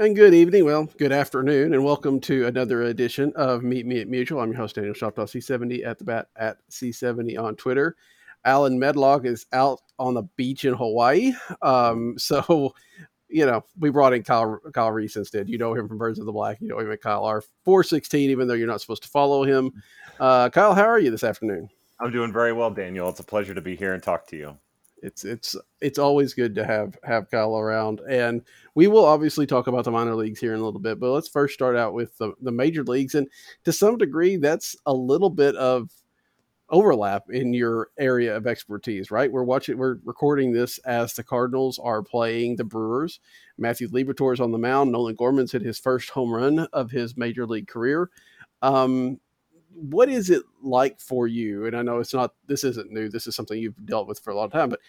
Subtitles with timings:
[0.00, 4.08] And good evening, well, good afternoon, and welcome to another edition of Meet Me at
[4.08, 4.42] Musial.
[4.42, 7.96] I'm your host, Daniel Shoptaw, C70 at the bat at C70 on Twitter.
[8.46, 11.34] Alan Medlock is out on the beach in Hawaii.
[11.60, 12.74] Um, so,
[13.28, 15.50] you know, we brought in Kyle, Kyle Reis instead.
[15.50, 16.62] You know him from Birds on the Black.
[16.62, 17.24] You know him at Kyle
[17.66, 19.70] R416, even though you're not supposed to follow him.
[20.18, 21.68] Uh, Kyle, how are you this afternoon?
[22.00, 23.10] I'm doing very well, Daniel.
[23.10, 24.56] It's a pleasure to be here and talk to you.
[25.02, 28.42] it's it's it's always good to have have Kyle around, and
[28.74, 31.00] we will obviously talk about the minor leagues here in a little bit.
[31.00, 33.28] But let's first start out with the, the major leagues, and
[33.64, 35.90] to some degree, that's a little bit of
[36.70, 39.32] overlap in your area of expertise, right?
[39.32, 43.18] We're watching, we're recording this as the Cardinals are playing the Brewers.
[43.58, 44.92] Matthew Liberatore is on the mound.
[44.92, 48.10] Nolan Gorman's hit his first home run of his major league career.
[48.62, 49.18] Um,
[49.74, 51.66] what is it like for you?
[51.66, 53.08] And I know it's not, this isn't new.
[53.08, 54.80] This is something you've dealt with for a long time, but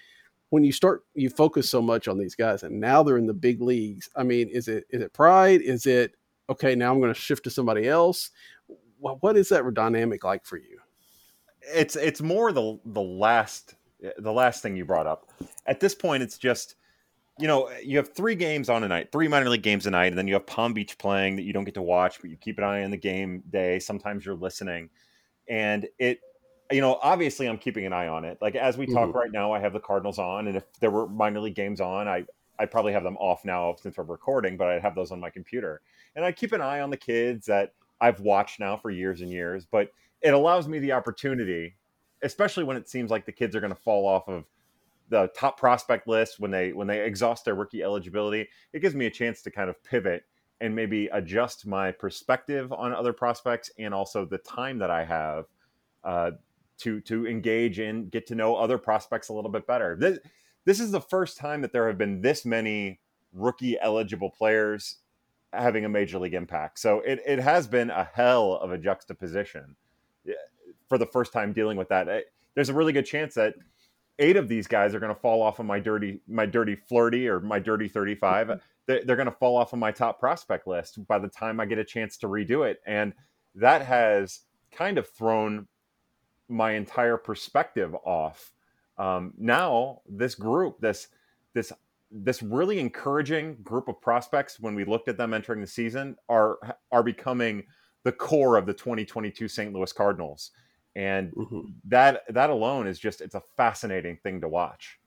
[0.52, 3.34] when you start, you focus so much on these guys and now they're in the
[3.34, 4.10] big leagues.
[4.16, 5.62] I mean, is it, is it pride?
[5.62, 6.16] Is it,
[6.50, 8.30] okay, now I'm going to shift to somebody else?
[9.00, 10.78] What, what is that dynamic like for you?
[11.74, 13.76] It's it's more the the last
[14.18, 15.32] the last thing you brought up.
[15.68, 16.76] At this point, it's just
[17.40, 20.08] you know you have three games on a night, three minor league games a night,
[20.08, 22.38] and then you have Palm Beach playing that you don't get to watch, but you
[22.38, 23.78] keep an eye on the game day.
[23.78, 24.90] Sometimes you're listening,
[25.48, 26.20] and it
[26.72, 28.38] you know obviously I'm keeping an eye on it.
[28.42, 29.14] Like as we talk Mhm.
[29.14, 32.08] right now, I have the Cardinals on, and if there were minor league games on,
[32.08, 32.26] I
[32.60, 35.30] I probably have them off now since we're recording, but I'd have those on my
[35.30, 35.82] computer,
[36.16, 39.32] and I keep an eye on the kids that I've watched now for years and
[39.32, 41.78] years, but it allows me the opportunity,
[42.24, 44.46] especially when it seems like the kids are going to fall off of
[45.10, 48.48] the top prospect list when they when they exhaust their rookie eligibility.
[48.74, 50.24] It gives me a chance to kind of pivot
[50.62, 55.46] and maybe adjust my perspective on other prospects and also the time that I have
[56.04, 56.32] uh,
[56.82, 59.96] to to engage and get to know other prospects a little bit better.
[60.00, 60.20] This
[60.66, 63.00] this is the first time that there have been this many
[63.34, 64.98] rookie eligible players
[65.54, 66.80] having a major league impact.
[66.80, 69.76] So it, it has been a hell of a juxtaposition
[70.90, 72.08] for the first time dealing with that.
[72.08, 72.22] Eh,
[72.56, 73.56] There's a really good chance that
[74.20, 77.28] eight of these guys are going to fall off of my dirty my dirty flirty
[77.28, 78.62] or my dirty 35.
[78.88, 81.66] They- They're going to fall off of my top prospect list by the time I
[81.66, 82.80] get a chance to redo it.
[82.86, 83.14] And
[83.56, 85.68] that has kind of thrown
[86.52, 88.54] my entire perspective off.
[88.98, 91.08] Um, now this group, this
[91.54, 91.72] this
[92.12, 96.60] this really encouraging group of prospects, when we looked at them entering the season, are
[96.92, 97.66] are becoming
[98.04, 99.74] the core of the 2022 St.
[99.74, 100.52] Louis Cardinals,
[100.96, 101.74] and Mhm.
[101.86, 105.00] that that alone is just it's a fascinating thing to watch.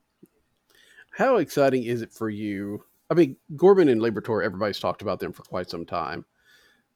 [1.11, 2.83] How exciting is it for you?
[3.09, 6.25] I mean, Gorman and Liberatore, everybody's talked about them for quite some time,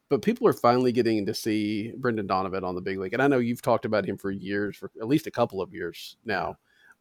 [0.09, 3.13] but people are finally getting to see Brendan Donovan on the big league.
[3.13, 5.73] And I know you've talked about him for years, for at least a couple of
[5.73, 6.57] years now.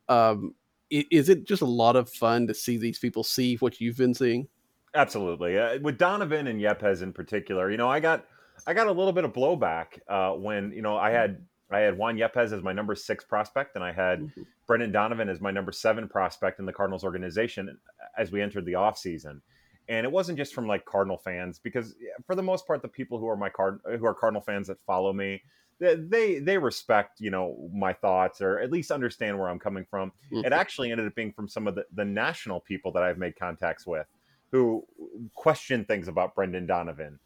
[0.08, 0.54] Um,
[0.90, 4.14] is it just a lot of fun to see these people see what you've been
[4.14, 4.48] seeing?
[4.94, 5.58] Absolutely.
[5.58, 8.26] Uh, with Donovan and Yepez in particular, you know, I got
[8.66, 11.98] I got a little bit of blowback uh, when you know I had I had
[11.98, 14.46] Juan Yepez as my number six prospect, and I had Mhm.
[14.66, 17.78] Brendan Donovan as my number seven prospect in the Cardinals organization
[18.16, 19.42] as we entered the offseason.
[19.88, 23.18] And it wasn't just from like Cardinal fans, because for the most part, the people
[23.18, 25.42] who are my card who are Cardinal fans that follow me,
[25.80, 30.12] they they, respect you know my thoughts or at least understand where I'm coming from.
[30.30, 30.44] Mhm.
[30.44, 33.36] It actually ended up being from some of the, the national people that I've made
[33.36, 34.06] contacts with
[34.50, 34.86] who
[35.34, 37.18] question things about Brendan Donovan.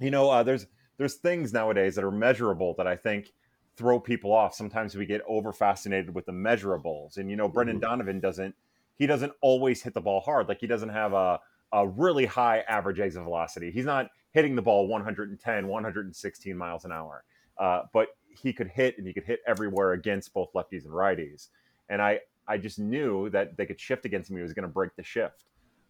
[0.00, 0.66] You know, uh, there's
[0.98, 3.32] there's things nowadays that are measurable that I think
[3.76, 4.54] throw people off.
[4.54, 7.80] Sometimes we get over fascinated with the measurables, and you know, Brendan Mhm.
[7.80, 8.54] Donovan doesn't
[8.96, 10.48] he doesn't always hit the ball hard.
[10.48, 11.40] Like he doesn't have a
[11.72, 13.70] a really high average exit velocity.
[13.70, 17.24] He's not hitting the ball 110, 116 miles an hour.
[17.58, 21.48] Uh, but he could hit and he could hit everywhere against both lefties and righties.
[21.88, 24.36] And I, I just knew that they could shift against him.
[24.36, 25.44] He was going to break the shift.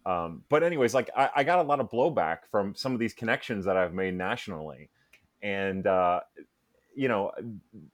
[0.05, 3.13] Um, but anyways, like I, I, got a lot of blowback from some of these
[3.13, 4.89] connections that I've made nationally,
[5.43, 6.21] and uh,
[6.95, 7.31] you know,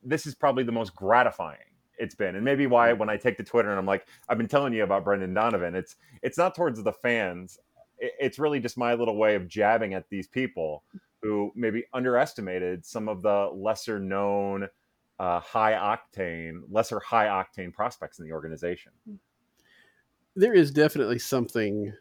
[0.03, 1.57] this is probably the most gratifying
[1.97, 4.47] it's been, and maybe why when I take to Twitter and I'm like, I've been
[4.47, 5.75] telling you about Brendan Donovan.
[5.75, 7.57] It's it's not towards the fans.
[7.99, 10.83] It's really just my little way of jabbing at these people
[11.21, 14.67] who maybe underestimated some of the lesser known,
[15.19, 18.91] uh, high octane, lesser high octane prospects in the organization.
[20.35, 21.93] There is definitely something.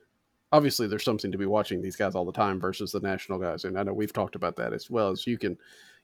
[0.53, 3.65] Obviously, there's something to be watching these guys all the time versus the national guys,
[3.65, 5.11] and I know we've talked about that as well.
[5.11, 5.57] As you can,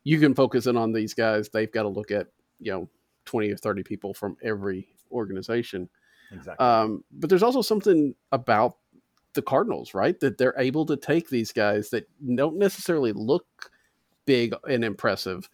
[0.04, 1.48] you can focus in on these guys.
[1.48, 2.28] They've got to look at
[2.58, 2.88] you know
[3.26, 5.88] 20 or 30 people from every organization.
[6.32, 6.64] Exactly.
[6.64, 8.76] Um, but there's also something about
[9.34, 10.18] the Cardinals, right?
[10.20, 13.46] That they're able to take these guys that don't necessarily look
[14.26, 15.48] big and impressive,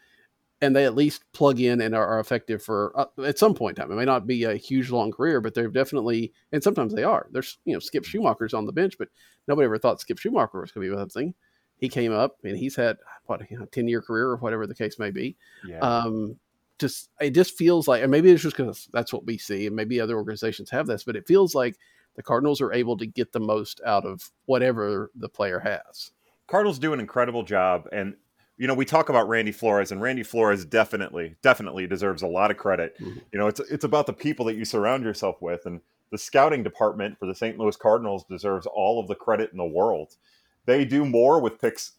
[0.60, 3.78] and they at least plug in and are, are effective for uh, at some point
[3.78, 3.92] in time.
[3.92, 7.28] It may not be a huge long career, but they're definitely, and sometimes they are.
[7.30, 9.08] There's you know Skip Schumaker's on the bench, but
[9.48, 11.34] nobody ever thought Skip Schumaker was going to be something.
[11.78, 12.96] He came up and he's had
[13.26, 15.36] what you know, ten year career or whatever the case may be.
[15.66, 15.80] Yeah.
[15.80, 16.36] Um,
[16.78, 19.76] just it just feels like, and maybe it's just because that's what we see, and
[19.76, 21.76] maybe other organizations have this, but it feels like
[22.16, 26.10] the Cardinals are able to get the most out of whatever the player has.
[26.48, 28.14] Cardinals do an incredible job, and
[28.56, 32.50] you know we talk about Randy Flores, and Randy Flores definitely, definitely deserves a lot
[32.50, 32.98] of credit.
[32.98, 33.18] Mm-hmm.
[33.32, 35.80] You know, it's it's about the people that you surround yourself with, and
[36.10, 37.58] the scouting department for the St.
[37.58, 40.16] Louis Cardinals deserves all of the credit in the world.
[40.64, 41.92] They do more with picks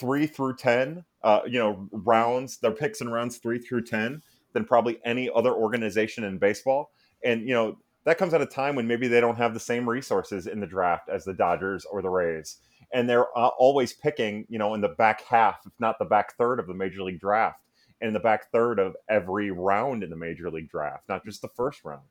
[0.00, 2.56] three through ten, uh, you know, rounds.
[2.58, 4.22] Their picks and rounds three through ten
[4.52, 6.90] than probably any other organization in baseball.
[7.22, 7.78] And you know
[8.10, 10.66] that comes at a time when maybe they don't have the same resources in the
[10.66, 12.56] draft as the Dodgers or the Rays,
[12.92, 16.36] and they're uh, always picking, you know, in the back half, if not the back
[16.36, 17.60] third of the major league draft,
[18.00, 21.40] and in the back third of every round in the major league draft, not just
[21.40, 22.02] the first round.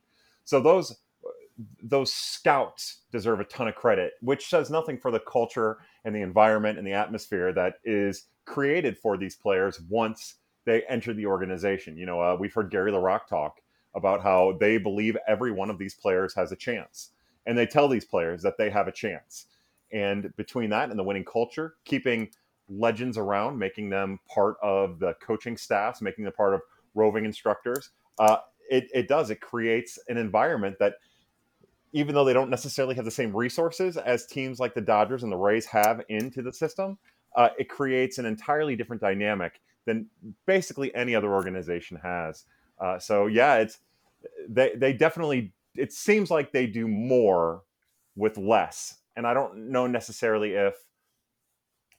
[0.45, 0.95] So those
[1.83, 6.21] those scouts deserve a ton of credit, which says nothing for the culture and the
[6.21, 11.97] environment and the atmosphere that is created for these players once they enter the organization.
[11.97, 13.59] You know, uh, we've heard Gary LaRocque talk
[13.99, 17.11] about how they believe every one of these players has a chance,
[17.45, 19.45] and they tell these players that they have a chance.
[19.91, 22.29] And between that and the winning culture, keeping
[22.67, 26.61] legends around, making them part of the coaching staffs, making them part of
[26.95, 28.37] roving instructors, uh,
[28.69, 29.29] it, it does.
[29.29, 30.95] It creates an environment that
[31.91, 35.31] even though they don't necessarily have the same resources as teams like the Dodgers and
[35.31, 36.97] the Rays have into the system,
[37.35, 40.07] uh, it creates an entirely different dynamic than
[40.45, 42.45] basically any other organization has.
[42.79, 43.79] Uh, so yeah, it's
[44.47, 47.63] they they definitely it seems like they do more
[48.15, 50.75] with less, and I don't know necessarily if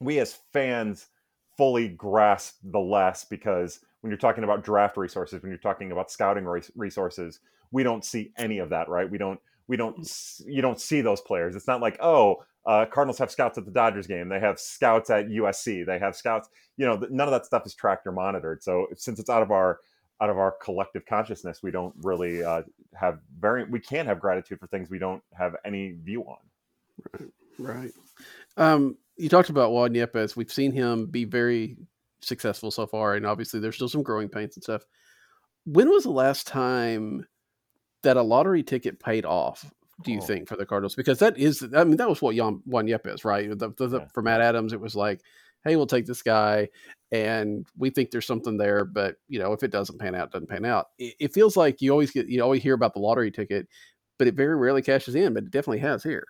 [0.00, 1.06] we as fans
[1.56, 6.10] fully grasp the less because when you're talking about draft resources, when you're talking about
[6.10, 7.40] scouting resources,
[7.70, 9.10] we don't see any of that, right?
[9.10, 9.38] We don't
[9.68, 10.42] we don't mm.
[10.46, 11.54] you don't see those players.
[11.54, 14.28] It's not like oh, uh, Cardinals have scouts at the Dodgers game.
[14.28, 15.86] They have scouts at USC.
[15.86, 16.48] They have scouts.
[16.76, 18.62] You know, none of that stuff is tracked or monitored.
[18.62, 19.80] So since it's out of our
[20.20, 22.62] out of our collective consciousness, we don't really uh,
[22.94, 26.38] have very we can't have gratitude for things we don't have any view on.
[27.12, 27.30] Right.
[27.58, 27.92] Right.
[28.56, 30.36] Um, you talked about Juan Yepez.
[30.36, 31.76] We've seen him be very
[32.20, 34.84] successful so far, and obviously there's still some growing pains and stuff.
[35.66, 37.26] When was the last time?
[38.02, 39.70] that a lottery ticket paid off
[40.02, 40.24] do you oh.
[40.24, 40.94] think for the Cardinals?
[40.94, 43.50] Because that is, I mean, that was what Juan, Juan Yepez, right?
[43.50, 44.06] The, the, the, yeah.
[44.14, 45.20] For Matt Adams, it was like,
[45.64, 46.68] hey, we'll take this guy,
[47.12, 50.48] and we think there's something there, but you know, if it doesn't pan out, doesn't
[50.48, 50.88] pan out.
[50.98, 53.66] It, it, feels like you always get, you always hear about the lottery ticket,
[54.18, 56.24] but it very rarely cashes in, but it definitely has here.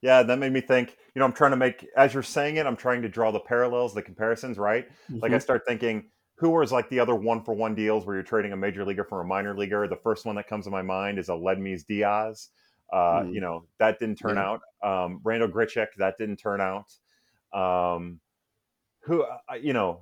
[0.00, 0.96] Yeah, that made me think.
[1.14, 3.40] You know, I'm trying to make as you're saying it, I'm trying to draw the
[3.40, 4.88] parallels, the comparisons, right?
[4.88, 5.20] Mm-hmm.
[5.20, 5.42] Like I mm-hmm.
[5.42, 8.56] start thinking who was like the other one for one deals where you're trading a
[8.56, 9.86] major leaguer for a minor leaguer?
[9.86, 12.48] The first one that comes to my mind is Aledmys Diaz.
[12.92, 13.34] Uh, mm.
[13.34, 14.56] You know that didn't turn yeah.
[14.82, 15.04] out.
[15.04, 16.92] Um, Randal Grichuk that didn't turn out.
[17.52, 18.20] Um,
[19.02, 20.00] who uh, you know?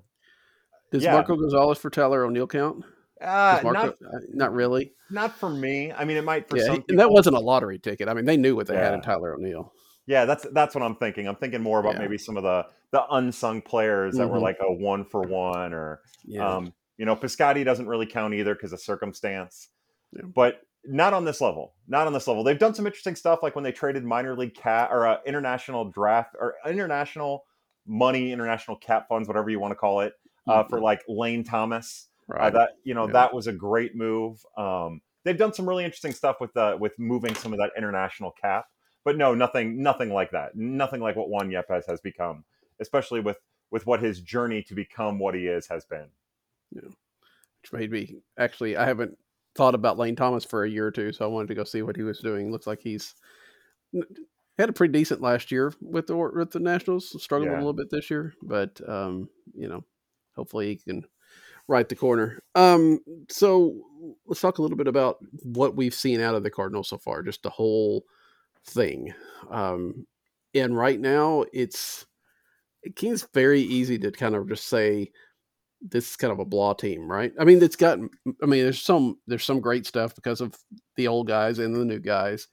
[0.90, 1.12] Does yeah.
[1.12, 2.84] Marco Gonzalez for Tyler O'Neill count?
[3.20, 4.92] Uh, Marco, not, uh, not really.
[5.10, 5.92] Not for me.
[5.92, 6.84] I mean, it might for yeah, some.
[6.88, 8.08] And that wasn't a lottery ticket.
[8.08, 8.84] I mean, they knew what they yeah.
[8.84, 9.72] had in Tyler O'Neill.
[10.06, 11.28] Yeah, that's that's what I'm thinking.
[11.28, 14.32] I'm thinking more about maybe some of the the unsung players that mm-hmm.
[14.32, 16.00] were like a one for one or
[16.40, 19.68] um, you know, Piscotty doesn't really count either because of circumstance.
[20.12, 20.22] Yeah.
[20.34, 21.74] But not on this level.
[21.88, 22.44] Not on this level.
[22.44, 25.86] They've done some interesting stuff, like when they traded minor league cat or uh, international
[25.86, 27.44] draft or international
[27.86, 30.12] money, international cap funds, whatever you want to call it,
[30.50, 30.70] uh, mm-hmm.
[30.70, 32.08] for like Lane Thomas.
[32.30, 32.46] Uh, right.
[32.46, 33.12] Uh, that you know yeah.
[33.12, 34.44] that was a great move.
[34.56, 38.32] Um, they've done some really interesting stuff with uh, with moving some of that international
[38.40, 38.66] cap.
[39.04, 40.54] But no, nothing, nothing like that.
[40.54, 42.44] Nothing like what Juan Yepez has become,
[42.80, 43.38] especially with
[43.70, 46.06] with what his journey to become what he is has been.
[46.72, 46.88] Yeah.
[47.62, 49.16] Which made me actually, I haven't
[49.54, 51.82] thought about Lane Thomas for a year or two, so I wanted to go see
[51.82, 52.50] what he was doing.
[52.50, 53.14] Looks like he's
[54.58, 57.22] had a pretty decent last year with the with the Nationals.
[57.22, 57.56] Struggled Yeah.
[57.56, 59.84] a little bit this year, but um, you know,
[60.36, 61.04] hopefully he can
[61.68, 62.42] right the corner.
[62.54, 63.76] Um, so
[64.26, 67.22] let's talk a little bit about what we've seen out of the Cardinals so far,
[67.22, 68.04] just the whole
[68.66, 69.14] thing.
[69.50, 70.06] Um,
[70.54, 72.06] and right now, it's
[72.82, 75.10] it seems very easy to kind of just say
[75.80, 77.32] this is kind of a blah team, right?
[77.38, 77.98] I mean, it's got.
[78.42, 80.54] I mean, there's some there's some great stuff because of
[80.96, 82.48] the old guys and the new guys.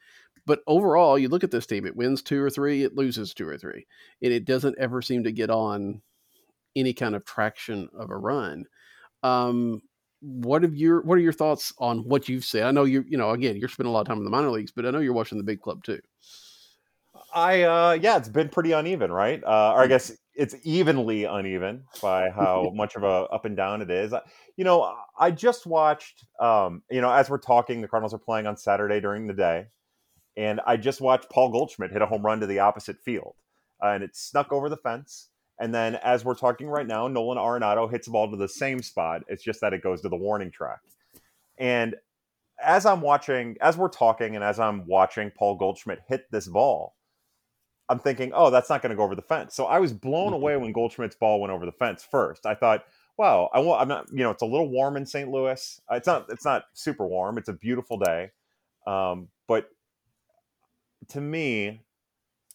[0.45, 3.47] But overall, you look at this team, it wins two or three, it loses two
[3.47, 3.85] or three.
[4.21, 6.01] And it doesn't ever seem to get on
[6.77, 8.65] any kind of traction of a run.
[9.23, 9.81] Um,
[10.21, 12.63] what have your what are your thoughts on what you've said?
[12.63, 14.49] I know you you know again you're spending a lot of time in the minor
[14.49, 15.99] leagues, but I know you're watching the big club too.
[17.33, 19.43] I uh yeah, it's been pretty uneven, right?
[19.43, 23.81] Uh, or I guess it's evenly uneven by how much of a up and down
[23.81, 24.13] it is.
[24.55, 28.47] You know, I just watched um, you know, as we're talking, the Cardinals are playing
[28.47, 29.67] on Saturday during the day,
[30.35, 33.35] and I just watched Paul Goldschmidt hit a home run to the opposite field,
[33.83, 35.29] uh, and it snuck over the fence.
[35.59, 38.81] And then, as we're talking right now, Nolan Arenado hits the ball to the same
[38.81, 39.23] spot.
[39.27, 40.79] It's just that it goes to the warning track.
[41.57, 41.95] And
[42.61, 46.95] as I'm watching, as we're talking, and as I'm watching Paul Goldschmidt hit this ball,
[47.89, 49.55] I'm thinking, oh, that's not going to go over the fence.
[49.55, 50.35] So I was blown Mhm.
[50.35, 52.45] away when Goldschmidt's ball went over the fence first.
[52.45, 52.85] I thought,
[53.17, 55.29] wow, I I'm not, you know, it's a little warm in St.
[55.29, 55.81] Louis.
[55.91, 57.37] Uh, It's not, it's not super warm.
[57.37, 58.31] It's a beautiful day,
[58.85, 59.69] um, but
[61.09, 61.81] to me,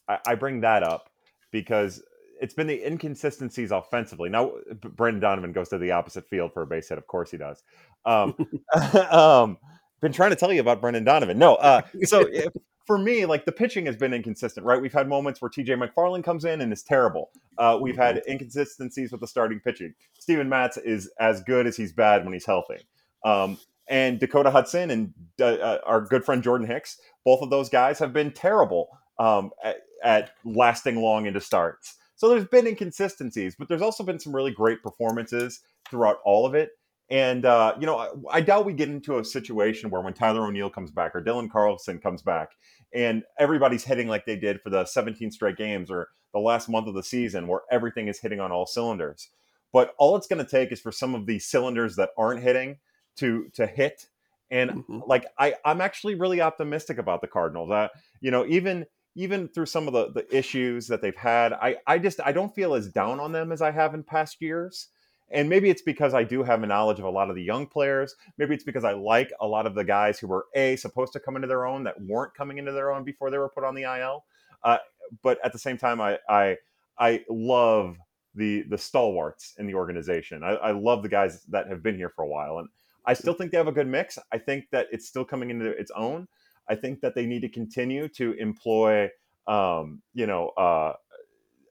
[0.08, 1.10] I, I bring that up
[1.50, 2.02] because
[2.42, 4.28] it's been the inconsistencies offensively.
[4.28, 6.98] Now, Brendan Donovan goes to the opposite field for a base hit.
[6.98, 7.62] Of course he does.
[8.04, 8.34] Um,
[9.10, 9.58] um,
[10.00, 11.38] been trying to tell you about Brendan Donovan.
[11.38, 12.52] No, uh, so if,
[12.84, 14.82] for me, like the pitching has been inconsistent, right?
[14.82, 17.30] We've had moments where TJ McFarland comes in and is terrible.
[17.56, 19.94] Uh, we've had inconsistencies with the starting pitching.
[20.18, 22.78] Steven Matz is as good as he's bad when he's healthy.
[23.24, 23.56] Um,
[23.88, 28.00] and Dakota Hudson and uh, uh, our good friend Jordan Hicks, both of those guys
[28.00, 28.88] have been terrible
[29.20, 31.98] um, at, at lasting long into starts.
[32.22, 35.58] So there's been inconsistencies, but there's also been some really great performances
[35.90, 36.70] throughout all of it.
[37.10, 40.46] And uh, you know, I, I doubt we get into a situation where when Tyler
[40.46, 42.50] O'Neill comes back or Dylan Carlson comes back,
[42.94, 46.86] and everybody's hitting like they did for the 17 straight games or the last month
[46.86, 49.28] of the season, where everything is hitting on all cylinders.
[49.72, 52.78] But all it's going to take is for some of the cylinders that aren't hitting
[53.16, 54.06] to to hit.
[54.48, 55.08] And Mhm.
[55.08, 57.72] like I, I'm actually really optimistic about the Cardinals.
[57.72, 57.88] Uh,
[58.20, 61.98] you know, even even through some of the the issues that they've had, I I
[61.98, 64.88] just I don't feel as down on them as I have in past years.
[65.30, 67.66] And maybe it's because I do have a knowledge of a lot of the young
[67.66, 68.16] players.
[68.36, 71.20] Maybe it's because I like a lot of the guys who were a supposed to
[71.20, 73.74] come into their own that weren't coming into their own before they were put on
[73.74, 74.24] the IL.
[74.62, 74.76] Uh,
[75.22, 76.56] but at the same time, I I
[76.98, 77.96] I love
[78.34, 80.42] the the stalwarts in the organization.
[80.42, 82.68] I, I love the guys that have been here for a while, and
[83.04, 84.18] I still think they have a good mix.
[84.32, 86.28] I think that it's still coming into its own.
[86.68, 89.10] I think that they need to continue to employ,
[89.46, 90.94] um, you know, uh,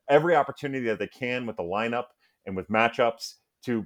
[0.10, 2.06] every opportunity that they can with the lineup
[2.46, 3.86] and with matchups to,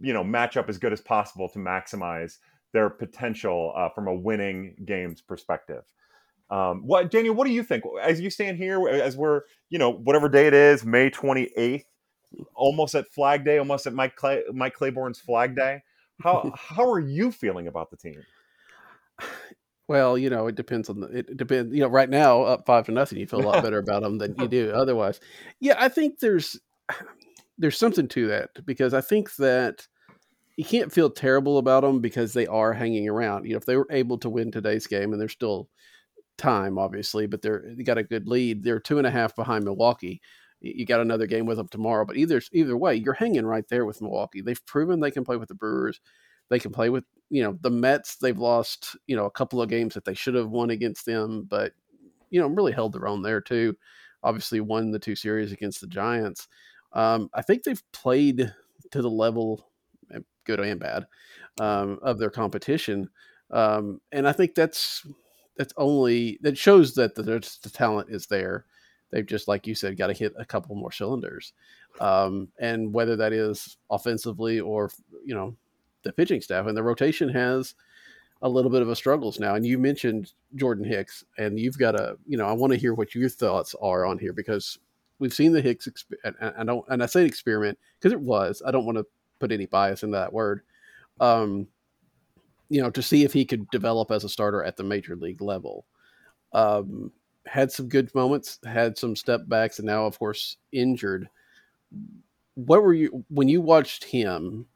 [0.00, 2.38] you know, match up as good as possible to maximize
[2.72, 5.84] their potential uh, from a winning games perspective.
[6.50, 7.34] Um, what Daniel?
[7.34, 10.54] What do you think as you stand here, as we're, you know, whatever day it
[10.54, 11.86] is, May twenty eighth,
[12.54, 15.82] almost at Flag Day, almost at Mike Clay, Mike Claiborne's Flag Day.
[16.22, 18.22] How how are you feeling about the team?
[19.86, 21.06] Well, you know, it depends on the.
[21.08, 21.74] It depends.
[21.74, 24.18] You know, right now, up five to nothing, you feel a lot better about them
[24.18, 25.20] than you do otherwise.
[25.60, 26.58] Yeah, I think there's
[27.58, 29.86] there's something to that because I think that
[30.56, 33.44] you can't feel terrible about them because they are hanging around.
[33.44, 35.68] You know, if they were able to win today's game, and there's still
[36.38, 38.62] time, obviously, but they're they got a good lead.
[38.62, 40.20] They're two and a half behind Milwaukee.
[40.60, 43.84] You got another game with them tomorrow, but either either way, you're hanging right there
[43.84, 44.40] with Milwaukee.
[44.40, 46.00] They've proven they can play with the Brewers.
[46.50, 48.16] They can play with you know the Mets.
[48.16, 51.46] They've lost you know a couple of games that they should have won against them,
[51.48, 51.72] but
[52.30, 53.76] you know really held their own there too.
[54.22, 56.48] Obviously, won the two series against the Giants.
[56.92, 58.52] Um, I think they've played
[58.92, 59.68] to the level,
[60.14, 61.06] eh, good and bad,
[61.60, 63.10] um, of their competition,
[63.50, 65.06] um, and I think that's
[65.56, 68.66] that's only that shows that the, the talent is there.
[69.10, 71.52] They've just, like you said, got to hit a couple more cylinders,
[72.00, 74.90] um, and whether that is offensively or
[75.24, 75.56] you know
[76.04, 77.74] the pitching staff and the rotation has
[78.42, 79.54] a little bit of a struggles now.
[79.54, 82.94] And you mentioned Jordan Hicks, and you've got a you know I want to hear
[82.94, 84.78] what your thoughts are on here because
[85.18, 88.62] we've seen the Hicks exp- and I don't and I say experiment because it was.
[88.64, 89.06] I don't want to
[89.38, 90.62] put any bias into that word.
[91.20, 91.68] Um,
[92.68, 95.40] you know, to see if he could develop as a starter at the major league
[95.40, 95.86] level.
[96.52, 97.12] Um,
[97.46, 101.28] had some good moments, had some step backs, and now, of course, injured.
[102.54, 104.66] What were you when you watched him?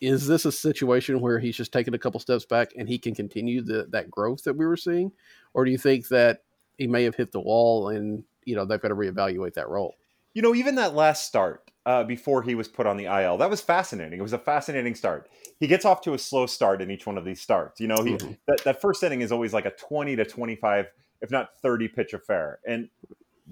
[0.00, 3.14] Is this a situation where he's just taking a couple steps back and he can
[3.14, 5.10] continue the, that growth that we were seeing,
[5.54, 6.40] or do you think that
[6.76, 9.96] he may have hit the wall, and you know they've got to reevaluate that role.
[10.34, 13.50] You know, even that last start uh, before he was put on the IL, that
[13.50, 14.18] was fascinating.
[14.18, 15.28] It was a fascinating start.
[15.58, 17.80] He gets off to a slow start in each one of these starts.
[17.80, 18.32] You know, he mm-hmm.
[18.46, 20.86] that, that first inning is always like a twenty to twenty five,
[21.20, 22.88] if not thirty pitch affair, and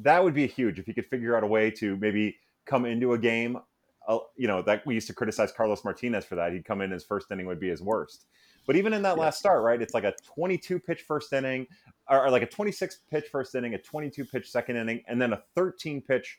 [0.00, 2.36] that would be huge if he could figure out a way to maybe
[2.66, 3.58] come into a game.
[4.06, 6.52] Uh, you know, that we used to criticize Carlos Martinez for that.
[6.52, 8.26] He'd come in his first inning would be his worst.
[8.66, 11.66] But even in that last start, right, it's like a 22 pitch first inning,
[12.08, 15.32] or, or like a 26 pitch first inning, a 22 pitch second inning, and then
[15.32, 16.38] a 13 pitch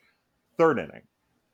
[0.56, 1.02] third inning.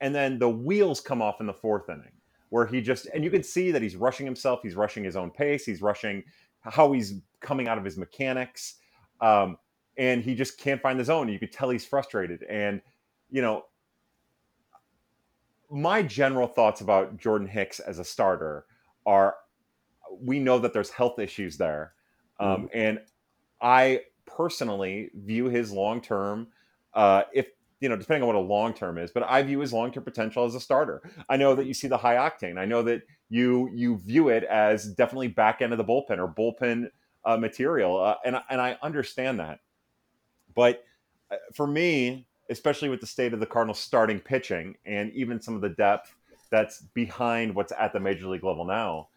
[0.01, 2.13] And then the wheels come off in the fourth inning,
[2.49, 4.61] where he just, and you can see that he's rushing himself.
[4.63, 5.65] He's rushing his own pace.
[5.65, 6.25] He's rushing
[6.63, 8.77] how he's coming out of his mechanics.
[9.21, 9.59] Um,
[9.97, 11.29] and he just can't find the zone.
[11.29, 12.45] You could tell he's frustrated.
[12.45, 12.81] And,
[13.31, 13.67] you know,
[15.73, 18.67] my general thoughts about Jordan Hicks as a starter
[19.07, 19.37] are
[20.21, 21.95] we know that there's health issues there.
[22.39, 23.01] Um, mm And
[23.61, 26.49] I personally view his long term,
[26.95, 27.47] uh, if
[27.81, 30.05] you know, depending on what a long term is, but I view his long term
[30.05, 31.03] potential as a starter.
[31.29, 32.59] I know that you see the high octane.
[32.59, 36.29] I know that you you view it as definitely back end of the bullpen or
[36.29, 36.91] bullpen
[37.25, 39.61] uh, material, uh, and and I understand that.
[40.55, 40.85] But
[41.31, 45.55] uh, for me, especially with the state of the Cardinals starting pitching and even some
[45.55, 46.15] of the depth
[46.51, 49.09] that's behind what's at the major league level now,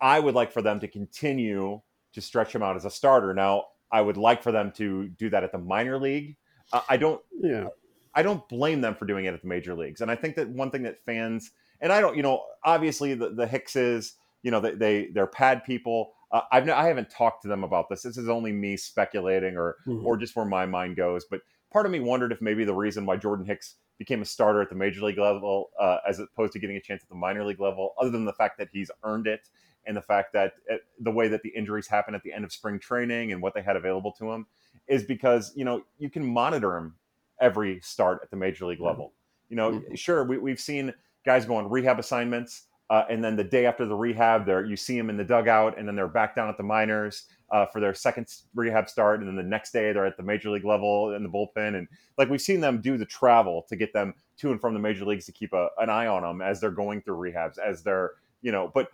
[0.00, 1.80] I would like for them to continue
[2.12, 3.34] to stretch him out as a starter.
[3.34, 6.36] Now, I would like for them to do that at the minor league.
[6.72, 7.20] Uh, I don't.
[7.40, 7.68] Yeah.
[8.14, 10.00] I don't blame them for doing it at the major leagues.
[10.00, 13.30] And I think that one thing that fans and I don't, you know, obviously the,
[13.30, 16.12] the Hickses, you know, they, they they're pad people.
[16.30, 18.02] Uh, I've I haven't talked to them about this.
[18.02, 20.06] This is only me speculating or mm-hmm.
[20.06, 21.24] or just where my mind goes.
[21.28, 21.40] But
[21.74, 24.70] part of me wondered if maybe the reason why Jordan Hicks became a starter at
[24.70, 27.60] the major league level uh, as opposed to getting a chance at the minor league
[27.60, 29.48] level, other than the fact that he's earned it
[29.84, 32.52] and the fact that it, the way that the injuries happen at the end of
[32.52, 34.46] spring training and what they had available to him
[34.86, 36.94] is because you know you can monitor him
[37.40, 39.12] every start at the major league level.
[39.48, 39.94] You know, mm-hmm.
[39.94, 40.94] sure we, we've seen
[41.26, 44.76] guys go on rehab assignments, uh, and then the day after the rehab, there you
[44.76, 47.80] see them in the dugout, and then they're back down at the minors uh, for
[47.80, 51.14] their second rehab start, and then the next day they're at the major league level
[51.14, 54.50] in the bullpen, and like we've seen them do the travel to get them to
[54.50, 57.00] and from the major leagues to keep a, an eye on them as they're going
[57.00, 58.88] through rehabs, as they're you know, but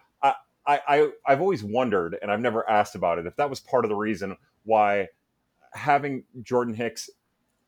[0.67, 3.85] I, I I've always wondered, and I've never asked about it, if that was part
[3.85, 5.09] of the reason why
[5.73, 7.11] having Jordan Hicks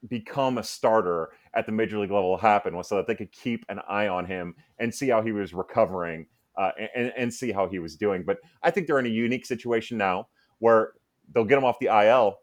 [0.08, 3.64] become a starter at the major league level happened was so that they could keep
[3.68, 7.68] an eye on him and see how he was recovering uh, and, and see how
[7.68, 8.22] he was doing.
[8.24, 10.92] But I think they're in a unique situation now where
[11.32, 12.38] they'll get him off the IL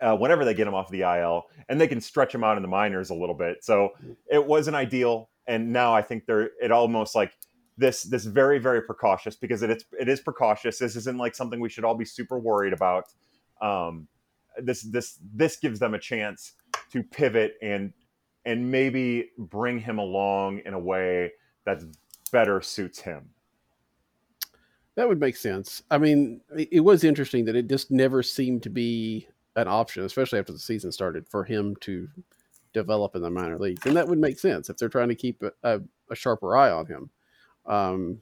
[0.00, 2.62] uh, whenever they get him off the IL, and they can stretch him out in
[2.62, 3.62] the minors a little bit.
[3.62, 3.90] So
[4.30, 7.32] it wasn't ideal, and now I think they're it almost like
[7.76, 10.78] this this very very precautious because it is it is precautious.
[10.78, 13.04] This isn't like something we should all be super worried about.
[13.60, 14.08] Um,
[14.62, 16.52] this this this gives them a chance
[16.92, 17.92] to pivot and
[18.44, 21.32] and maybe bring him along in a way
[21.64, 21.82] that
[22.32, 23.28] better suits him.
[24.96, 25.82] That would make sense.
[25.90, 30.38] I mean, it was interesting that it just never seemed to be an option, especially
[30.38, 32.08] after the season started, for him to
[32.72, 35.42] develop in the minor leagues, and that would make sense if they're trying to keep
[35.42, 37.10] a, a, sharper eye on him.
[37.66, 38.18] Um,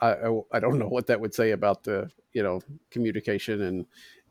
[0.00, 3.86] I, I, I don't know what that would say about the you know communication and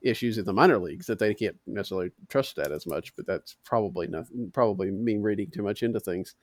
[0.05, 3.57] issues in the minor leagues that they can't necessarily trust that as much, but that's
[3.65, 6.35] probably not probably me reading too much into things.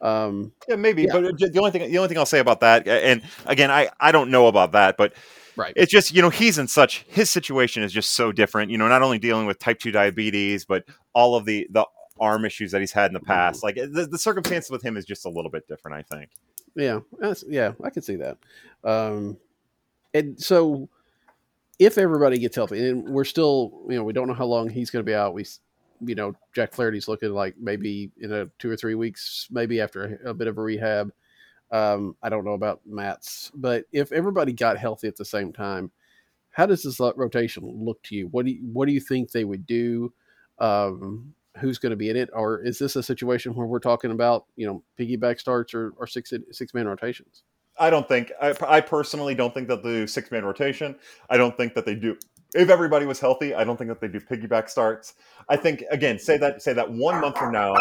[0.00, 1.02] Um, yeah, maybe.
[1.02, 1.12] Yeah.
[1.12, 4.12] But the only thing the only thing I'll say about that, and again, I I
[4.12, 5.14] don't know about that, but
[5.56, 8.70] right, it's just you know he's in such his situation is just so different.
[8.70, 11.84] You know, not only dealing with type two diabetes, but all of the the
[12.20, 13.62] arm issues that he's had in the past.
[13.62, 15.96] Like the, the circumstances with him is just a little bit different.
[15.96, 16.30] I think.
[16.74, 17.00] Yeah,
[17.48, 18.38] yeah, I can see that.
[18.84, 19.36] Um,
[20.14, 20.88] and so,
[21.78, 24.90] if everybody gets healthy, and we're still, you know, we don't know how long he's
[24.90, 25.34] going to be out.
[25.34, 25.46] We,
[26.00, 30.18] you know, Jack Flaherty's looking like maybe in a two or three weeks, maybe after
[30.24, 31.12] a, a bit of a rehab.
[31.70, 35.90] Um, I don't know about Matz, but if everybody got healthy at the same time,
[36.50, 38.28] how does this rotation look to you?
[38.28, 40.12] What do you, what do you think they would do?
[40.58, 44.10] Um, who's going to be in it, or is this a situation where we're talking
[44.10, 47.42] about you know piggyback starts or, or six six man rotations?
[47.78, 50.96] I don't think I, I personally don't think that the six man rotation.
[51.30, 52.16] I don't think that they do.
[52.54, 55.14] If everybody was healthy, I don't think that they do piggyback starts.
[55.48, 57.74] I think again, say that say that one month from now.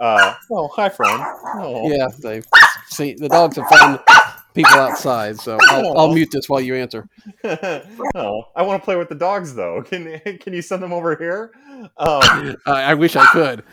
[0.00, 1.22] Uh, oh, hi, friend.
[1.56, 1.90] Oh.
[1.90, 2.42] Yeah, they
[2.88, 4.00] see the dogs have found
[4.54, 7.08] people outside, so I'll, I'll mute this while you answer.
[7.44, 9.82] oh, I want to play with the dogs though.
[9.82, 11.52] Can can you send them over here?
[11.96, 13.64] Um, I, I wish I could.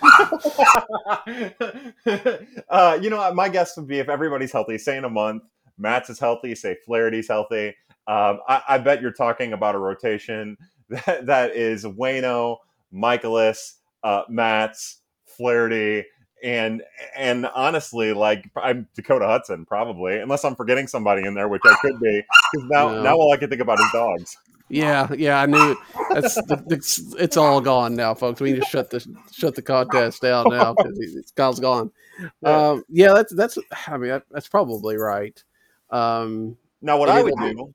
[2.70, 5.44] uh, you know, my guess would be if everybody's healthy, say in a month,
[5.82, 7.70] Matz is healthy, say Flaherty's healthy.
[8.08, 10.58] Um, I, I, bet you're talking about a rotation
[10.90, 12.58] that, that is Waino,
[12.94, 16.06] Mikolas, uh, Matz, Flaherty,
[16.44, 16.82] and
[17.16, 21.76] and honestly, like I'm Dakota Hudson probably, unless I'm forgetting somebody in there, which I
[21.82, 22.24] could be.
[22.54, 23.04] Because now No.
[23.04, 24.38] now all I can think about is dogs.
[24.72, 25.78] Yeah, yeah, I knew it.
[26.14, 26.38] That's
[26.70, 28.40] it's, it's all gone now, folks.
[28.40, 31.92] We need to shut the shut the contest down now because Kyle's gone.
[32.44, 32.70] Yeah.
[32.70, 33.58] Um, yeah, that's that's.
[33.88, 35.44] I mean, that's probably right.
[35.92, 37.74] Um, Now, what I would do,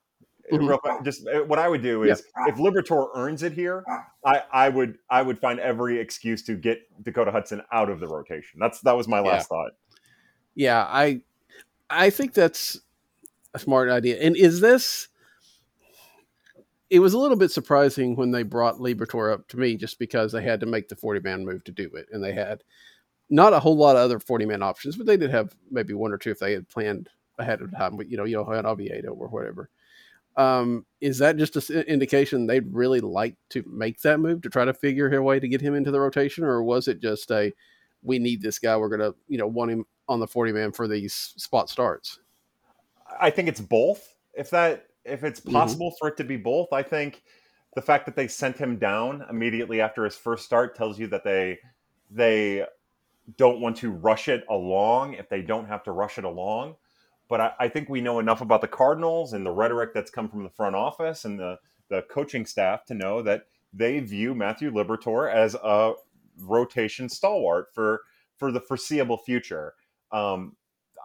[0.52, 0.68] Mhm.
[0.68, 3.85] real quick, just uh, what I would do is, if Liberatore earns it here,
[4.24, 8.07] I, I would I would find every excuse to get Dakota Hudson out of the
[8.09, 8.59] rotation.
[8.61, 9.29] That's that was my Yeah.
[9.29, 9.72] last thought.
[10.55, 11.20] yeah, I
[11.90, 12.81] I think that's
[13.55, 14.18] a smart idea.
[14.20, 15.09] And is this?
[16.88, 20.31] It was a little bit surprising when they brought Liberatore up to me, just because
[20.31, 22.62] they had to make the forty man move to do it, and they had
[23.29, 26.12] not a whole lot of other forty man options, but they did have maybe one
[26.12, 27.96] or two if they had planned ahead of time.
[27.96, 29.70] But you know, you had Oviedo or whatever.
[30.37, 34.66] Um, is that just an indication they'd really like to make that move to try
[34.66, 37.53] to figure a way to get him into the rotation, or was it just a
[38.03, 40.87] we need this guy, we're gonna you know want him on the forty man for
[40.87, 42.20] these spot starts?
[43.18, 44.14] I think it's both.
[44.35, 45.53] If that if it's Mhm.
[45.53, 47.22] possible for it to be both, I think
[47.75, 51.25] the fact that they sent him down immediately after his first start tells you that
[51.25, 51.59] they
[52.11, 52.66] they
[53.37, 56.77] don't want to rush it along if they don't have to rush it along.
[57.29, 60.29] But I, I think we know enough about the Cardinals and the rhetoric that's come
[60.29, 61.59] from the front office and the
[61.89, 65.95] the coaching staff to know that they view Matthew Liberatore as a
[66.39, 68.03] rotation stalwart for
[68.37, 69.75] for the foreseeable future.
[70.12, 70.57] Um,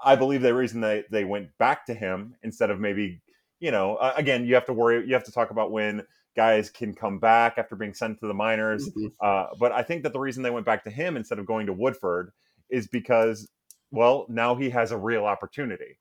[0.04, 3.22] I believe the reason they they went back to him instead of maybe
[3.60, 6.04] you know uh, again you have to worry you have to talk about when
[6.36, 8.90] guys can come back after being sent to the minors.
[8.90, 9.12] Mhm.
[9.20, 11.66] Uh, but I think that the reason they went back to him instead of going
[11.68, 12.32] to Woodford
[12.70, 13.50] is because
[13.92, 15.98] well now he has a real opportunity.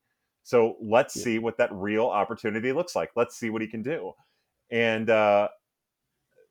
[0.50, 1.22] So let's Yeah.
[1.22, 3.12] see what that real opportunity looks like.
[3.14, 4.12] Let's see what he can do.
[4.72, 5.48] And uh,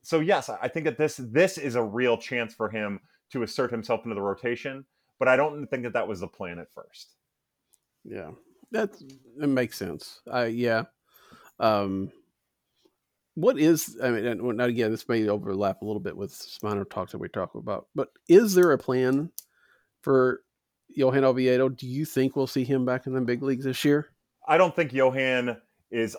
[0.03, 3.71] so yes, I think that this this is a real chance for him to assert
[3.71, 4.85] himself into the rotation.
[5.19, 7.15] But I don't think that that was the plan at first.
[8.05, 8.31] Yeah,
[8.71, 10.21] that it makes sense.
[10.31, 10.83] I yeah.
[11.59, 12.09] Um,
[13.35, 16.69] what is I mean, and well, again, this may overlap a little bit with some
[16.69, 19.29] minor talks that we talk about, but is there a plan
[20.03, 20.43] for
[20.89, 21.69] Johan Oviedo?
[21.69, 24.09] Do you think we'll see him back in the big leagues this year?
[24.47, 25.57] I don't think Johan
[25.91, 26.15] is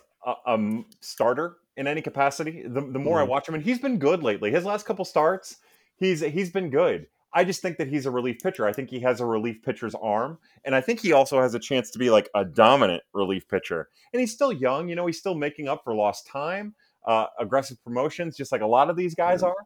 [0.46, 0.58] a
[1.00, 2.62] starter in any capacity.
[2.62, 3.28] The, the more I Mhm.
[3.28, 4.50] watch him, and he's been good lately.
[4.50, 5.56] His last couple starts,
[5.96, 7.06] he's he's been good.
[7.32, 8.66] I just think that he's a relief pitcher.
[8.66, 11.60] I think he has a relief pitcher's arm, and I think he also has a
[11.60, 13.88] chance to be like a dominant relief pitcher.
[14.12, 15.06] And he's still young, you know.
[15.06, 16.74] He's still making up for lost time,
[17.06, 19.48] uh, aggressive promotions, just like a lot of these guys Yeah.
[19.48, 19.56] are.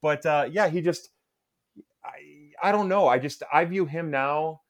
[0.00, 1.10] But uh, yeah, he just,
[2.04, 3.06] I, I don't know.
[3.08, 4.62] I just I view him now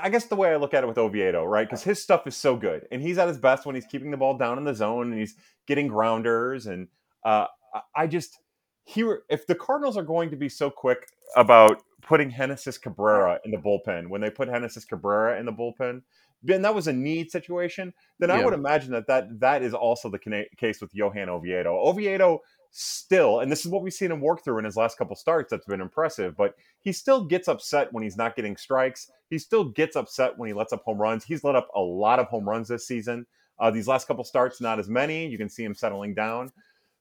[0.00, 1.66] I guess the way I look at it with Oviedo, right?
[1.66, 4.16] Because his stuff is so good, and he's at his best when he's keeping the
[4.16, 5.34] ball down in the zone and he's
[5.66, 6.66] getting grounders.
[6.66, 6.88] And
[7.24, 7.46] uh,
[7.94, 8.38] I- just
[8.84, 13.50] he if the Cardinals are going to be so quick about putting Genesis Cabrera in
[13.50, 16.02] the bullpen when they put Genesis Cabrera in the bullpen,
[16.42, 17.92] then that was a need situation.
[18.18, 21.76] Then I would imagine that that that is also the case with Johan Oviedo.
[21.76, 22.40] Oviedo
[22.72, 25.50] still, and this is what we've seen him work through in his last couple starts.
[25.50, 29.10] That's been impressive, but he still gets upset when he's not getting strikes.
[29.30, 31.24] He still gets upset when he lets up home runs.
[31.24, 33.26] He's let up a lot of home runs this season.
[33.58, 35.26] Uh, these last couple starts, not as many.
[35.26, 36.50] You can see him settling down,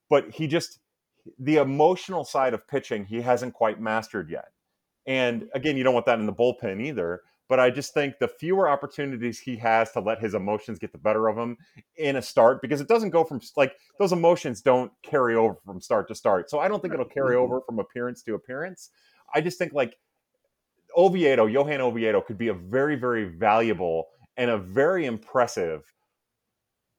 [0.10, 0.80] but he just
[1.40, 4.50] the emotional side of pitching he hasn't quite mastered yet.
[5.08, 7.22] And again, you don't want that in the bullpen either.
[7.52, 10.98] But I just think the fewer opportunities he has to let his emotions get the
[10.98, 11.58] better of him
[11.98, 15.82] in a start, because it doesn't go from like those emotions don't carry over from
[15.82, 16.50] start to start.
[16.50, 17.40] So I don't think it'll carry Mhm.
[17.40, 18.92] over from appearance to appearance.
[19.36, 20.00] I just think like
[20.96, 25.94] Oviedo, Johan Oviedo could be a very, very valuable and a very impressive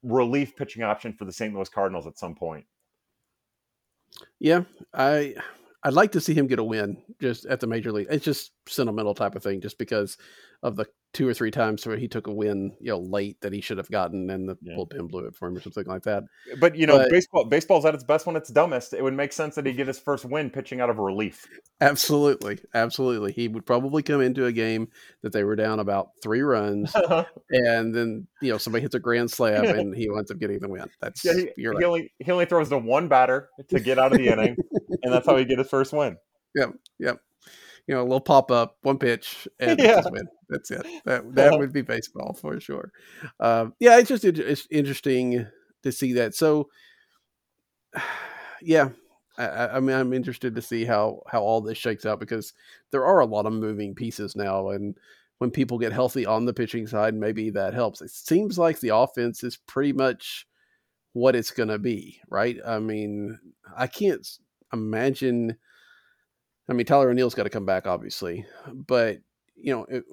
[0.03, 1.55] relief pitching option for the St.
[1.55, 2.67] Louis Cardinals at some point.
[4.39, 5.35] Yeah, I
[5.85, 8.07] I'd like to see him get a win just at the major league.
[8.11, 10.17] It's just sentimental type of thing, just because
[10.63, 13.53] of the two or three times where he took a win, you know, late that
[13.53, 14.75] he should have gotten, and the Yeah.
[14.77, 16.23] bullpen blew it for him or something like that.
[16.51, 18.95] Eh, but you know, But- baseball baseball's at its best when it's dumbest.
[18.95, 21.47] It would make sense that he get his first win pitching out of relief.
[21.83, 23.33] Absolutely, absolutely.
[23.33, 24.89] He would probably come into a game
[25.23, 26.95] that they were down about three runs,
[27.51, 30.69] and then you know somebody hits a grand slam, and he winds up getting the
[30.69, 30.89] win.
[31.03, 31.85] That's yeah, he, you're he right.
[31.85, 34.57] only he only throws to one batter to get out of the inning,
[35.03, 36.17] and that's how he get his first win.
[37.89, 40.03] You know, a little pop up, one pitch, and Yeah.
[40.49, 40.87] That's it.
[41.05, 42.93] That that would be baseball for sure.
[43.41, 45.47] Um, yeah, it's just it's interesting
[45.83, 46.35] to see that.
[46.35, 46.69] So,
[48.63, 48.91] yeah,
[49.39, 52.53] I- I, I mean, I'm interested to see how how all this shakes out because
[52.91, 54.97] there are a lot of moving pieces now, and
[55.39, 58.01] when people get healthy on the pitching side, maybe that helps.
[58.01, 60.47] It seems like the offense is pretty much
[61.15, 62.59] what it's going to be, right?
[62.67, 63.39] I mean,
[63.77, 64.27] I can't
[64.73, 65.59] imagine
[66.69, 69.19] I mean, Tyler O'Neill's got to come back, obviously, but
[69.57, 70.05] you know, it,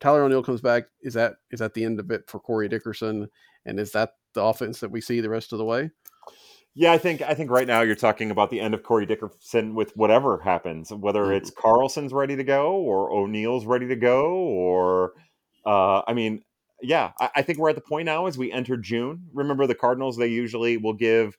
[0.00, 0.84] Tyler O'Neill comes back.
[1.02, 3.28] Is that is that the end of it for Corey Dickerson?
[3.64, 5.90] And is that the offense that we see the rest of the way?
[6.74, 9.74] Yeah, I think I think right now you're talking about the end of Corey Dickerson
[9.74, 11.34] with whatever happens, whether mm-hmm.
[11.34, 15.12] it's Carlson's ready to go or O'Neill's ready to go, or
[15.66, 16.42] uh, I mean,
[16.80, 19.28] yeah, I, I, think we're at the point now as we enter June.
[19.32, 21.36] Remember, the Cardinals they usually will give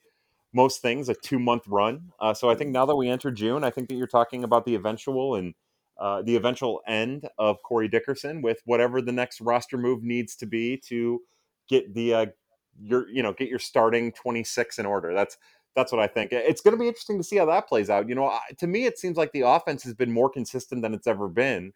[0.54, 2.12] most things a two month run.
[2.20, 4.66] Uh, so I think now that we enter June, I think that you're talking about
[4.66, 5.54] the eventual and
[6.00, 10.46] uh, the eventual end of Corey Dickerson with whatever the next roster move needs to
[10.46, 11.22] be to
[11.68, 12.26] get the uh,
[12.82, 15.14] your you know get your starting 26 in order.
[15.14, 15.38] That's
[15.76, 16.32] that's what I think.
[16.32, 18.08] It's going to be interesting to see how that plays out.
[18.08, 21.08] You know, to me, it seems like the offense has been more consistent than it's
[21.08, 21.74] ever been.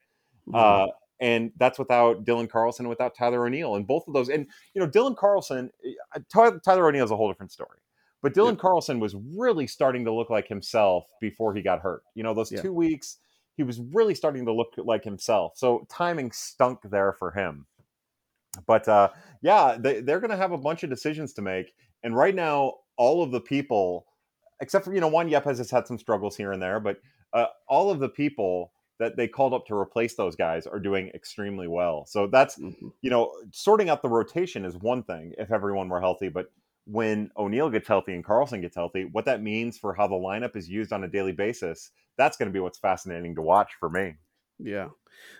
[0.47, 0.55] Mm-hmm.
[0.55, 0.87] Uh,
[1.19, 4.29] and that's without Dylan Carlson, without Tyler O'Neill, and both of those.
[4.29, 5.71] And you know, Dylan Carlson,
[6.15, 6.19] uh,
[6.63, 7.79] Tyler O'Neill is a whole different story.
[8.21, 8.60] But Dylan yeah.
[8.60, 12.03] Carlson was really starting to look like himself before he got hurt.
[12.15, 12.62] You know, those yeah.
[12.62, 13.17] two weeks,
[13.56, 15.53] he was really starting to look like himself.
[15.56, 17.65] So timing stunk there for him.
[18.65, 19.10] But uh,
[19.41, 21.73] yeah, they, they're going to have a bunch of decisions to make.
[22.03, 24.06] And right now, all of the people,
[24.62, 26.97] except for, you know, Juan Yepez has had some struggles here and there, but
[27.34, 31.12] uh, all of the people that they called up to replace those guys are doing
[31.13, 32.06] extremely well.
[32.08, 32.88] So that's, mm-hmm.
[33.01, 36.51] you know, sorting out the rotation is one thing if everyone were healthy, but
[36.89, 40.56] when O'Neill gets healthy and Carlson gets healthy, what that means for how the lineup
[40.56, 43.89] is used on a daily basis, that's going to be what's fascinating to watch for
[43.89, 44.15] me.
[44.60, 44.88] Yeah.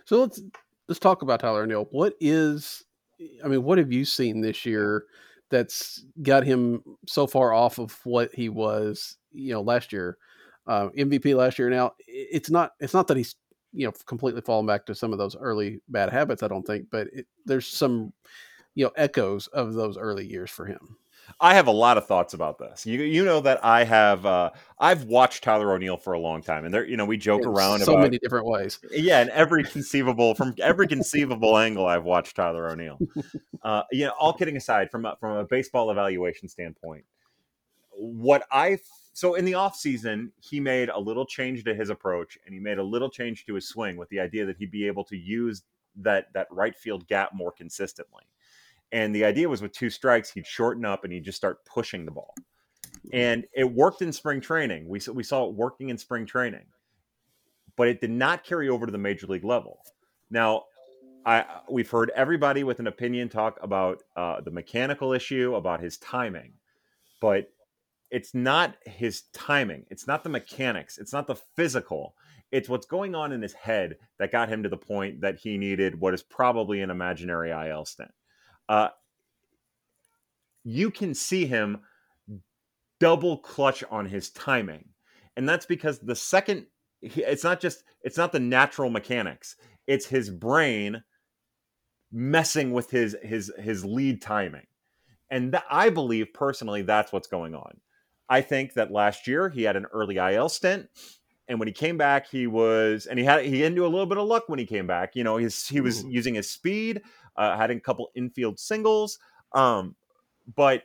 [0.06, 0.42] So let's
[0.88, 1.88] let's talk about Tyler O'Neill.
[1.92, 2.84] What is
[3.44, 5.06] I mean, what have you seen this year
[5.50, 10.18] that's got him so far off of what he was, you know, last year?
[10.68, 11.70] Uh, MVP last year.
[11.70, 13.36] Now, it's not it's not that he's
[13.72, 16.44] you know completely fallen back to some of those early bad habits.
[16.44, 18.12] I don't think, but it, there's some
[18.76, 20.98] you know echoes of those early years for him.
[21.40, 22.86] I have a lot of thoughts about this.
[22.86, 26.66] You you know that I have uh, I've watched Tyler O'Neill for a long time,
[26.66, 28.80] and there you know we joke in around so about, many different ways.
[28.92, 33.00] Yeah, in every conceivable from every conceivable angle, I've watched Tyler O'Neill.
[33.63, 37.04] Uh, you know, all kidding aside, from a, from a baseball evaluation standpoint,
[37.92, 38.80] what I
[39.13, 42.60] so in the off season he made a little change to his approach, and he
[42.60, 45.18] made a little change to his swing with the idea that he'd be able to
[45.18, 45.63] use
[45.98, 48.24] that that right field gap more consistently.
[48.91, 52.06] And the idea was with two strikes, he'd shorten up and he'd just start pushing
[52.06, 52.34] the ball.
[53.13, 54.88] And it worked in spring training.
[54.88, 56.65] We, we saw it working in spring training,
[57.76, 59.80] but it did not carry over to the major league level.
[60.30, 60.63] Now,
[61.26, 65.97] I, we've heard everybody with an opinion talk about uh, the mechanical issue, about his
[65.97, 66.54] timing,
[67.21, 67.50] but
[68.10, 69.86] it's not his timing.
[69.89, 70.97] It's not the mechanics.
[70.97, 72.15] It's not the physical.
[72.52, 75.58] It's what's going on in his head that got him to the point that he
[75.58, 78.12] needed what is probably an imaginary IL stent
[78.69, 78.89] uh,
[80.63, 81.80] you can see him
[82.99, 84.89] double clutch on his timing.
[85.36, 86.65] And that's because the second
[87.01, 89.56] it's not just it's not the natural mechanics.
[89.86, 91.03] It's his brain
[92.12, 94.65] messing with his his his lead timing.
[95.30, 97.80] And th- I believe personally that's what's going on.
[98.30, 100.89] I think that last year he had an early IL stint
[101.47, 104.17] and when he came back he was and he had he into a little bit
[104.17, 106.10] of luck when he came back you know his he was Ooh.
[106.10, 107.01] using his speed
[107.38, 109.19] uh, had a couple infield singles.
[109.54, 109.95] Um,
[110.56, 110.84] but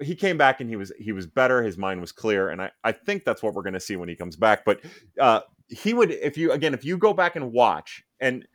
[0.00, 1.62] he came back and he was he was better.
[1.62, 4.08] His mind was clear, and I I think that's what we're going to see when
[4.08, 4.64] he comes back.
[4.64, 4.80] But
[5.20, 8.46] uh, he would if you again if you go back and watch and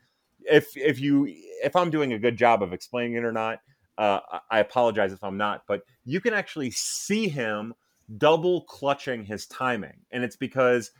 [0.41, 1.27] if if you
[1.63, 3.59] if I'm doing a good job of explaining it or not,
[3.97, 5.63] uh, I apologize if I'm not.
[5.67, 7.73] But you can actually see him
[8.17, 10.91] double clutching his timing, and it's because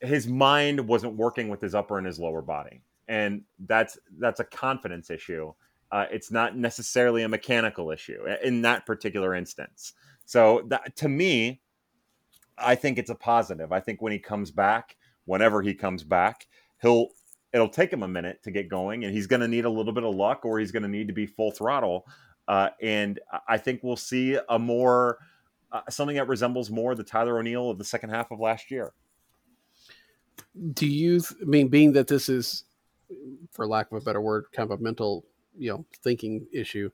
[0.00, 4.44] his mind wasn't working with his upper and his lower body and that's that's a
[4.44, 5.52] confidence issue.
[5.90, 9.92] Uh, it's not necessarily a mechanical issue in that particular instance.
[10.24, 11.60] So that, to me,
[12.58, 13.70] I think it's a positive.
[13.72, 16.46] I think when he comes back, whenever he comes back,
[16.80, 17.08] he'll
[17.52, 19.92] it'll take him a minute to get going, and he's going to need a little
[19.92, 22.06] bit of luck, or he's going to need to be full throttle.
[22.48, 25.18] Uh, and I think we'll see a more
[25.72, 28.92] uh, something that resembles more the Tyler O'Neill of the second half of last year.
[30.72, 32.64] Do you I mean being that this is
[33.50, 35.24] for lack of a better word, kind of a mental,
[35.56, 36.90] you know, thinking issue.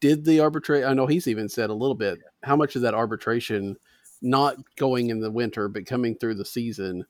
[0.00, 0.84] Did the arbitrate?
[0.84, 2.18] I know he's even said a little bit.
[2.42, 3.76] How much of that arbitration,
[4.20, 7.04] not going in the winter but coming through the season,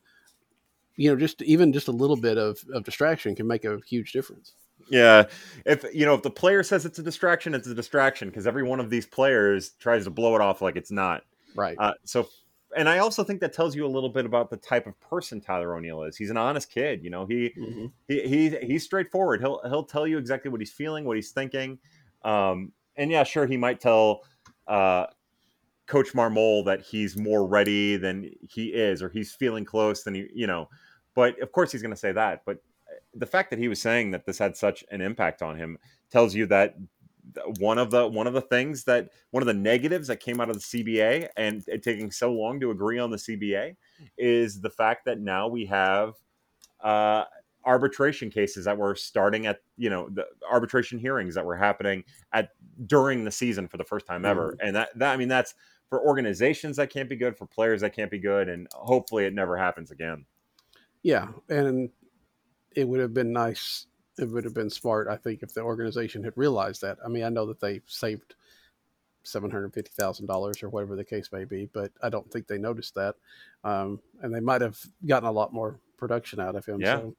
[0.95, 4.11] you know, just even just a little bit of, of distraction can make a huge
[4.11, 4.53] difference.
[4.89, 5.25] Yeah,
[5.65, 8.63] if you know if the player says it's a distraction, it's a distraction because every
[8.63, 11.23] one of these players tries to blow it off like it's not.
[11.55, 11.77] Right.
[11.79, 12.27] Uh, so
[12.75, 15.41] and I also think that tells you a little bit about the type of person
[15.41, 16.17] Tyler O'Neill is.
[16.17, 17.25] He's an honest kid, you know.
[17.25, 17.85] He mm-hmm.
[18.07, 19.41] he, he he's straightforward.
[19.41, 21.79] He'll he'll tell you exactly what he's feeling, what he's thinking.
[22.23, 24.21] Um, and yeah, sure, he might tell
[24.67, 25.07] uh,
[25.87, 30.27] Coach Marmol that he's more ready than he is, or he's feeling close than he,
[30.33, 30.69] you know.
[31.15, 32.43] But of course, he's going to say that.
[32.45, 32.57] But
[32.87, 35.77] uh, the fact that he was saying that this had such an impact on him
[36.11, 36.75] tells you that
[37.59, 40.49] one of the one of the things that one of the negatives that came out
[40.49, 43.75] of the CBA and it taking so long to agree on the CBA
[44.17, 46.15] is the fact that now we have
[46.83, 47.23] uh,
[47.65, 52.49] arbitration cases that were starting at you know the arbitration hearings that were happening at
[52.87, 54.67] during the season for the first time ever mm-hmm.
[54.67, 55.55] and that, that i mean that's
[55.89, 59.33] for organizations that can't be good for players that can't be good and hopefully it
[59.33, 60.25] never happens again
[61.03, 61.89] yeah and
[62.75, 63.87] it would have been nice
[64.19, 67.23] it would have been smart i think if the organization had realized that i mean
[67.23, 68.35] i know that they saved
[69.25, 73.15] $750,000 or whatever the case may be, but I don't think they noticed that.
[73.63, 76.81] Um, and they might have gotten a lot more production out of him.
[76.81, 76.97] Yeah.
[76.97, 77.15] So,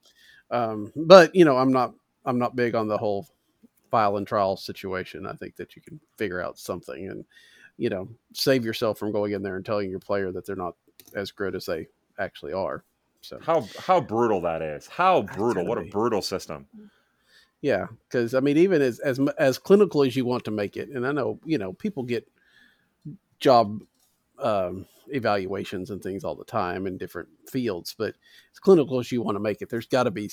[0.51, 3.27] um, but you know, I'm not, I'm not big on the whole
[3.91, 5.27] file and trial situation.
[5.27, 7.25] I think that you can figure out something and,
[7.77, 10.75] you know, save yourself from going in there and telling your player that they're not
[11.15, 11.87] as good as they
[12.19, 12.85] actually are.
[13.25, 14.87] So how, how brutal that is.
[14.87, 15.67] How brutal.
[15.67, 16.67] What a brutal system.
[17.63, 20.91] Yeah, because I mean, even as as as clinical as you want to make it,
[20.91, 22.29] and I know you know people get
[23.41, 23.81] job
[24.39, 28.17] um, evaluations and things all the time in different fields, but
[28.53, 30.31] as clinical as you want to make it, there's got to be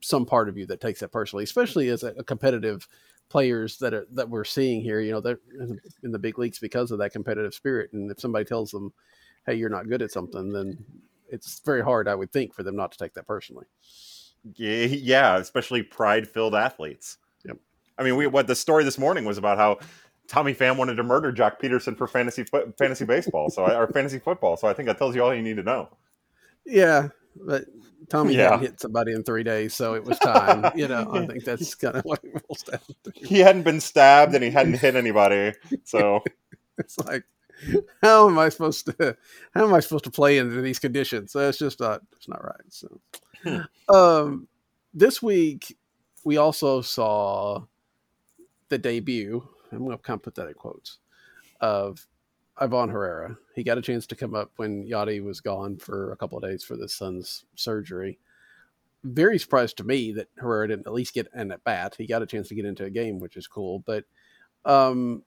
[0.00, 2.88] some part of you that takes that personally, especially as a, a competitive
[3.28, 4.98] players that are that we're seeing here.
[5.00, 5.38] You know, they're
[6.02, 8.92] in the big leagues because of that competitive spirit, and if somebody tells them,
[9.46, 10.84] "Hey, you're not good at something," then
[11.30, 13.66] it's very hard, I would think, for them not to take that personally.
[14.54, 17.18] Yeah, especially pride-filled athletes.
[17.44, 17.58] Yep.
[17.98, 19.78] I mean, we what the story this morning was about how
[20.28, 22.44] Tommy Pham wanted to murder Joc Pederson for fantasy
[22.78, 24.56] fantasy baseball, so or fantasy football.
[24.56, 25.88] So I think that tells you all you need to know.
[26.64, 27.64] Yeah, but
[28.08, 28.50] Tommy yeah.
[28.50, 30.72] hadn't hit somebody in three days, so it was time.
[30.74, 33.12] you know, I think that's kind of what it boils down to.
[33.14, 35.52] He hadn't been stabbed and he hadn't hit anybody,
[35.84, 36.22] so
[36.78, 37.24] it's like,
[38.02, 39.16] how am I supposed to?
[39.54, 41.32] How am I supposed to play into these conditions?
[41.32, 42.02] That's just not.
[42.16, 42.60] It's not right.
[42.68, 43.00] So
[43.42, 43.94] Hmm.
[43.94, 44.48] um,
[44.92, 45.76] this week
[46.24, 47.62] we also saw
[48.68, 49.46] the debut.
[49.72, 50.98] I'm going to kind of put that in quotes
[51.60, 52.06] of
[52.58, 53.36] Ivan Herrera.
[53.54, 56.44] He got a chance to come up when Yadi was gone for a couple of
[56.44, 58.18] days for the son's surgery.
[59.04, 61.94] Very surprised to me that Herrera didn't at least get an at bat.
[61.96, 63.78] He got a chance to get into a game, which is cool.
[63.86, 64.04] But
[64.66, 65.22] um,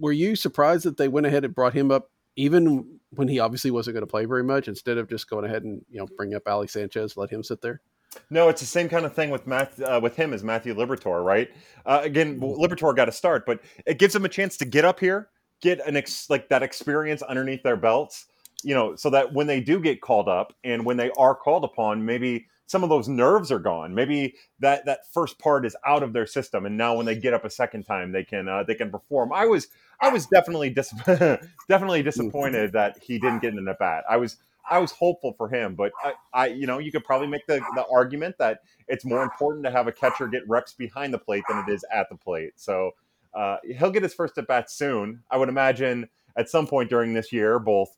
[0.00, 3.70] were you surprised that they went ahead and brought him up even when he obviously
[3.70, 6.34] wasn't going to play very much, instead of just going ahead and you know bring
[6.34, 7.80] up Ali Sanchez, let him sit there?
[8.28, 11.24] No, it's the same kind of thing with Matt uh, with him as Matthew Liberatore,
[11.24, 11.48] right?
[11.86, 12.94] Uh, again, mm-hmm.
[12.94, 15.28] Got a start, but it gives them a chance to get up here,
[15.60, 18.26] get an ex- like that experience underneath their belts,
[18.64, 21.64] you know, so that when they do get called up and when they are called
[21.64, 23.92] upon, maybe some of those nerves are gone.
[23.96, 27.34] Maybe that that first part is out of their system, and now when they get
[27.34, 29.32] up a second time, they can uh, they can perform.
[29.32, 29.66] I was
[30.00, 30.94] I was definitely dis-
[31.68, 34.04] definitely disappointed that he didn't get in at bat.
[34.08, 34.36] I was
[34.70, 37.60] I was hopeful for him, but I, I, you know you could probably make the
[37.74, 41.42] the argument that it's more important to have a catcher get reps behind the plate
[41.48, 42.52] than it is at the plate.
[42.54, 42.92] So
[43.34, 45.24] uh, he'll get his first at bat soon.
[45.28, 47.96] I would imagine at some point during this year, both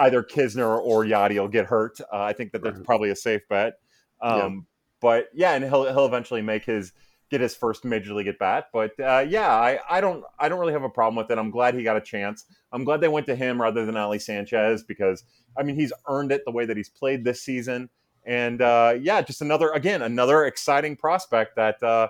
[0.00, 2.00] either Knizner or Yadi will get hurt.
[2.00, 3.74] Uh, I think that that's probably a safe bet.
[4.22, 4.60] Um, yeah.
[5.00, 6.92] But yeah, and he'll he'll eventually make his
[7.30, 8.66] get his first major league at bat.
[8.72, 11.38] But uh, yeah, I, I don't I don't really have a problem with it.
[11.38, 12.44] I'm glad he got a chance.
[12.72, 15.24] I'm glad they went to him rather than Ali Sanchez because
[15.56, 17.88] I mean he's earned it the way that he's played this season.
[18.26, 22.08] And uh, yeah, just another again another exciting prospect that uh,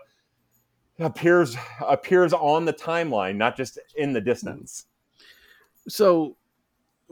[0.99, 4.87] appears appears on the timeline, not just in the distance.
[5.89, 6.37] So,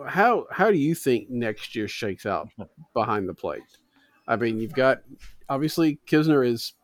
[0.06, 2.48] how how do you think next year shakes out
[2.94, 3.62] behind the plate?
[4.28, 5.00] I mean, you've got
[5.48, 6.74] obviously Knizner is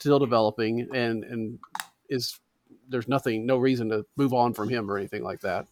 [0.00, 1.58] still developing and and
[2.08, 2.40] is
[2.88, 5.66] there's nothing no reason to move on from him or anything like that.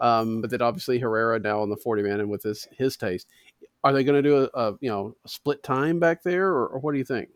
[0.00, 3.26] Um, but then obviously Herrera now on the 40 man and with his his taste,
[3.82, 6.68] are they going to do a, a, you know a split time back there or,
[6.68, 7.30] or, what do you think?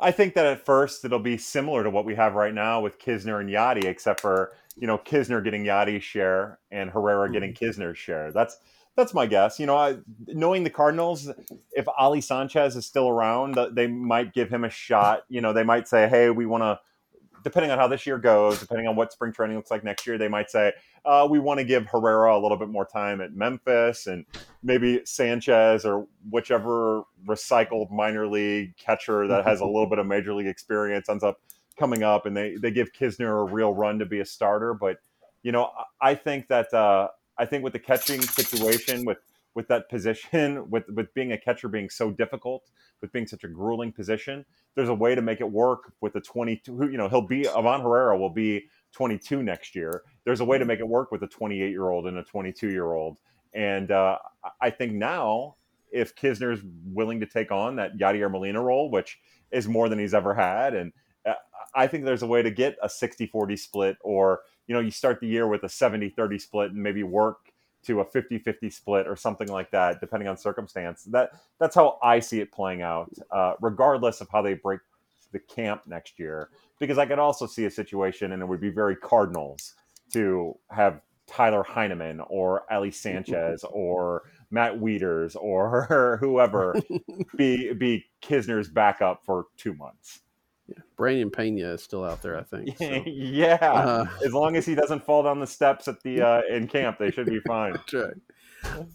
[0.00, 2.98] I think that at first it'll be similar to what we have right now with
[2.98, 7.34] Knizner and Yadi, except for you know Knizner getting Yadi's share and Herrera mm-hmm.
[7.34, 8.32] getting Knizner's share.
[8.32, 8.56] That's
[8.96, 9.58] that's my guess.
[9.58, 11.30] You know, I, knowing the Cardinals,
[11.72, 15.24] if Ali Sanchez is still around, they might give him a shot.
[15.28, 16.80] You know, they might say, "Hey, we want to."
[17.44, 20.16] Depending on how this year goes, depending on what spring training looks like next year,
[20.16, 20.72] they might say,
[21.04, 24.24] uh, "We want to give Herrera a little bit more time at Memphis, and
[24.62, 30.34] maybe Sanchez or whichever recycled minor league catcher that has a little bit of major
[30.34, 31.40] league experience ends up
[31.76, 34.98] coming up, and they they give Knizner a real run to be a starter." But
[35.42, 35.70] you know,
[36.00, 37.08] I think that uh,
[37.42, 39.18] I think with the catching situation, with
[39.54, 42.70] with that position, with with being a catcher being so difficult,
[43.00, 44.44] with being such a grueling position,
[44.76, 46.72] there's a way to make it work with the 22.
[46.72, 50.02] You know, he'll be Ivan Herrera will be 22 next year.
[50.24, 52.70] There's a way to make it work with a 28 year old and a 22
[52.70, 53.18] year old.
[53.52, 54.18] And uh,
[54.60, 55.56] I think now,
[55.90, 59.18] if Knizner's willing to take on that Yadier Molina role, which
[59.50, 60.92] is more than he's ever had, and
[61.74, 64.90] I think there's a way to get a 60 40 split, or you know, you
[64.90, 67.52] start the year with a 70 30 split and maybe work
[67.84, 71.04] to a 50 50 split or something like that, depending on circumstance.
[71.04, 74.80] That That's how I see it playing out, uh, regardless of how they break
[75.32, 76.50] the camp next year.
[76.78, 79.74] Because I could also see a situation, and it would be very Cardinals
[80.12, 86.76] to have Tyler Heineman or Ali Sanchez or Matt Wieters or whoever
[87.36, 90.21] be be Knizner's backup for two months.
[90.68, 90.82] Yeah.
[90.96, 92.76] Brandon Pena is still out there, I think.
[92.78, 93.02] So.
[93.06, 96.68] yeah, uh, as long as he doesn't fall down the steps at the uh, in
[96.68, 97.76] camp, they should be fine.
[97.92, 98.14] Right.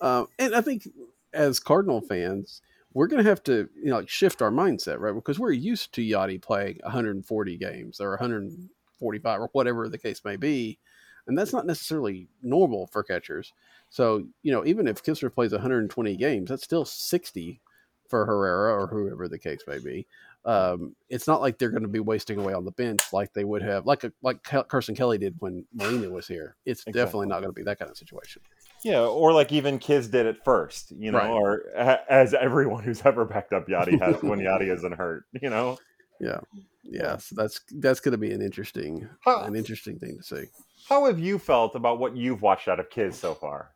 [0.01, 0.87] Um, and I think
[1.33, 2.61] as Cardinal fans,
[2.93, 5.13] we're going to have to you know like shift our mindset, right?
[5.13, 10.35] Because we're used to Yadi playing 140 games or 145 or whatever the case may
[10.35, 10.79] be,
[11.27, 13.53] and that's not necessarily normal for catchers.
[13.89, 17.61] So you know, even if Knizner plays 120 games, that's still 60
[18.07, 20.07] for Herrera or whoever the case may be.
[20.47, 23.43] Um, it's not like they're going to be wasting away on the bench like they
[23.43, 26.55] would have, like a, like Carson Kelly did when Molina was here.
[26.65, 27.01] It's exactly.
[27.01, 28.41] definitely not going to be that kind of situation.
[28.81, 31.29] Yeah, or like even Kiz did at first, you know, right.
[31.29, 31.63] or
[32.09, 35.77] as everyone who's ever backed up Yadi has when Yadi isn't hurt, you know.
[36.21, 36.39] Yeah,
[36.83, 37.17] yeah.
[37.17, 40.45] So that's that's going to be an interesting how, an interesting thing to see.
[40.87, 43.71] How have you felt about what you've watched out of Kiz so far?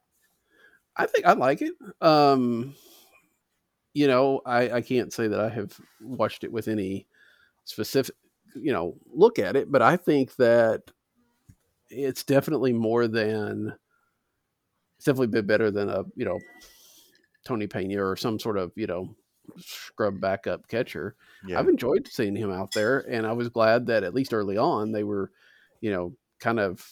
[0.96, 1.74] I think I like it.
[2.00, 2.76] Um,
[3.94, 7.08] you know, I, I can't say that I have watched it with any
[7.66, 8.16] specific,
[8.56, 10.84] you know, look at it, but I think that
[11.90, 13.74] it's definitely more than,
[14.98, 16.40] it's definitely been better than a, you know,
[17.46, 19.16] Tony Pena or some sort of, you know,
[19.58, 21.16] scrub backup catcher.
[21.46, 21.60] Yeah.
[21.60, 24.92] I've enjoyed seeing him out there, and I was glad that at least early on
[24.92, 25.32] they were,
[25.82, 26.86] you know, kind of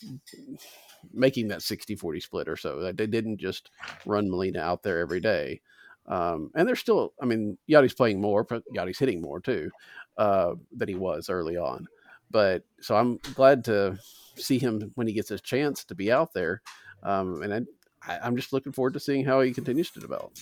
[1.13, 2.81] making that 60 40 split or so.
[2.81, 3.69] That they didn't just
[4.05, 5.61] run Molina out there every day.
[6.09, 9.69] Um, and they're still, I mean, Yadi's playing more, but Yadi's hitting more too
[10.17, 11.87] uh, than he was early on.
[12.31, 13.97] But so I'm glad to
[14.35, 16.61] see him when he gets his chance to be out there.
[17.03, 17.67] Um, and
[18.07, 20.33] I, I'm just looking forward to seeing how he continues to develop.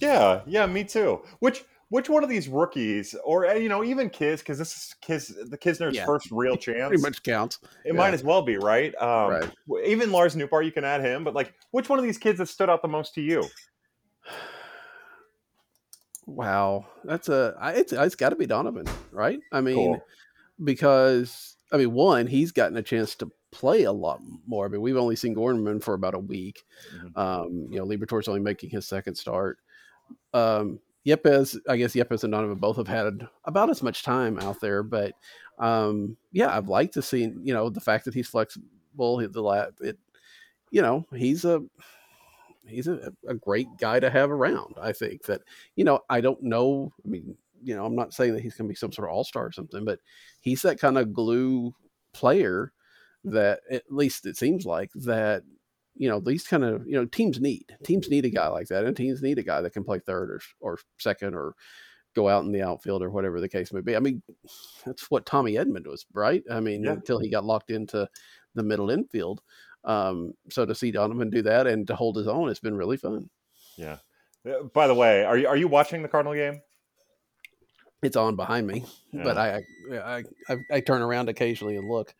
[0.00, 1.22] Yeah, yeah, me too.
[1.40, 4.94] Which which one of these rookies, or eh, you know, even Kiz, because this is
[5.00, 6.04] Kiz, the Knizner's yeah.
[6.04, 7.58] first real chance, pretty much counts.
[7.84, 7.92] It yeah.
[7.94, 8.94] might as well be, right?
[8.96, 9.50] Um, right.
[9.86, 12.50] Even Lars Nootbaar, you can add him, but like, which one of these kids has
[12.50, 13.42] stood out the most to you?
[16.28, 19.40] Wow, that's a it's it's got to be Donovan, right?
[19.50, 20.04] I mean, cool.
[20.62, 24.66] because I mean, one, he's gotten a chance to play a lot more.
[24.66, 26.64] I mean, we've only seen Gorman for about a week.
[26.94, 27.18] Mm-hmm.
[27.18, 29.58] Um, you know, Liberatore's only making his second start.
[30.34, 34.60] Um, Yepez, I guess Yepez and Donovan both have had about as much time out
[34.60, 35.14] there, but
[35.58, 38.66] um, yeah, I've liked to see you know the fact that he's flexible.
[38.98, 39.98] The lab, it,
[40.70, 41.62] you know, he's a
[42.68, 44.76] he's a, a great guy to have around.
[44.80, 45.42] I think that
[45.76, 46.92] you know I don't know.
[47.04, 49.14] I mean, you know, I'm not saying that he's going to be some sort of
[49.14, 50.00] all star or something, but
[50.40, 51.74] he's that kind of glue
[52.12, 52.72] player
[53.24, 55.42] that at least it seems like that
[55.98, 58.84] you know these kind of you know teams need teams need a guy like that
[58.84, 61.54] and teams need a guy that can play third or, or second or
[62.14, 64.22] go out in the outfield or whatever the case may be i mean
[64.86, 66.92] that's what tommy edman was right i mean yeah.
[66.92, 68.08] until he got locked into
[68.54, 69.42] the middle infield
[69.84, 72.96] um, so to see Donovan do that and to hold his own, it's been really
[72.96, 73.30] fun.
[73.76, 73.98] Yeah.
[74.48, 76.60] Uh, by the way, are you are you watching the Cardinal game?
[78.02, 79.24] It's on behind me, yeah.
[79.24, 79.62] but I,
[79.92, 82.14] I, I I turn around occasionally and look.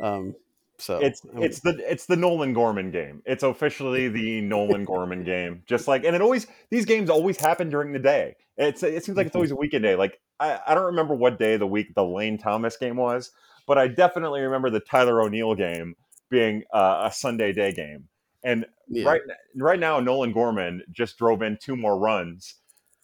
[0.00, 0.34] Um,
[0.78, 3.22] so it's it's the it's the Nolan Gorman game.
[3.24, 5.62] It's officially the Nolan Gorman game.
[5.66, 8.36] Just like and it always these games always happen during the day.
[8.56, 9.96] It's it seems like it's always a weekend day.
[9.96, 13.32] Like I, I don't remember what day of the week the Lane Thomas game was,
[13.66, 15.96] but I definitely remember the Tyler O'Neill game
[16.30, 18.08] being uh, a Sunday day game.
[18.44, 19.04] And yeah.
[19.04, 19.20] right
[19.56, 22.54] right now, Nolan Gorman just drove in two more runs,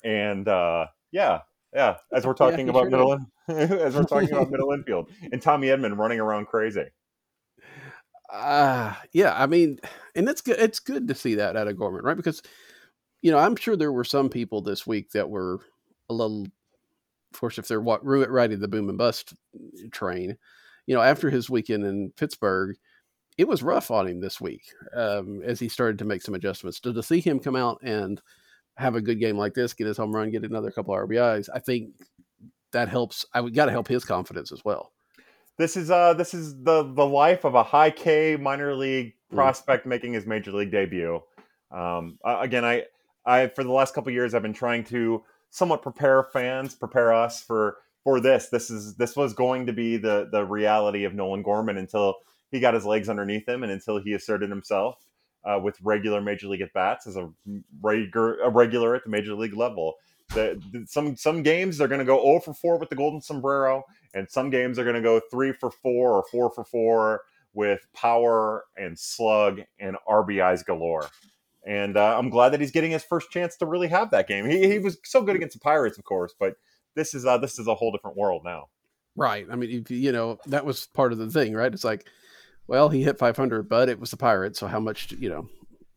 [0.05, 1.41] and uh, yeah,
[1.75, 1.97] yeah.
[2.13, 3.27] As we're talking yeah, about sure middle, in,
[3.81, 6.85] as we're talking about middle infield, and Tommy Edman running around crazy.
[8.33, 9.79] Uh yeah, I mean,
[10.15, 10.59] and it's good.
[10.59, 12.17] It's good to see that out of Gorman, right?
[12.17, 12.43] Because
[13.23, 15.61] you know, I'm sure there were some people this week that were
[16.11, 19.35] a little, of course, if they're what riding the boom and bust
[19.93, 20.37] train,
[20.87, 22.77] you know, after his weekend in Pittsburgh,
[23.39, 24.63] it was rough on him this week
[24.95, 26.81] um, as he started to make some adjustments.
[26.81, 28.21] To, to see him come out and
[28.77, 31.49] have a good game like this, get his home run, get another couple of RBIs,
[31.55, 31.95] I think
[32.73, 33.25] that helps.
[33.35, 34.93] I got to help his confidence as well.
[35.59, 39.37] This is uh this is the the life of a high K minor league mm.
[39.37, 39.91] prospect mm.
[39.91, 41.21] making his major league debut.
[41.71, 42.85] Um, again, I
[43.25, 47.43] I for the last couple years I've been trying to somewhat prepare fans, prepare us
[47.43, 48.49] for for this.
[48.49, 52.17] This is this was going to be the the reality of Nolan Gorman until
[52.53, 55.05] he got his legs underneath him and until he asserted himself
[55.45, 57.29] uh, with regular major league at bats as a
[57.81, 59.95] regular a regular at the major league level.
[60.35, 63.21] The, the, some some games they're going to go 0 for 4 with the golden
[63.21, 63.83] sombrero,
[64.15, 67.23] and some games are going to go 3 for 4 or 4 for 4
[67.55, 71.09] with power and slug and RBIs galore.
[71.67, 74.49] And uh, I'm glad that he's getting his first chance to really have that game.
[74.49, 76.55] He, he was so good against the Pirates, of course, but
[76.95, 78.69] this is uh, this is a whole different world now.
[79.17, 79.47] Right.
[79.51, 81.73] I mean, you know, that was part of the thing, right?
[81.73, 82.07] It's like,
[82.67, 84.59] well, he hit 500, but it was the Pirates.
[84.59, 85.49] So how much, you know,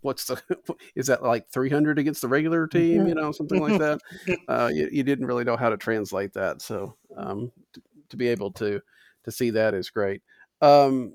[0.01, 0.41] what's the,
[0.95, 3.99] is that like 300 against the regular team, you know, something like that?
[4.47, 6.61] Uh, you, you, didn't really know how to translate that.
[6.61, 8.79] So um, to, to, be able to,
[9.23, 10.21] to see that is great.
[10.61, 11.13] Um,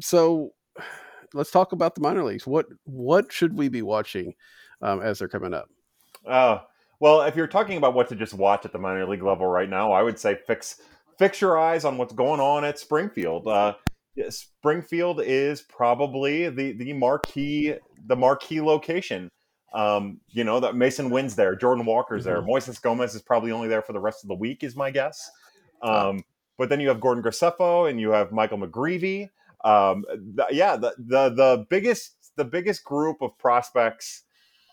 [0.00, 0.52] so
[1.32, 2.46] let's talk about the minor leagues.
[2.46, 4.34] What, what should we be watching
[4.80, 5.68] um, as they're coming up?
[6.26, 6.58] Uh,
[7.02, 9.68] well, if you're talking about what to just watch at the minor league level right
[9.68, 10.80] now, I would say fix
[11.18, 13.46] fix your eyes on what's going on at Springfield.
[13.46, 13.74] Uh,
[14.28, 17.74] Springfield is probably the the marquee
[18.06, 19.28] the marquee location.
[19.74, 22.34] Um, you know that Masyn Winn's there, Jordan Walker's mm-hmm.
[22.34, 24.90] there, Moises Gomez is probably only there for the rest of the week, is my
[24.90, 25.30] guess.
[25.82, 26.22] Um,
[26.58, 29.30] but then you have Gordon Graceffo and you have Michael McGreevy.
[29.64, 30.04] Um,
[30.34, 34.24] the, yeah, the, the the biggest the biggest group of prospects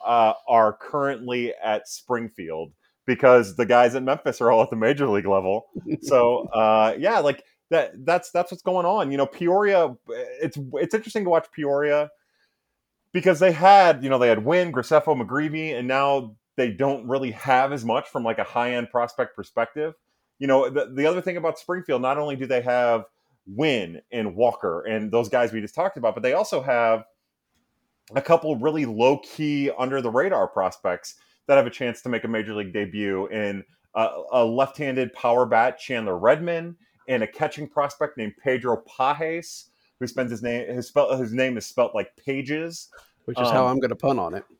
[0.05, 2.73] uh, are currently at Springfield
[3.05, 5.67] because the guys at Memphis are all at the major league level.
[6.01, 9.11] So uh, yeah, like that that's that's what's going on.
[9.11, 9.95] You know, Peoria.
[10.41, 12.09] It's it's interesting to watch Peoria
[13.13, 17.31] because they had you know they had Winn, Graceffo, McGreevy, and now they don't really
[17.31, 19.93] have as much from like a high end prospect perspective.
[20.39, 23.05] You know, the, the other thing about Springfield, not only do they have
[23.45, 27.03] Winn and Walker and those guys we just talked about, but they also have
[28.15, 31.15] a couple really low key under the radar prospects
[31.47, 33.63] that have a chance to make a major league debut in
[33.95, 36.75] a left handed power bat, Chandler Redmond,
[37.09, 41.57] and a catching prospect named Pedro Pages, who spends his name his, spell, his name
[41.57, 42.87] is spelt like pages,
[43.25, 44.45] which is um, how I'm going to pun on it.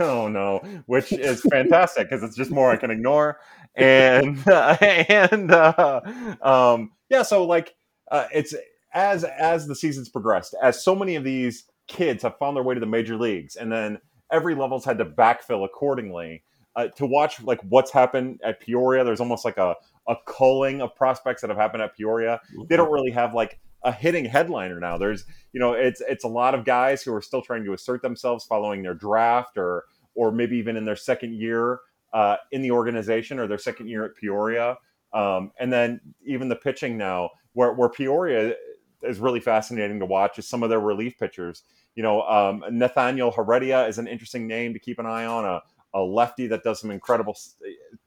[0.00, 3.38] No, no, which is fantastic because it's just more I can ignore,
[3.76, 6.00] and uh, and uh,
[6.42, 7.76] um, yeah, so like
[8.10, 8.52] uh, it's
[8.92, 12.74] as as the seasons progressed, as so many of these kids have found their way
[12.74, 14.00] to the major leagues, and then
[14.32, 16.42] every level's had to backfill accordingly.
[16.76, 19.74] Uh, to watch like what's happened at Peoria, there's almost like a
[20.08, 22.40] a culling of prospects that have happened at Peoria.
[22.68, 24.98] They don't really have like a hitting headliner now.
[24.98, 28.02] There's you know it's it's a lot of guys who are still trying to assert
[28.02, 31.80] themselves following their draft or or maybe even in their second year
[32.12, 34.78] uh, in the organization or their second year at Peoria.
[35.12, 38.54] Um, and then even the pitching now, where, where Peoria
[39.02, 41.62] is really fascinating to watch is some of their relief pitchers.
[41.94, 45.44] You know, um, Nathaniel Heredia is an interesting name to keep an eye on.
[45.44, 45.62] A,
[45.96, 47.36] a lefty that does some incredible,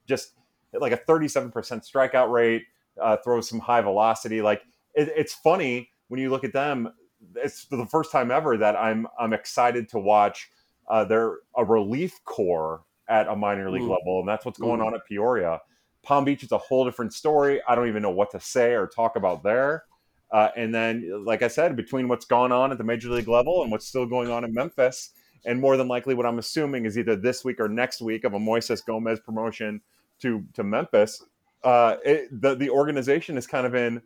[0.08, 0.34] just
[0.74, 2.64] like a 37% strikeout rate,
[3.02, 4.42] uh, throws some high velocity.
[4.42, 4.62] Like
[4.94, 6.94] it, it's funny when you look at them.
[7.36, 10.50] It's the first time ever that I'm I'm excited to watch
[10.88, 13.90] uh, their a relief corps at a minor league mm.
[13.90, 14.86] level, and that's what's going mm.
[14.86, 15.60] on at Peoria.
[16.04, 17.62] Palm Beach is a whole different story.
[17.68, 19.84] I don't even know what to say or talk about there.
[20.32, 23.64] Uh, and then, like I said, between what's gone on at the major league level
[23.64, 25.10] and what's still going on in Memphis,
[25.46, 28.34] and more than likely what I'm assuming is either this week or next week of
[28.34, 29.82] a Moises Gomez promotion
[30.22, 31.24] to to Memphis,
[31.64, 34.02] uh, it, the the organization is kind of in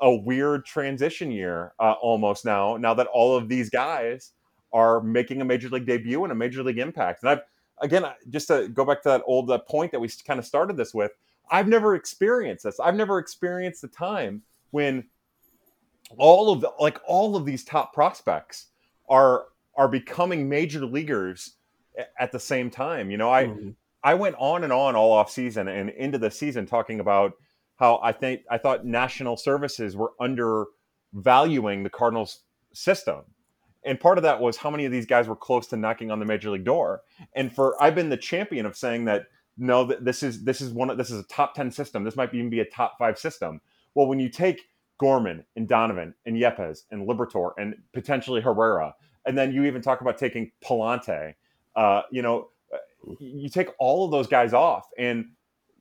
[0.00, 2.76] a weird transition year uh, almost now.
[2.76, 4.32] Now that all of these guys
[4.72, 7.42] are making a major league debut and a major league impact, and I've
[7.80, 10.76] again just to go back to that old uh, point that we kind of started
[10.76, 11.12] this with,
[11.50, 12.80] I've never experienced this.
[12.80, 15.04] I've never experienced the time when
[16.18, 18.66] all of the, like all of these top prospects
[19.08, 21.56] are are becoming major leaguers
[22.18, 23.10] at the same time.
[23.10, 23.70] You know, I mm-hmm.
[24.04, 27.32] I went on and on all off season and into the season talking about
[27.76, 32.40] how I think I thought national services were undervaluing the Cardinals
[32.72, 33.22] system.
[33.84, 36.20] And part of that was how many of these guys were close to knocking on
[36.20, 37.02] the major league door.
[37.34, 39.24] And for I've been the champion of saying that
[39.58, 42.04] no, this is this is one of this is a top 10 system.
[42.04, 43.60] This might even be a top five system.
[43.94, 44.62] Well, when you take
[45.02, 48.94] Gorman and Donovan and Yepez and Liberatore and potentially Herrera.
[49.24, 51.34] And then you even talk about taking Pallante.
[51.74, 55.26] Uh, you know, uh, you take all of those guys off and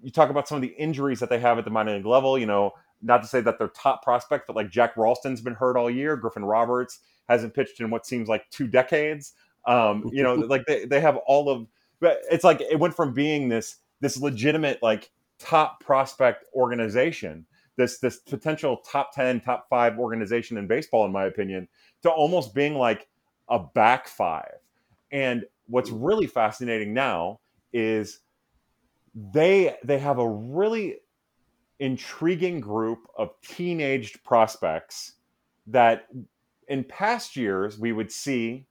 [0.01, 2.37] you talk about some of the injuries that they have at the minor league level.
[2.37, 2.71] You know,
[3.01, 6.15] not to say that they're top prospects, but like Jack Ralston's been hurt all year.
[6.15, 9.33] Griffin Roberts hasn't pitched in what seems like two decades.
[9.65, 11.67] Um, you know, like they, they have all of,
[12.01, 17.45] it's like it went from being this this legitimate like top prospect organization
[17.77, 21.67] this this potential top 10 top 5 organization in baseball in my opinion
[22.03, 23.07] to almost being like
[23.52, 24.56] a back five
[25.12, 27.39] and what's really fascinating now
[27.74, 28.22] is
[29.34, 30.97] they they have a really
[31.80, 35.14] intriguing group of teenaged prospects
[35.68, 36.08] that
[36.68, 38.66] in past years we would see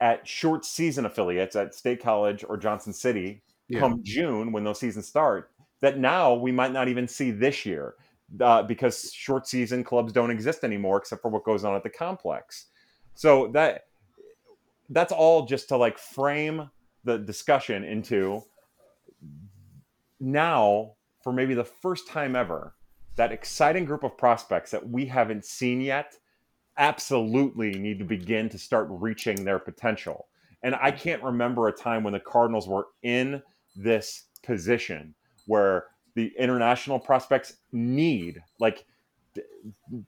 [0.00, 3.80] at short season affiliates at State College or Johnson City Yeah.
[3.80, 7.94] come June when those seasons start that now we might not even see this year
[8.40, 11.90] uh, because short season clubs don't exist anymore except for what goes on at the
[11.90, 12.66] complex.
[13.14, 13.86] So that
[14.90, 16.68] that's all just to like frame
[17.04, 18.42] the discussion into
[20.18, 22.74] now for maybe the first time ever
[23.16, 26.16] that exciting group of prospects that we haven't seen yet
[26.78, 30.26] absolutely need to begin to start reaching their potential.
[30.62, 33.42] And I can't remember a time when the Cardinals were in
[33.76, 35.14] this position
[35.46, 38.84] where the international prospects need, like,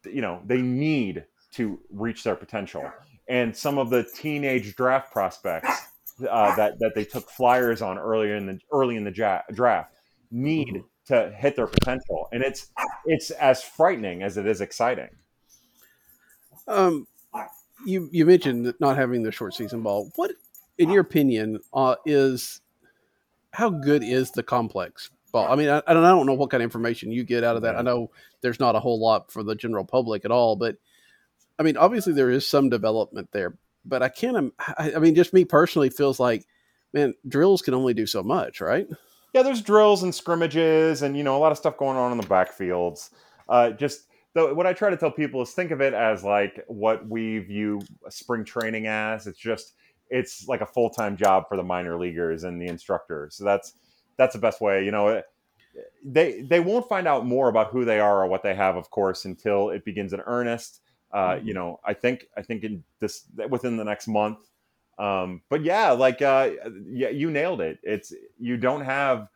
[0.04, 2.90] you know, they need to reach their potential.
[3.32, 5.88] And some of the teenage draft prospects
[6.28, 9.94] uh, that that they took flyers on earlier in the early in the ja- draft
[10.30, 12.70] need to hit their potential, and it's
[13.06, 15.08] it's as frightening as it is exciting.
[16.68, 17.06] Um,
[17.86, 20.12] you you mentioned that not having the short season ball.
[20.16, 20.32] What,
[20.76, 22.60] in your opinion, uh, is
[23.52, 25.50] how good is the complex ball?
[25.50, 27.56] I mean, I, I don't I don't know what kind of information you get out
[27.56, 27.76] of that.
[27.76, 28.10] I know
[28.42, 30.76] there's not a whole lot for the general public at all, but
[31.59, 33.57] I mean, obviously there is some development there.
[33.84, 34.55] But I can't.
[34.78, 36.46] I, I mean, just me personally feels like,
[36.92, 38.86] man, drills can only do so much, right?
[39.34, 42.18] Yeah, there's drills and scrimmages, and you know a lot of stuff going on in
[42.18, 43.11] the backfields.
[43.48, 44.03] Uh, just
[44.34, 47.38] though, what I try to tell people is think of it as like what we
[47.38, 49.26] view spring training as.
[49.26, 49.74] It's just
[50.11, 53.34] it's like a full time job for the minor leaguers and the instructors.
[53.34, 53.74] So that's
[54.16, 54.84] that's the best way.
[54.84, 55.24] You know, it-
[56.05, 58.90] they they won't find out more about who they are or what they have, of
[58.90, 60.80] course, until it begins in earnest.
[61.12, 64.38] Uh, you know, I think I think in this within the next month.
[64.98, 66.50] Um, but yeah, like uh,
[66.86, 67.78] yeah, you nailed it.
[67.82, 69.28] It's you don't have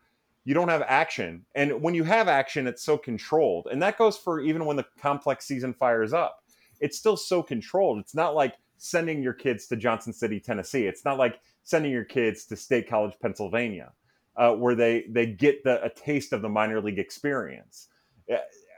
[0.43, 4.17] you don't have action, and when you have action, it's so controlled, and that goes
[4.17, 6.43] for even when the complex season fires up.
[6.79, 7.99] It's still so controlled.
[7.99, 10.85] It's not like sending your kids to Johnson City, Tennessee.
[10.85, 13.91] It's not like sending your kids to State College, Pennsylvania,
[14.35, 17.87] uh, where they they get the, a taste of the minor league experience.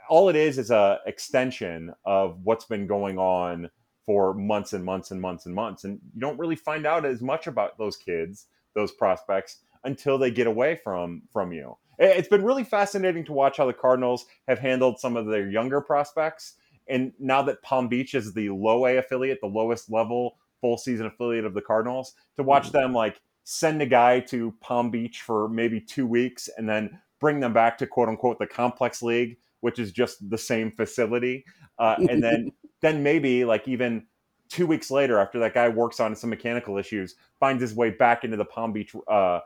[0.09, 3.69] All it is is a extension of what's been going on
[4.05, 7.21] for months and months and months and months, and you don't really find out as
[7.21, 11.77] much about those kids, those prospects, until they get away from from you.
[11.99, 15.47] It- It's been really fascinating to watch how the Cardinals have handled some of their
[15.49, 16.55] younger prospects.
[16.87, 21.05] And now that Palm Beach is the low A affiliate, the lowest level full season
[21.05, 22.77] affiliate of the Cardinals, to watch mm-hmm.
[22.77, 27.39] them like send a guy to Palm Beach for maybe two weeks and then bring
[27.39, 31.45] them back to quote unquote the complex league, which is just the same facility,
[31.77, 32.51] uh, and then
[32.81, 34.05] then maybe like even
[34.49, 38.23] two weeks later after that guy works on some mechanical issues, finds his way back
[38.23, 39.39] into the Palm Beach uh,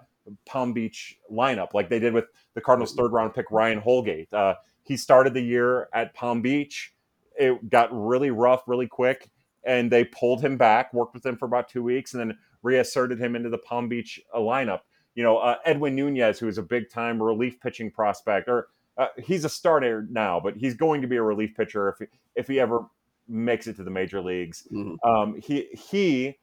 [0.45, 4.33] Palm Beach lineup, like they did with the Cardinals' third round pick Ryan Holgate.
[4.33, 6.93] Uh, he started the year at Palm Beach.
[7.37, 9.29] It got really rough, really quick,
[9.63, 10.93] and they pulled him back.
[10.93, 14.19] Worked with him for about two weeks, and then reasserted him into the Palm Beach
[14.33, 14.81] uh, lineup.
[15.15, 18.67] You know, uh, Edwin Nunez, who is a big time relief pitching prospect, or
[18.97, 22.05] uh, he's a starter now, but he's going to be a relief pitcher if he,
[22.35, 22.85] if he ever
[23.27, 24.67] makes it to the major leagues.
[24.71, 24.97] Mhm.
[25.05, 26.37] Um, he he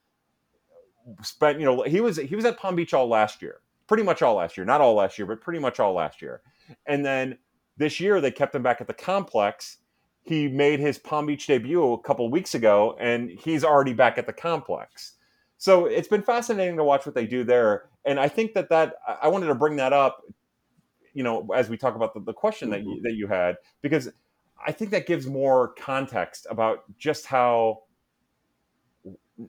[1.22, 4.22] spent you know he was he was at Palm Beach all last year, pretty much
[4.22, 6.42] all last year, not all last year, but pretty much all last year.
[6.86, 7.38] And then
[7.76, 9.78] this year they kept him back at the complex.
[10.22, 14.18] He made his Palm Beach debut a couple of weeks ago, and he's already back
[14.18, 15.14] at the complex.
[15.56, 17.90] So it's been fascinating to watch what they do there.
[18.04, 20.22] And I think that that I wanted to bring that up,
[21.14, 24.08] you know, as we talk about the, the question that you, that you had, because
[24.64, 27.82] I think that gives more context about just how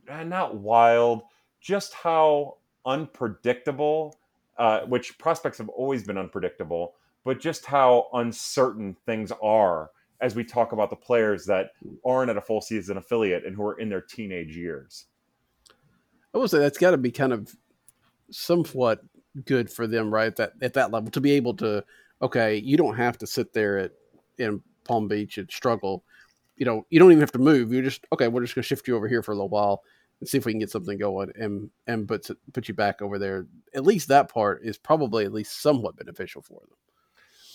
[0.08, 1.24] not wild,
[1.60, 4.18] just how unpredictable,
[4.58, 9.92] uh, which prospects have always been unpredictable, but just how uncertain things are
[10.22, 11.72] as we talk about the players that
[12.06, 15.06] aren't at a full season affiliate and who are in their teenage years.
[16.34, 17.56] I would say that's got to be kind of
[18.30, 19.02] somewhat
[19.46, 20.36] good for them, right?
[20.36, 21.84] That at that level to be able to,
[22.22, 23.92] okay, you don't have to sit there at
[24.38, 26.04] in Palm Beach and struggle.
[26.58, 27.72] You know, you don't even have to move.
[27.74, 28.28] You're just okay.
[28.28, 29.84] We're just going to shift you over here for a little while
[30.20, 33.18] and see if we can get something going, and and put put you back over
[33.18, 33.48] there.
[33.74, 36.78] At least that part is probably at least somewhat beneficial for them.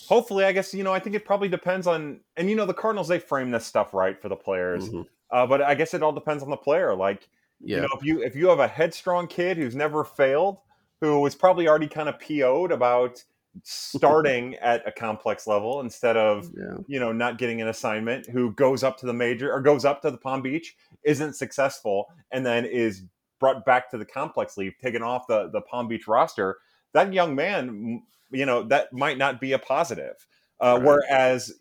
[0.07, 0.93] Hopefully, I guess you know.
[0.93, 3.93] I think it probably depends on, and you know, the Cardinals they frame this stuff
[3.93, 5.05] right for the players, Mhm.
[5.31, 6.95] uh, but I guess it all depends on the player.
[6.95, 10.59] Like, Yeah, You know, if you if you have a headstrong kid who's never failed,
[11.01, 13.23] who was probably already kind of PO'd about
[13.63, 18.51] starting at a complex level instead of yeah, you know not getting an assignment, who
[18.53, 22.45] goes up to the major or goes up to the Palm Beach, isn't successful, and
[22.45, 23.03] then is
[23.39, 26.57] brought back to the complex leave taken off the the Palm Beach roster,
[26.93, 30.27] that young man, you know, that might not be a positive.
[30.59, 30.83] Uh, Right.
[30.83, 31.53] Whereas,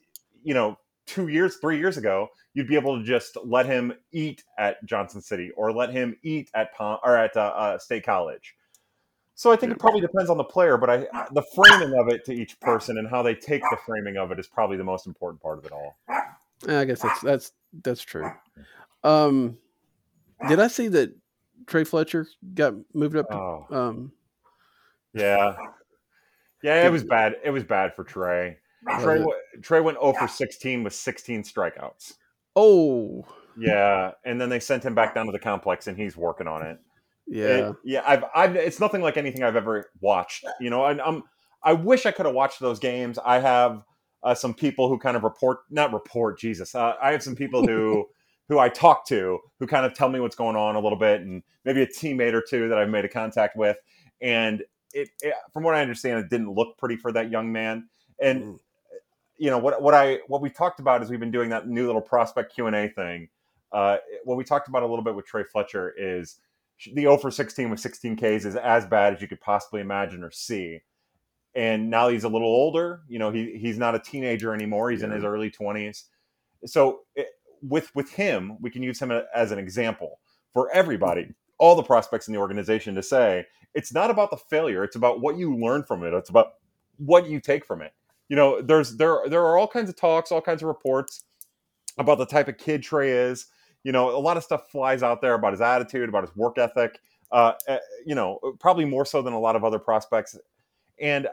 [0.43, 4.43] you know, two years, three years ago, you'd be able to just let him eat
[4.59, 8.55] at Johnson City or let him eat at Palm or at uh, uh, State College.
[9.39, 10.97] So I think it probably depends on the player, but I
[11.33, 14.39] the framing of it to each person and how they take the framing of it
[14.39, 15.97] is probably the most important part of it all.
[16.67, 17.53] I guess that's that's
[17.85, 18.31] that's true.
[19.05, 19.59] Um,
[20.49, 21.15] did I see that
[21.67, 23.29] Tre Fletcher got moved up?
[23.29, 24.13] To, Oh, um,
[25.13, 25.55] yeah,
[26.63, 27.37] yeah, it was bad.
[27.45, 28.57] It was bad for Tre.
[29.03, 29.25] Tre,
[29.63, 32.15] Tre went 0 for 16 with 16 strikeouts.
[32.55, 33.27] oh,
[33.59, 36.63] Yeah, and then they sent him back down to the complex, and he's working on
[36.63, 36.79] it.
[37.27, 38.03] Yeah, It- yeah.
[38.07, 40.45] I've, I've, it's nothing like anything I've ever watched.
[40.61, 41.23] You know, and I'm,
[41.63, 43.19] I wish I could have watched those games.
[43.25, 43.83] I have
[44.23, 46.75] uh, some people who kind of report, not report, Jesus.
[46.75, 48.07] Uh, I have some people who,
[48.49, 51.21] who I talk to who kind of tell me what's going on a little bit,
[51.23, 53.77] and maybe a teammate or two that I've made a contact with,
[54.21, 54.63] and
[54.95, 57.89] it, it from what I understand, it didn't look pretty for that young man,
[58.21, 58.43] and.
[58.43, 58.59] Mm.
[59.39, 59.83] You know what?
[59.83, 62.69] What I what we talked about is we've been doing that new little prospect Q
[62.69, 63.29] and A thing.
[63.71, 66.39] Uh, what we talked about a little bit with Tre Fletcher is
[66.85, 70.23] the 0 for 16 with 16 Ks is as bad as you could possibly imagine
[70.23, 70.81] or see.
[71.55, 73.01] And now he's a little older.
[73.09, 74.91] You know, he he's not a teenager anymore.
[74.91, 76.05] He's in his early 20s.
[76.67, 77.29] So it,
[77.63, 80.21] with with him, we can use him as an example
[80.53, 84.85] for everybody, all the prospects in the organization to say it's not about the failure.
[84.85, 86.13] It's about what you learn from it.
[86.15, 86.55] It's about
[86.99, 87.93] what you take from it.
[88.29, 91.25] You know, there's there there are all kinds of talks, all kinds of reports
[91.99, 93.47] about the type of kid Tre is
[93.87, 96.59] you know a lot of stuff flies out there about his attitude about his work
[96.59, 96.99] ethic
[97.31, 100.37] uh, uh, you know probably more so than a lot of other prospects.
[101.01, 101.29] And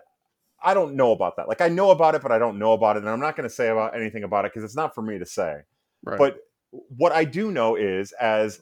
[0.63, 1.47] i don't know about that.
[1.47, 3.49] Like i know about it but i don't know about it and i'm not going
[3.49, 5.61] to say about anything about it because it's not for me to say.
[6.03, 6.19] Right.
[6.19, 6.37] but
[6.97, 8.59] what i do know is as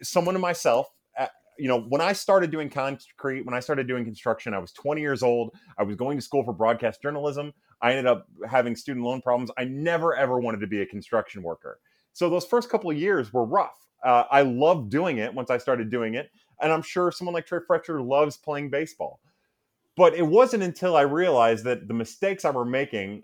[0.00, 1.26] someone to myself uh,
[1.58, 5.00] you know when i started doing concrete when i started doing construction i was 20
[5.02, 5.54] years old.
[5.76, 7.52] I was going to school for broadcast journalism.
[7.82, 9.50] I ended up having student loan problems.
[9.58, 11.78] I never ever wanted to be a construction worker
[12.18, 13.78] so those first couple of years were rough.
[14.04, 17.46] Uh, I loved doing it once I started doing it, and I'm sure someone like
[17.46, 19.20] Tre Fletcher loves playing baseball.
[19.96, 23.22] But it wasn't until I realized that the mistakes I were making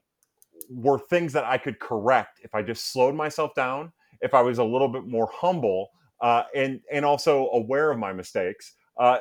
[0.71, 3.91] were things that I could correct if I just slowed myself down,
[4.21, 5.91] if I was a little bit more humble,
[6.21, 8.75] uh, and and also aware of my mistakes.
[8.97, 9.19] Uh,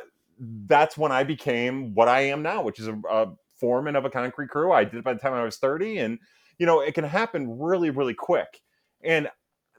[0.68, 4.12] that's when I became what I am now, which is a, a foreman of a
[4.12, 4.72] concrete crew.
[4.72, 6.20] I did it by the time I was 30, and
[6.60, 8.62] you know it can happen really, really quick.
[9.04, 9.30] And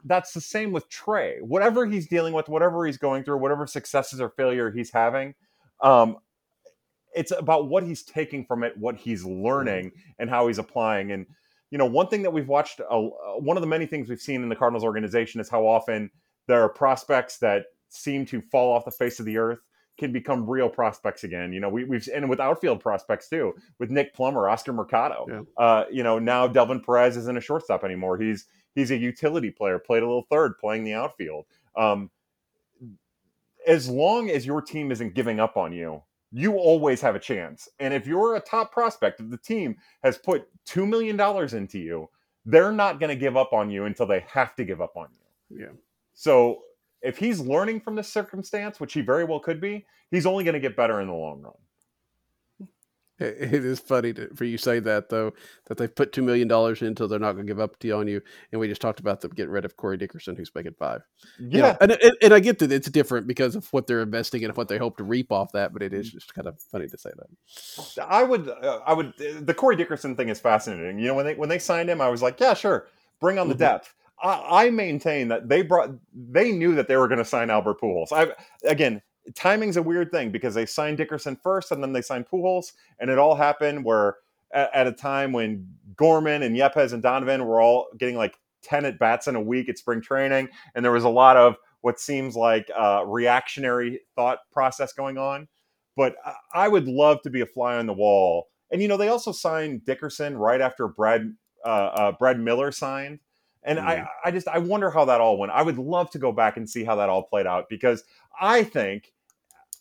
[0.05, 1.39] that's the same with Tre.
[1.41, 5.33] Whatever he's dealing with, whatever he's going through, whatever successes or failure he's having,
[5.81, 6.17] um,
[7.15, 11.11] it's about what he's taking from it, what he's learning, and how he's applying.
[11.11, 11.25] And
[11.71, 12.99] you know, one thing that we've watched, uh,
[13.39, 16.09] one of the many things we've seen in the Cardinals organization is how often
[16.47, 19.59] there are prospects that seem to fall off the face of the earth
[19.97, 21.53] can become real prospects again.
[21.53, 25.25] You know, we, we've and with outfield prospects too, with Nick Plummer, Oscar Mercado.
[25.27, 25.41] Yeah.
[25.63, 28.17] Uh, you know, now Delvin Perez isn't a shortstop anymore.
[28.17, 31.45] He's he's a utility player, played a little third, playing the outfield.
[31.75, 32.09] Um,
[33.67, 37.67] as long as your team isn't giving up on you, you always have a chance.
[37.79, 41.79] And if you're a top prospect, if the team has put two million dollars into
[41.79, 42.09] you,
[42.45, 45.07] they're not going to give up on you until they have to give up on
[45.13, 45.61] you.
[45.61, 45.71] Yeah.
[46.13, 46.61] So
[47.05, 50.53] if he's learning from this circumstance, which he very well could be, he's only going
[50.55, 51.53] to get better in the long run.
[53.17, 55.31] It is funny to, for you to say that though
[55.67, 57.95] that they've put two million dollars into they're not going to give up to you
[57.95, 60.73] on you, and we just talked about them getting rid of Corey Dickerson who's making
[60.77, 61.01] five.
[61.39, 64.01] Yeah, You know, and, and and I get that it's different because of what they're
[64.01, 66.59] investing and what they hope to reap off that, but it is just kind of
[66.59, 68.05] funny to say that.
[68.05, 69.13] I would, uh, I would.
[69.17, 70.99] The Corey Dickerson thing is fascinating.
[70.99, 72.87] You know, when they when they signed him, I was like, yeah, sure,
[73.21, 73.59] bring on the Mhm.
[73.59, 73.93] depth.
[74.21, 77.79] I, I maintain that they brought, they knew that they were going to sign Albert
[77.81, 78.11] Pujols.
[78.11, 78.31] I
[78.67, 79.01] again,
[79.35, 83.09] timing's a weird thing because they signed Dickerson first and then they signed Pujols, and
[83.09, 84.15] it all happened where
[84.53, 88.85] at, at a time when Gorman and Yepez and Donovan were all getting like ten
[88.85, 91.99] at bats in a week at spring training, and there was a lot of what
[91.99, 95.47] seems like uh, reactionary thought process going on
[95.95, 98.47] but I- I would love to be a fly on the wall.
[98.71, 103.19] And you know, they also signed Dickerson right after Brad uh, uh, Brad Miller signed,
[103.65, 104.07] and I Mhm.
[104.25, 105.51] I just I wonder how that all went.
[105.51, 108.03] I would love to go back and see how that all played out because
[108.39, 109.13] I think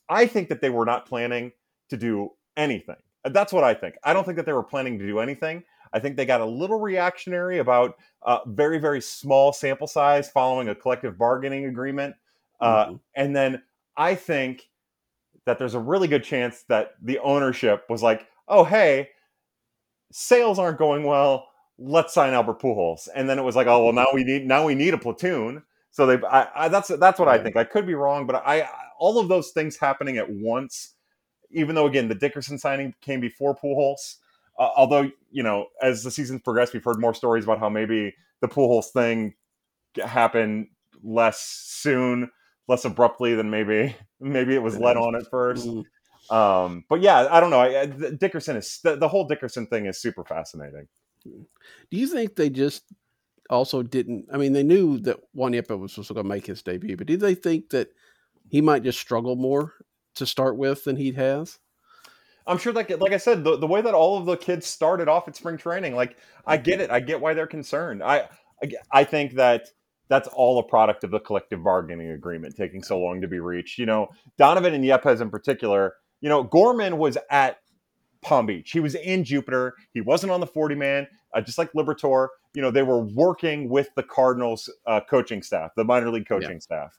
[0.09, 1.53] I think that they were not planning
[1.91, 2.97] to do anything.
[3.24, 3.97] That's what I think.
[4.05, 5.64] I don't think that they were planning to do anything.
[5.93, 10.68] I think they got a little reactionary about uh, very very small sample size following
[10.68, 12.16] a collective bargaining agreement,
[12.61, 13.01] uh, Mhm.
[13.14, 13.62] and then
[13.97, 14.70] I think
[15.47, 19.11] that there's a really good chance that the ownership was like, "Oh, hey,
[20.12, 21.49] sales aren't going well.
[21.79, 24.64] Let's sign Albert Pujols." And then it was like, "Oh, well, now we need now
[24.64, 27.57] we need a platoon." So they, I, I, that's that's what I think.
[27.57, 28.68] I could be wrong, but I
[28.99, 30.95] all of those things happening at once.
[31.51, 34.16] Even though again the Dickerson signing came before Pujols,
[34.59, 38.14] Uh, although you know, as the season's progressed, we've heard more stories about how maybe
[38.41, 39.35] the Pujols thing
[40.05, 40.68] happened
[41.03, 42.31] less soon,
[42.68, 45.85] less abruptly than maybe maybe it was led on at 1st Mhm.
[46.31, 47.61] Um, but yeah, I don't know.
[47.61, 50.89] I- Dickerson is the, the whole Dickerson thing is super fascinating.
[51.25, 52.85] Do you think they just
[53.51, 54.27] also didn't?
[54.33, 57.20] I mean, they knew that Juan Yepez was supposed to make his debut, but did
[57.20, 57.89] they think that
[58.49, 59.75] he might just struggle more
[60.16, 61.59] to start with than he has?
[62.47, 65.09] I'm sure that, like I said, the, the way that all of the kids started
[65.09, 66.91] off at spring training, like I get it.
[66.91, 68.03] I get why they're concerned.
[68.03, 68.29] I
[68.62, 69.68] I, I think that
[70.09, 73.79] that's all a product of the collective bargaining agreement taking so long to be reached.
[73.79, 77.59] You know, Donovan and Yepez in particular, you know, Gorman was at
[78.25, 78.72] Palm Beach.
[78.72, 79.75] He was in Jupiter.
[79.93, 82.29] He wasn't on the 40 man, uh, just like Liberatore.
[82.55, 86.61] You know, they were working with the Cardinals uh, coaching staff, the minor league coaching
[86.61, 86.99] staff.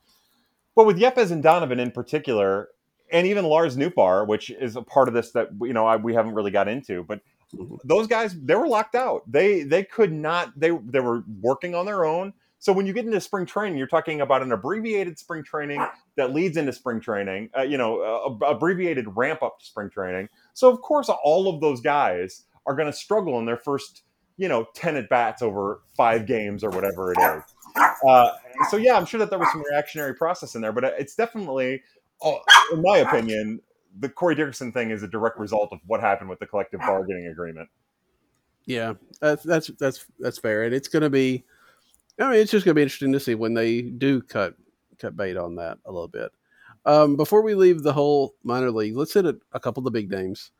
[0.75, 2.69] But with Yepez and Donovan in particular,
[3.11, 6.13] and even Lars Nootbaar, which is a part of this that you know I, we
[6.13, 7.21] haven't really got into, but
[7.53, 7.77] Mhm.
[7.85, 9.21] those guys they were locked out.
[9.31, 10.59] They they could not.
[10.59, 12.33] They they were working on their own.
[12.57, 15.85] So when you get into spring training, you're talking about an abbreviated spring training
[16.15, 17.49] that leads into spring training.
[17.55, 20.29] Uh, you know, abbreviated ramp up to spring training.
[20.53, 24.03] So of course, all of those guys are going to struggle in their first,
[24.37, 27.43] you know, ten at bats over five games or whatever it is.
[28.07, 28.31] Uh,
[28.69, 31.83] so yeah, I'm sure that there was some reactionary process in there, but it's definitely,
[32.23, 32.37] uh,
[32.71, 33.59] in my opinion,
[33.99, 37.27] the Corey Dickerson thing is a direct result of what happened with the collective bargaining
[37.27, 37.69] agreement.
[38.65, 41.43] Yeah, that's that's that's that's fair, and it's going to be.
[42.19, 44.55] I mean, it's just going to be interesting to see when they do cut
[44.99, 46.31] cut bait on that a little bit.
[46.85, 49.91] Um, before we leave the whole minor league, let's hit a, a couple of the
[49.91, 50.51] big names.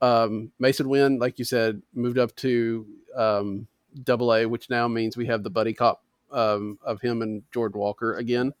[0.00, 3.66] Um, Masyn Winn, like you said, moved up to um,
[4.02, 6.02] Double A, which now means we have the buddy cop
[6.32, 8.52] um, of him and Jordan Walker again,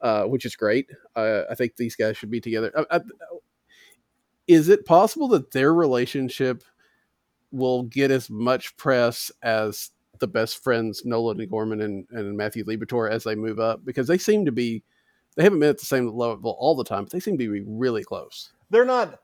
[0.00, 0.90] uh, which is great.
[1.14, 2.72] Uh, I think these guys should be together.
[2.90, 3.00] I, I,
[4.48, 6.64] is it possible that their relationship
[7.52, 9.90] will get as much press as
[10.22, 13.84] the best friends Nolan and Gorman and, and Matthew Liberatore as they move up?
[13.84, 14.82] Because they seem to be,
[15.36, 17.60] they haven't been at the same level all the time, but they seem to be
[17.66, 18.52] really close.
[18.70, 19.20] They're not,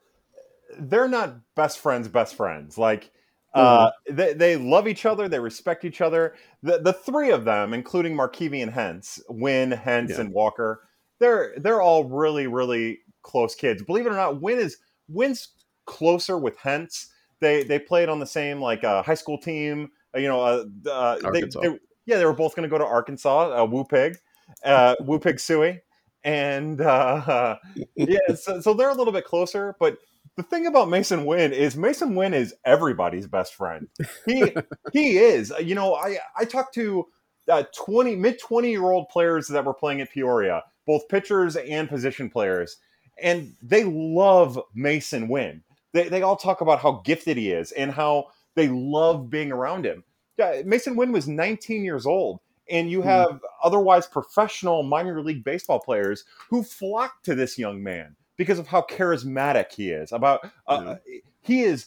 [0.78, 2.76] they're not best friends, best friends.
[2.76, 3.10] Like,
[3.54, 5.26] uh, they, they love each other.
[5.28, 6.34] They respect each other.
[6.62, 10.20] The the three of them, including Markevian Hence, Winn, Hence, Yeah.
[10.20, 10.82] and Walker,
[11.18, 13.82] they're they're all really really close kids.
[13.82, 14.76] Believe it or not, Winn is
[15.08, 15.48] Winn's
[15.86, 17.08] closer with Hence.
[17.40, 19.90] They they played on the same like uh, high school team.
[20.18, 23.62] You know, uh, uh, they, they- yeah, they were both going to go to Arkansas.
[23.62, 24.16] Uh, Woo Pig,
[24.64, 25.80] uh, Pig Sooie,
[26.24, 27.56] and uh,
[27.96, 29.76] yeah, so, so they're a little bit closer.
[29.78, 29.98] But
[30.36, 33.88] the thing about Masyn Winn is Masyn Winn is everybody's best friend.
[34.26, 34.54] He
[34.92, 35.52] he is.
[35.62, 37.06] You know, I I talked to
[37.48, 41.88] uh, twenty mid twenty year old players that were playing at Peoria, both pitchers and
[41.88, 42.76] position players,
[43.22, 45.62] and they love Masyn Winn.
[45.92, 49.84] They they all talk about how gifted he is and how they love being around
[49.84, 50.04] him.
[50.38, 53.08] Masyn Winn was 19 years old, and you Hmm.
[53.08, 58.66] have otherwise professional minor league baseball players who flock to this young man because of
[58.66, 60.12] how charismatic he is.
[60.12, 60.96] About uh,
[61.40, 61.86] he is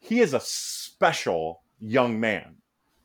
[0.00, 2.56] he is a special young man.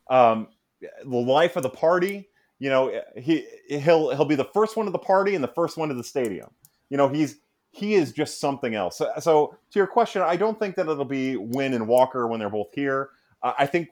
[0.10, 0.48] Um,
[0.82, 2.30] the life of the party.
[2.62, 5.78] You know, he he'll he'll be the first one to the party and the first
[5.78, 6.50] one to the stadium.
[6.90, 7.38] You know, he's
[7.72, 8.98] he is just something else.
[8.98, 12.40] So, so to your question, I don't think that it'll be Winn and Walker when
[12.40, 13.12] they're both here.
[13.44, 13.90] Uh, I think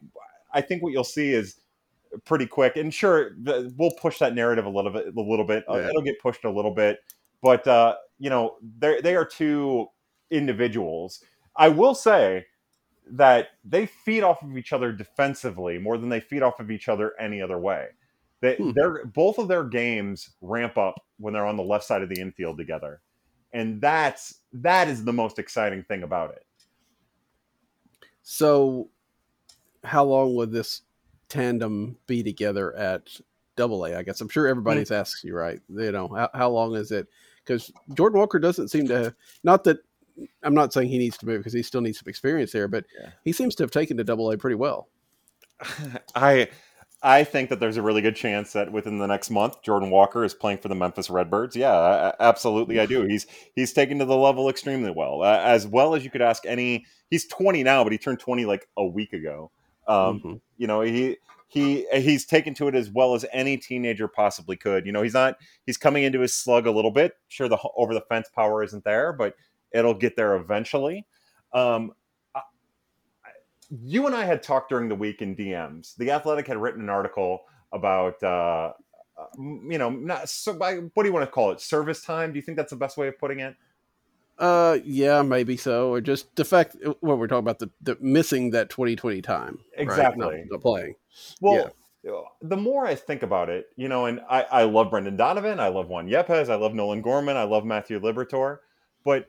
[0.58, 1.62] I think what you'll see is
[2.26, 2.76] pretty quick.
[2.78, 5.08] And sure, the, we'll push that narrative a little bit.
[5.16, 5.64] A little bit.
[5.70, 5.90] Uh, Yeah.
[5.90, 7.00] It'll get pushed a little bit,
[7.42, 9.88] but uh, you know, they they are two
[10.32, 11.24] individuals.
[11.56, 12.46] I will say
[13.10, 16.90] that they feed off of each other defensively more than they feed off of each
[16.90, 17.88] other any other way.
[18.42, 18.72] They, Hmm.
[18.76, 22.20] they're both of their games ramp up when they're on the left side of the
[22.22, 23.02] infield together,
[23.54, 26.46] and that's that is the most exciting thing about it.
[28.24, 28.90] So,
[29.84, 30.82] how long would this
[31.30, 33.10] tandem be together at
[33.56, 33.96] Double A?
[33.96, 35.60] I guess I'm sure everybody's asks you, right?
[35.70, 37.08] You know, how, how long is it?
[37.46, 39.14] Because Jordan Walker doesn't seem to.
[39.44, 39.78] Not that
[40.44, 42.86] I'm not saying he needs to move because he still needs some experience there, but
[43.00, 43.10] Yeah.
[43.24, 44.90] he seems to have taken to Double A pretty well.
[46.16, 46.50] I
[47.04, 50.24] I think that there's a really good chance that within the next month, Jordan Walker
[50.24, 51.56] is playing for the Memphis Redbirds.
[51.56, 53.04] Yeah, I- absolutely, I do.
[53.04, 56.46] He's he's taken to the level extremely well, uh, as well as you could ask
[56.46, 56.86] any.
[57.10, 59.52] He's 20 now, but he turned 20 like a week ago.
[59.88, 60.42] Um, Mhm.
[60.58, 61.18] you know he
[61.48, 64.86] he he's taken to it as well as any teenager possibly could.
[64.86, 67.14] You know he's not he's coming into his slug a little bit.
[67.30, 69.36] Sure the over the fence power isn't there but
[69.72, 71.06] it'll get there eventually.
[71.54, 71.94] Um
[72.36, 72.42] I-
[73.70, 76.90] you and i had talked during the week in dms the athletic had written an
[76.90, 77.42] article
[77.74, 78.74] about uh
[79.18, 81.60] uh, you know not so what do you want to call it?
[81.60, 82.32] Service time?
[82.32, 83.56] Do you think that's the best way of putting it
[84.40, 88.52] Uh, yeah, maybe so, or just the fact what we're talking about the, the missing
[88.52, 90.26] that 2020 time, Exactly.
[90.26, 90.38] right?
[90.40, 90.96] Not, not playing.
[91.42, 91.72] Well,
[92.04, 92.12] yeah.
[92.42, 95.70] the more I think about it, you know, and I, I love Brendan Donovan, I
[95.70, 98.60] love Juan Yepez, I love Nolan Gorman, I love Matthew Liberatore,
[99.04, 99.28] but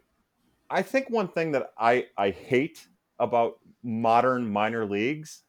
[0.68, 2.86] I think one thing that I I hate
[3.18, 5.42] about modern minor leagues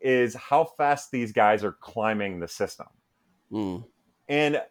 [0.00, 2.86] is how fast these guys are climbing the system.
[3.50, 3.84] Mm.
[4.28, 4.62] And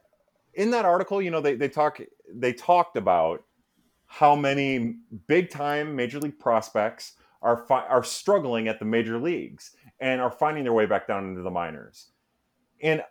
[0.53, 1.99] in that article, you know, they, they talk
[2.33, 3.43] they talked about
[4.07, 4.95] how many
[5.27, 10.31] big time major league prospects are fi- are struggling at the major leagues and are
[10.31, 12.11] finding their way back down into the minors.
[12.81, 13.03] And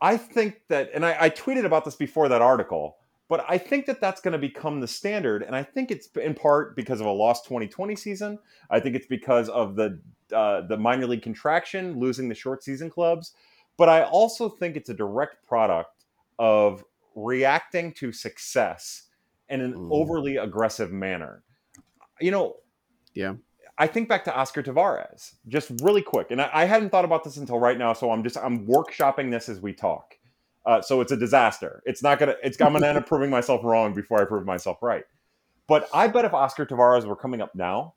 [0.00, 2.96] I think that, and I, I tweeted about this before that article,
[3.28, 5.42] but I think that that's going to become the standard.
[5.42, 8.38] And I think it's in part because of a lost 2020 season.
[8.70, 9.98] I think it's because of the
[10.32, 13.32] uh, the minor league contraction, losing the short season clubs.
[13.76, 16.04] But I also think it's a direct product
[16.38, 16.84] of
[17.14, 19.05] reacting to success
[19.48, 19.88] in an Mm.
[19.92, 21.42] overly aggressive manner.
[22.20, 22.56] You know,
[23.14, 23.34] Yeah.
[23.78, 27.24] I think back to Oscar Taveras, just really quick, and I, I hadn't thought about
[27.24, 30.16] this until right now, so I'm just I'm workshopping this as we talk.
[30.64, 31.82] Uh, so it's a disaster.
[31.84, 32.36] It's not gonna.
[32.42, 35.04] It's I'm gonna end up proving myself wrong before I prove myself right.
[35.66, 37.94] But I bet if Oscar Taveras were coming up now,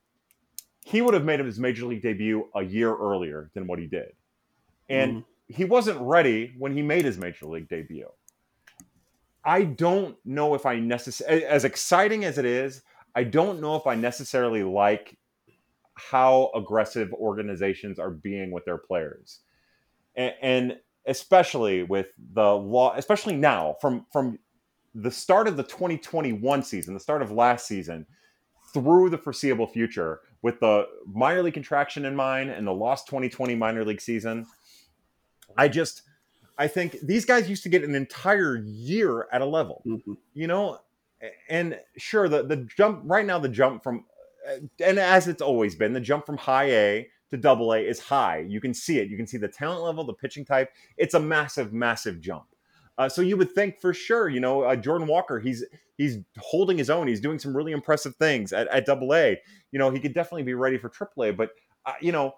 [0.83, 4.11] he would have made his major league debut a year earlier than what he did,
[4.89, 5.25] and Mhm.
[5.47, 8.09] he wasn't ready when he made his major league debut.
[9.49, 12.83] I don't know if I necessarily, as exciting as it is,
[13.15, 15.17] I don't know if I necessarily like
[15.95, 19.39] how aggressive organizations are being with their players,
[20.15, 20.77] and, and
[21.07, 24.37] especially with the law, especially now from from
[24.93, 28.05] the start of the 2021 season, the start of last season,
[28.71, 33.55] through the foreseeable future, with the minor league contraction in mind and the lost 2020
[33.55, 34.45] minor league season.
[35.57, 36.03] I just,
[36.59, 40.17] I think these guys used to get an entire year at a level Mhm.
[40.33, 40.79] you know?
[41.49, 44.05] And sure the the jump right now the jump from
[44.83, 48.39] and as it's always been the jump from high a to double a is high.
[48.39, 49.09] You can see it.
[49.09, 50.71] You can see the talent level the pitching type.
[50.97, 52.45] It's a massive massive jump.
[52.97, 55.63] Uh, so you would think for sure you know uh, jordan walker he's
[55.97, 57.07] he's holding his own.
[57.07, 59.39] He's doing some really impressive things at, at double a.
[59.71, 61.51] You know he could definitely be ready for triple a but
[61.85, 62.35] uh, you know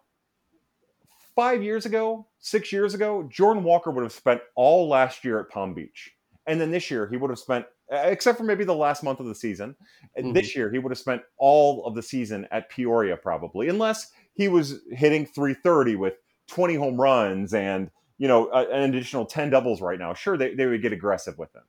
[1.42, 5.50] five years ago six years ago jordan walker would have spent all last year at
[5.50, 6.12] palm beach.
[6.46, 9.26] And then this year he would have spent except for maybe the last month of
[9.26, 9.76] the season
[10.18, 10.34] Mhm.
[10.36, 14.48] this year he would have spent all of the season at peoria probably unless he
[14.50, 16.14] was hitting 330 with
[16.48, 17.90] 20 home runs and
[18.20, 20.14] you know an additional 10 doubles right now.
[20.14, 21.64] Sure they, they would get aggressive with him.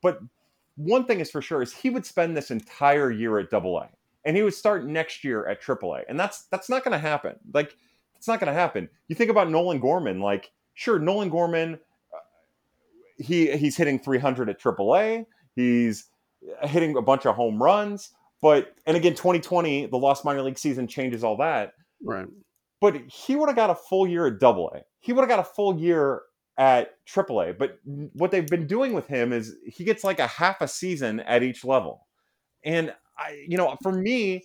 [0.00, 0.20] But
[0.76, 3.90] one thing is for sure is he would spend this entire year at double a
[4.24, 6.98] and he would start next year at triple a and that's that's not going to
[6.98, 7.36] happen.
[7.52, 7.76] Like
[8.22, 11.74] it's not going to happen you think about nolan gorman like sure nolan gorman
[12.14, 12.18] uh,
[13.18, 15.26] he he's hitting 300 at AAA.
[15.54, 16.06] He's
[16.62, 18.10] hitting a bunch of home runs,
[18.40, 21.74] but and again 2020 the lost minor league season changes all that.
[22.02, 22.26] Right.
[22.80, 24.80] But he would have got a full year at AA.
[24.98, 26.22] He would have got a full year
[26.58, 27.56] at AAA.
[27.56, 27.78] But
[28.14, 31.42] what they've been doing with him is he gets like a half a season at
[31.42, 32.06] each level.
[32.64, 34.44] And I you know, for me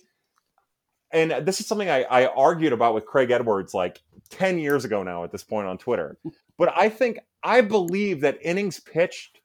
[1.10, 5.02] and this is something I, I argued about with Craig Edwards like 10 years ago
[5.02, 6.18] now at this point on Twitter.
[6.58, 9.38] But I think I believe that innings pitched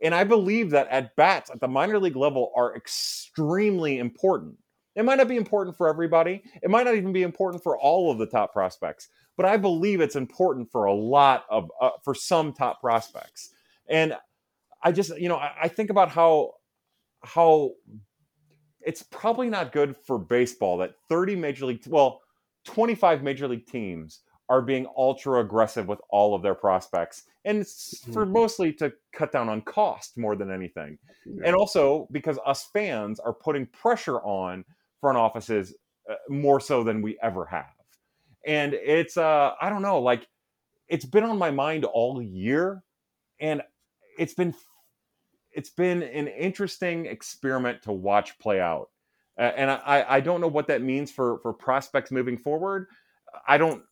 [0.00, 4.56] and I believe that at bats at the minor league level are extremely important.
[4.94, 6.42] It might not be important for everybody.
[6.62, 10.00] It might not even be important for all of the top prospects, but I believe
[10.00, 13.50] it's important for a lot of uh, for some top prospects.
[13.88, 14.14] And
[14.82, 16.54] I just, you know, I, I think about how
[17.22, 17.72] how
[18.82, 22.20] it's probably not good for baseball that 30 major league well
[22.64, 28.04] 25 major league teams are being ultra aggressive with all of their prospects and it's
[28.12, 30.98] for mostly to cut down on cost more than anything.
[31.24, 31.42] Yeah.
[31.46, 34.64] and also because us fans are putting pressure on
[35.00, 35.74] front offices
[36.10, 37.70] uh, more so than we ever have.
[38.46, 40.26] And it's uh i don't know like
[40.88, 42.82] it's been on my mind all year
[43.38, 43.62] and
[44.18, 44.54] it's been
[45.60, 48.88] it's been an interesting experiment to watch play out.
[49.38, 52.86] Uh, and I, I don't know what that means for for prospects moving forward.
[53.46, 53.82] I don't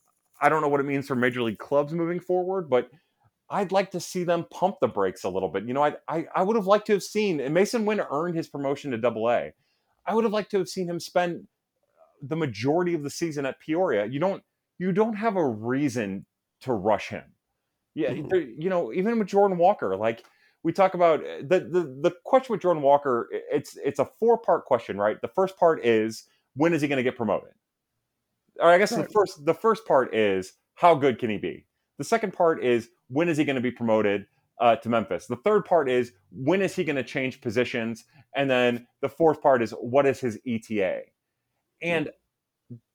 [0.40, 2.88] i don't know what it means for major league clubs moving forward but
[3.50, 5.64] i'd like to see them pump the brakes a little bit.
[5.64, 8.36] You know i i, I would have liked to have seen and Masyn Winn earned
[8.36, 9.52] his promotion to double a.
[10.06, 11.46] I would have liked to have seen him spend
[12.22, 14.06] the majority of the season at peoria.
[14.06, 14.42] You don't
[14.78, 16.24] you don't have a reason
[16.62, 17.24] to rush him.
[17.94, 18.54] Yeah Mhm.
[18.64, 20.24] you know even with jordan walker like
[20.62, 23.28] we talk about uh, the, the the question with Jordan Walker.
[23.32, 25.20] It's it's a four part question, right?
[25.20, 27.52] The first part is when is he going to get promoted?
[28.60, 31.66] Or I guess the first the first part is how good can he be?
[31.98, 34.26] The second part is when is he going to be promoted?
[34.60, 35.26] uh, to Memphis.
[35.26, 38.04] The third part is when is he going to change positions?
[38.34, 41.02] And then the fourth part is what is his ETA?
[41.82, 42.10] And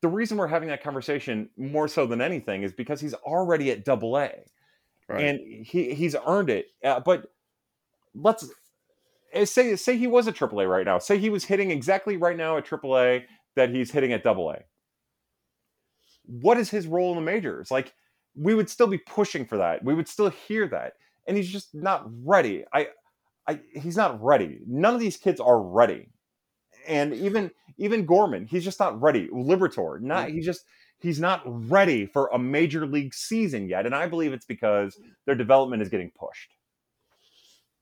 [0.01, 3.86] the reason we're having that conversation more so than anything is because he's already at
[3.86, 4.32] double A.
[5.09, 5.26] Right.
[5.26, 6.68] And he, he's earned it.
[6.84, 7.32] Uh, but
[8.16, 8.49] let's
[9.34, 10.99] eh, say say he was a AAA right now.
[10.99, 13.24] Say he was hitting exactly right now at AAA
[13.55, 14.59] that he's hitting at double A.
[16.26, 17.70] What is his role in the majors?
[17.72, 17.93] Like
[18.36, 19.84] we would still be pushing for that.
[19.84, 20.93] We would still hear that.
[21.28, 22.66] And he's just not ready.
[22.74, 22.89] I
[23.47, 24.59] I he's not ready.
[24.68, 26.09] None of these kids are ready.
[26.88, 29.28] And even even Gorman, he's just not ready.
[29.28, 30.66] Liberatore, not he's just
[30.99, 33.86] he's not ready for a major league season yet.
[33.86, 36.55] And I believe it's because their development is getting pushed.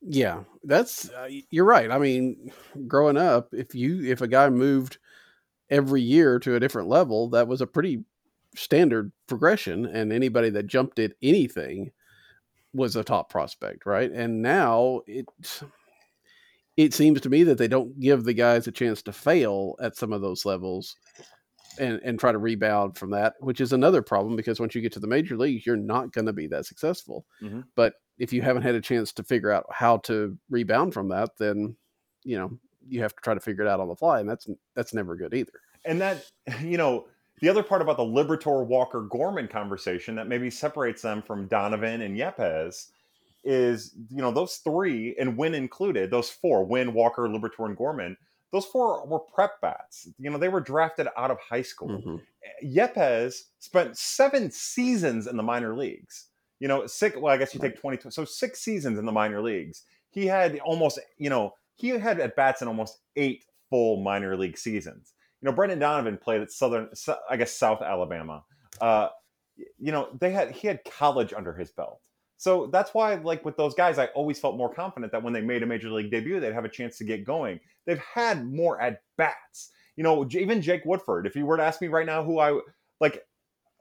[0.02, 1.92] Yeah, that's uh, you're right.
[1.92, 2.52] I mean,
[2.88, 4.98] growing up, if you if a guy moved
[5.70, 8.04] every year to a different level, that was a pretty
[8.56, 11.92] standard progression and anybody that jumped at anything
[12.74, 14.12] was a top prospect, right?
[14.12, 15.26] And now it
[16.78, 19.96] it seems to me that they don't give the guys a chance to fail at
[19.96, 20.96] some of those levels
[21.80, 24.92] and and try to rebound from that, which is another problem because once you get
[24.94, 27.26] to the major leagues, you're not going to be that successful.
[27.42, 27.62] Mm-hmm.
[27.76, 31.32] But if you haven't had a chance to figure out how to rebound from that,
[31.40, 31.76] then
[32.24, 32.52] you know
[32.88, 35.16] you have to try to figure it out on the fly, and that's that's never
[35.16, 35.60] good either.
[35.86, 36.30] And that
[36.62, 37.08] you know
[37.42, 42.04] the other part about the Liberatore Walker Gorman conversation that maybe separates them from Donovan
[42.04, 42.92] and Yepez
[43.44, 48.16] is, you know, those three and Winn included, those four, Winn, Walker, Liberatore and Gorman,
[48.52, 50.08] those four were prep bats.
[50.20, 51.90] You know, they were drafted out of high school.
[51.90, 52.78] Mm-hmm.
[52.78, 56.28] Yepez spent seven seasons in the minor leagues.
[56.62, 59.42] You know, six, well, I guess you take 20, so six seasons in the minor
[59.42, 59.84] leagues.
[60.12, 64.58] He had almost, you know, he had at bats in almost eight full minor league
[64.58, 66.90] seasons you know, Brendan Donovan played at Southern,
[67.30, 68.44] I guess South Alabama.
[68.80, 69.10] Uh,
[69.80, 72.00] you know, they had he had college under his belt.
[72.38, 75.42] So that's why, like with those guys, I always felt more confident that when they
[75.42, 77.60] made a major league debut, they'd have a chance to get going.
[77.86, 79.72] They've had more at bats.
[79.96, 81.28] You know, even Jake Woodford.
[81.28, 82.60] If you were to ask me right now who I
[83.00, 83.24] like,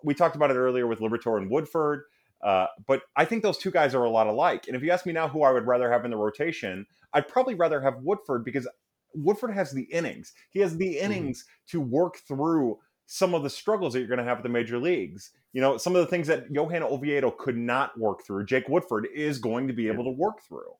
[0.03, 2.05] we talked about it earlier with Liberatore and Woodford.
[2.43, 4.67] Uh, but I think those two guys are a lot alike.
[4.67, 7.29] And if you ask me now who I would rather have in the rotation, I'd
[7.29, 8.67] probably rather have Woodford because
[9.15, 10.33] Woodford has the innings.
[10.51, 11.05] He has the mm-hmm.
[11.05, 11.79] innings mm-hmm.
[11.79, 14.79] to work through some of the struggles that you're going to have at the major
[14.79, 15.33] leagues.
[15.53, 19.09] You know, some of the things that Johan Oviedo could not work through, Jake Woodford
[19.13, 20.73] is going to be able to work through.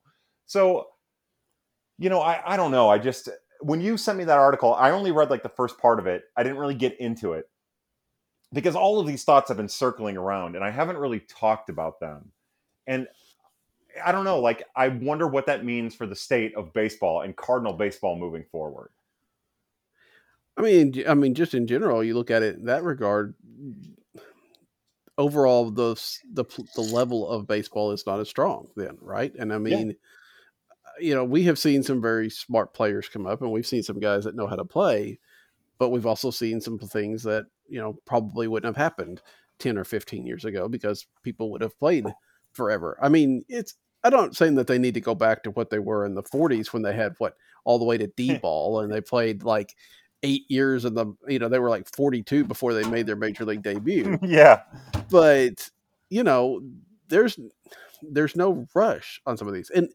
[0.47, 0.87] So,
[1.99, 2.89] you know, I, I don't know.
[2.89, 3.29] I just,
[3.61, 6.23] when you sent me that article, I only read like the first part of it.
[6.37, 7.47] I didn't really get into it
[8.53, 12.01] because all of these thoughts have been circling around and I haven't really talked about
[12.01, 12.33] them.
[12.87, 13.07] And
[14.05, 14.41] I don't know.
[14.41, 18.45] Like, I wonder what that means for the state of baseball and Cardinal baseball moving
[18.51, 18.91] forward.
[20.57, 23.35] I mean, I mean, just in general, you look at it in that regard.
[25.17, 25.95] Overall, the
[26.33, 26.45] the
[26.75, 29.35] the level of baseball is not as strong then, right?
[29.39, 31.09] And I mean, yeah.
[31.09, 34.01] you know, we have seen some very smart players come up, and we've seen some
[34.01, 35.19] guys that know how to play,
[35.79, 39.23] but we've also seen some things that you know probably wouldn't have happened
[39.59, 42.07] ten or fifteen years ago because people would have played
[42.53, 42.99] forever.
[43.01, 45.79] I mean, it's I don't saying that they need to go back to what they
[45.79, 48.93] were in the 40s when they had what all the way to D ball and
[48.93, 49.75] they played like
[50.23, 53.45] eight years in the you know they were like 42 before they made their major
[53.45, 54.19] league debut.
[54.23, 54.63] yeah,
[55.11, 55.71] but
[56.09, 56.61] you know
[57.09, 57.39] there's
[58.03, 59.91] there's no rush on some of these and.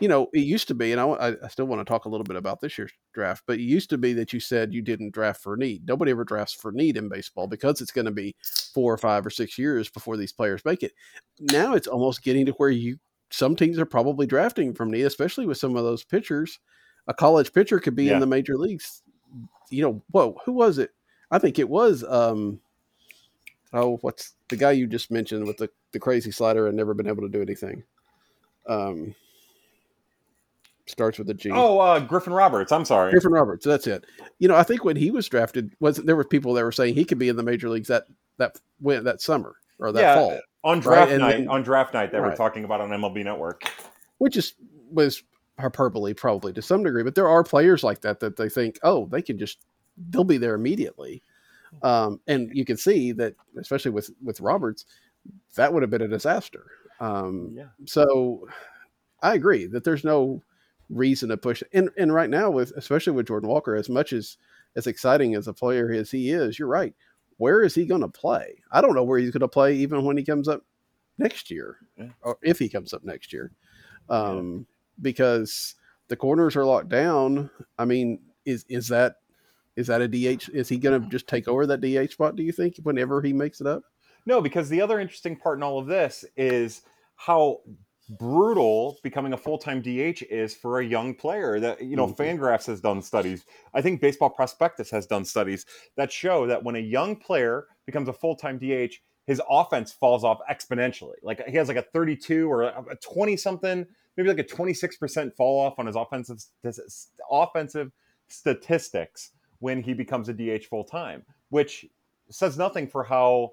[0.00, 2.24] You know, it used to be, and I, I still want to talk a little
[2.24, 5.14] bit about this year's draft, but it used to be that you said you didn't
[5.14, 5.86] draft for need.
[5.86, 8.34] Nobody ever drafts for need in baseball because it's going to be
[8.74, 10.92] four or five or six years before these players make it.
[11.38, 12.98] Now it's almost getting to where you
[13.30, 16.58] some teams are probably drafting from need, especially with some of those pitchers.
[17.08, 18.14] A college pitcher could be yeah.
[18.14, 19.02] in the major leagues.
[19.70, 20.90] You know, whoa, who was it?
[21.30, 22.60] I think it was um
[23.72, 27.08] oh, what's the guy you just mentioned with the, the crazy slider and never been
[27.08, 27.82] able to do anything?
[28.66, 29.14] Um
[30.86, 31.50] starts with a G.
[31.52, 32.72] Oh, uh, Griffin Roberts.
[32.72, 33.12] I'm sorry.
[33.12, 33.64] Griffin Roberts.
[33.64, 34.04] That's it.
[34.38, 36.94] You know, I think when he was drafted, was there were people that were saying
[36.94, 38.04] he could be in the major leagues that
[38.38, 41.20] that went that summer or that yeah, fall on draft right?
[41.20, 41.38] night.
[41.38, 42.30] Then, on draft night that right.
[42.30, 43.70] we're talking about on MLB Network,
[44.18, 44.54] which is
[44.90, 45.22] was
[45.58, 49.06] hyperbole probably to some degree, but there are players like that that they think, oh,
[49.06, 49.58] they can just
[50.10, 51.22] they'll be there immediately,
[51.82, 54.86] um, and you can see that especially with with Roberts,
[55.56, 56.66] that would have been a disaster.
[57.00, 57.66] Um, yeah.
[57.86, 58.46] So
[59.22, 60.42] I agree that there's no
[60.92, 61.62] reason to push.
[61.72, 64.36] And and right now with especially with Jordan Walker, as much as
[64.76, 66.94] as exciting as a player as he is, you're right
[67.42, 68.62] where is he going to play?
[68.70, 70.62] I don't know where he's going to play even when he comes up
[71.18, 72.10] next year, yeah.
[72.20, 73.50] or if he comes up next year,
[74.08, 74.64] um, yeah.
[75.02, 75.74] because
[76.06, 77.50] the corners are locked down.
[77.76, 79.16] I mean, is is that
[79.74, 80.50] is that a DH?
[80.50, 82.36] Is he going to just take over that DH spot?
[82.36, 83.82] Do you think whenever he makes it up?
[84.24, 86.82] No, because the other interesting part in all of this is
[87.16, 87.58] how
[88.18, 91.60] brutal becoming a full-time DH is for a young player.
[91.60, 92.16] That you know, Mhm.
[92.16, 93.44] Fangraphs has done studies.
[93.74, 95.64] I think Baseball Prospectus has done studies
[95.96, 100.40] that show that when a young player becomes a full-time DH, his offense falls off
[100.50, 101.16] exponentially.
[101.22, 103.86] Like he has like a 32 or a 20 something,
[104.16, 106.38] maybe like a 26% fall off on his offensive
[107.30, 107.92] offensive
[108.28, 111.86] statistics when he becomes a DH full time, which
[112.30, 113.52] says nothing for how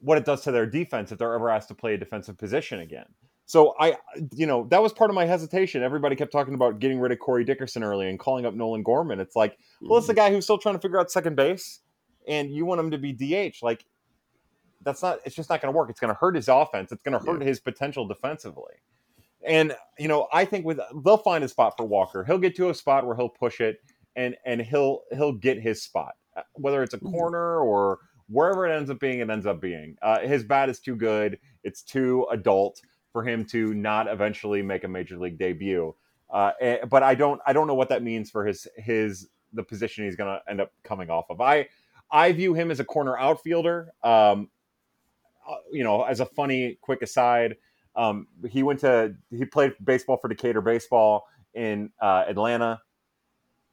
[0.00, 2.78] what it does to their defense if they're ever asked to play a defensive position
[2.80, 3.06] again.
[3.48, 3.96] So I,
[4.34, 5.82] you know, that was part of my hesitation.
[5.82, 9.20] Everybody kept talking about getting rid of Corey Dickerson early and calling up Nolan Gorman.
[9.20, 11.80] It's like, well, it's the guy who's still trying to figure out second base,
[12.28, 13.62] and you want him to be DH.
[13.62, 13.86] Like,
[14.82, 15.20] that's not.
[15.24, 15.88] It's just not going to work.
[15.88, 16.92] It's going to hurt his offense.
[16.92, 17.46] It's going to hurt Yeah.
[17.48, 18.74] his potential defensively.
[19.46, 22.24] And you know, I think with they'll find a spot for Walker.
[22.24, 23.78] He'll get to a spot where he'll push it,
[24.14, 27.12] and and he'll he'll get his spot, Uh, whether it's a Mhm.
[27.12, 29.20] corner or wherever it ends up being.
[29.20, 29.96] It ends up being.
[30.02, 31.38] Uh, his bat is too good.
[31.64, 32.82] It's too adult
[33.18, 35.92] for him to not eventually make a major league debut.
[36.30, 39.64] Uh, eh, but I don't I don't know what that means for his his the
[39.64, 41.40] position he's going to end up coming off of.
[41.40, 41.66] I
[42.12, 43.92] I view him as a corner outfielder.
[44.04, 44.50] Um,
[45.48, 47.56] uh, you know, as a funny quick aside,
[47.96, 52.80] um, he went to he played baseball for Decatur baseball in uh, Atlanta,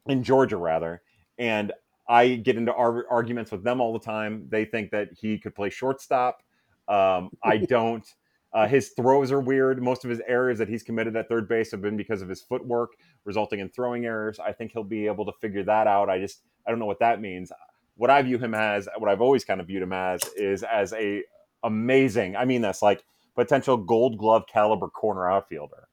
[0.08, 1.04] in Georgia rather,
[1.38, 1.72] and
[2.10, 4.48] I get into ar- arguments with them all the time.
[4.50, 6.42] They think that he could play shortstop.
[6.88, 8.12] Um, I don't.
[8.56, 9.84] Uh, his throws are weird.
[9.84, 12.42] Most of his errors that he's committed at third base have been because of his
[12.42, 12.92] footwork,
[13.26, 14.40] resulting in throwing errors.
[14.40, 16.10] I think he'll be able to figure that out.
[16.10, 17.52] I just I don't know what that means.
[17.98, 20.94] What I view him as, what I've always kind of viewed him as, is as
[20.94, 21.24] a
[21.64, 22.36] amazing.
[22.36, 23.04] I mean, this like
[23.36, 25.88] potential Gold Glove caliber corner outfielder.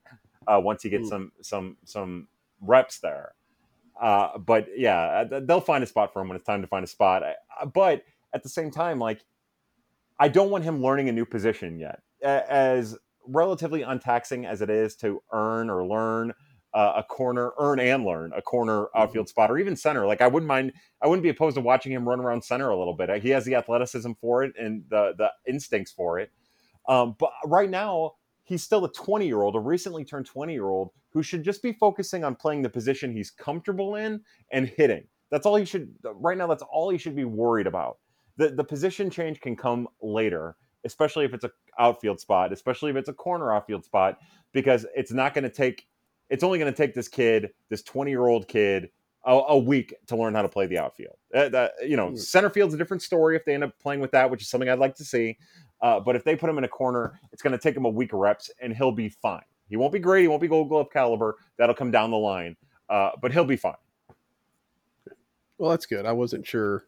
[0.47, 1.09] Uh, once he gets Mm.
[1.09, 2.27] some some some
[2.61, 3.33] reps there,
[4.01, 6.87] uh, but yeah, they'll find a spot for him when it's time to find a
[6.87, 7.23] spot.
[7.23, 8.03] I- But
[8.33, 9.21] at the same time, like
[10.19, 12.02] I don't want him learning a new position yet.
[12.23, 12.97] As
[13.27, 16.33] relatively untaxing as it is to earn or learn
[16.73, 20.07] uh, a corner, earn and learn a corner outfield spot, or even center.
[20.07, 20.73] Like I wouldn't mind.
[21.01, 23.21] I wouldn't be opposed to watching him run around center a little bit.
[23.21, 26.31] He has the athleticism for it and the the instincts for it.
[26.87, 28.13] Um, but right now,
[28.43, 31.61] he's still a 20 year old, a recently turned 20 year old who should just
[31.61, 34.21] be focusing on playing the position he's comfortable in
[34.51, 35.03] and hitting.
[35.29, 35.93] That's all he should.
[36.03, 37.97] Right now, that's all he should be worried about.
[38.37, 42.97] The the position change can come later, especially if it's a outfield spot, especially if
[42.97, 44.19] it's a corner outfield spot,
[44.51, 45.87] because it's not going to take.
[46.29, 48.89] It's only going to take this kid, this 20 year old kid,
[49.25, 51.15] a, a week to learn how to play the outfield.
[51.33, 52.15] Uh, that, you know, Hmm.
[52.15, 54.69] center field's a different story if they end up playing with that, which is something
[54.69, 55.37] I'd like to see.
[55.81, 57.89] Uh, but if they put him in a corner, it's going to take him a
[57.89, 59.43] week of reps, and he'll be fine.
[59.69, 60.21] He won't be great.
[60.21, 61.35] He won't be Gold Glove caliber.
[61.57, 62.55] That'll come down the line,
[62.89, 63.75] uh, but he'll be fine.
[65.57, 66.05] Well, that's good.
[66.05, 66.85] I wasn't sure.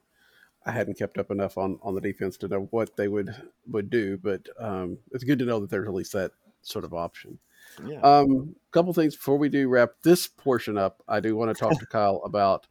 [0.65, 3.35] I hadn't kept up enough on, on the defense to know what they would
[3.67, 6.31] would do, but um, it's good to know that there's at least that
[6.61, 7.37] sort of option.
[7.85, 7.99] Yeah.
[8.01, 11.03] Um, couple things before we do wrap this portion up.
[11.07, 12.67] I do want to talk to Kyle about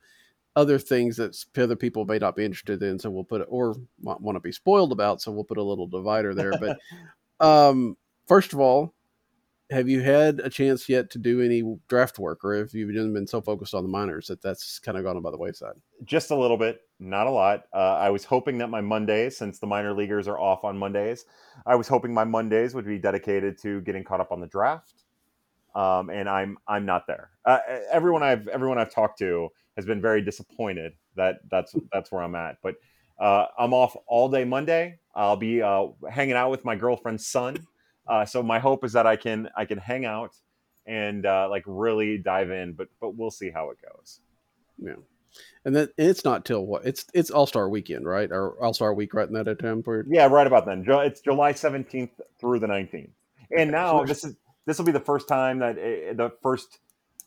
[0.56, 2.98] other things that other people may not be interested in.
[2.98, 5.20] So we'll put it, or want to be spoiled about.
[5.20, 6.52] So we'll put a little divider there.
[6.58, 6.78] But
[7.44, 7.96] um,
[8.26, 8.94] first of all,
[9.70, 13.26] have you had a chance yet to do any draft work, or have you been
[13.26, 15.74] so focused on the minors that that's kind of gone by the wayside?
[16.04, 17.64] just a little bit, not a lot.
[17.72, 21.24] Uh, I was hoping that my Mondays, since the minor leaguers are off on Mondays,
[21.66, 25.04] I was hoping my Mondays would be dedicated to getting caught up on the draft.
[25.74, 27.30] Um, and I'm I'm not there.
[27.44, 27.58] Uh,
[27.90, 32.36] everyone I've everyone I've talked to has been very disappointed that that's that's where I'm
[32.36, 32.58] at.
[32.62, 32.76] But
[33.18, 34.98] uh, I'm off all day Monday.
[35.16, 37.56] I'll be uh, hanging out with my girlfriend's son.
[38.06, 40.34] Uh, so my hope is that I can I can hang out
[40.86, 42.72] and uh, like really dive in.
[42.72, 44.20] But but we'll see how it goes.
[44.78, 44.96] Yeah.
[45.64, 46.84] And then it's not till what?
[46.86, 48.30] It's it's All Star Weekend, right?
[48.30, 50.06] Or All Star Week, right in that time period.
[50.08, 50.84] Yeah, right about then.
[50.86, 53.10] It's July seventeenth through the nineteenth,
[53.56, 54.36] and now this is
[54.66, 56.78] this will be the first time that uh, the first.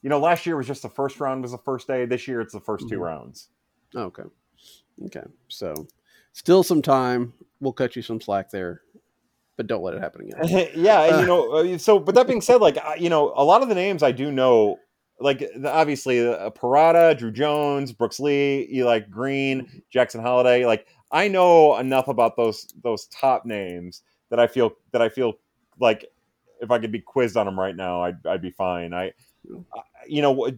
[0.03, 2.05] You know, last year was just the first round was the first day.
[2.05, 3.01] This year it's the 1st two Mhm.
[3.01, 3.49] rounds.
[3.95, 4.23] Okay.
[5.05, 5.23] Okay.
[5.47, 5.87] So
[6.33, 7.33] still some time.
[7.59, 8.83] We'll cut you some slack there,
[9.57, 10.69] but don't let it happen again.
[10.75, 13.61] yeah, and you know, uh, so but that being said, like you know, a lot
[13.61, 14.77] of the names I do know,
[15.19, 20.65] like the- obviously uh, Parada, Drew Jones, Brooks Lee, Eli Green, Jackson Holliday.
[20.65, 25.33] Like I know enough about those those top names that I feel that I feel
[25.79, 26.05] like
[26.61, 28.93] if I could be quizzed on them right now, I'd I'd be fine.
[28.93, 29.05] I,
[29.75, 30.49] I- you know,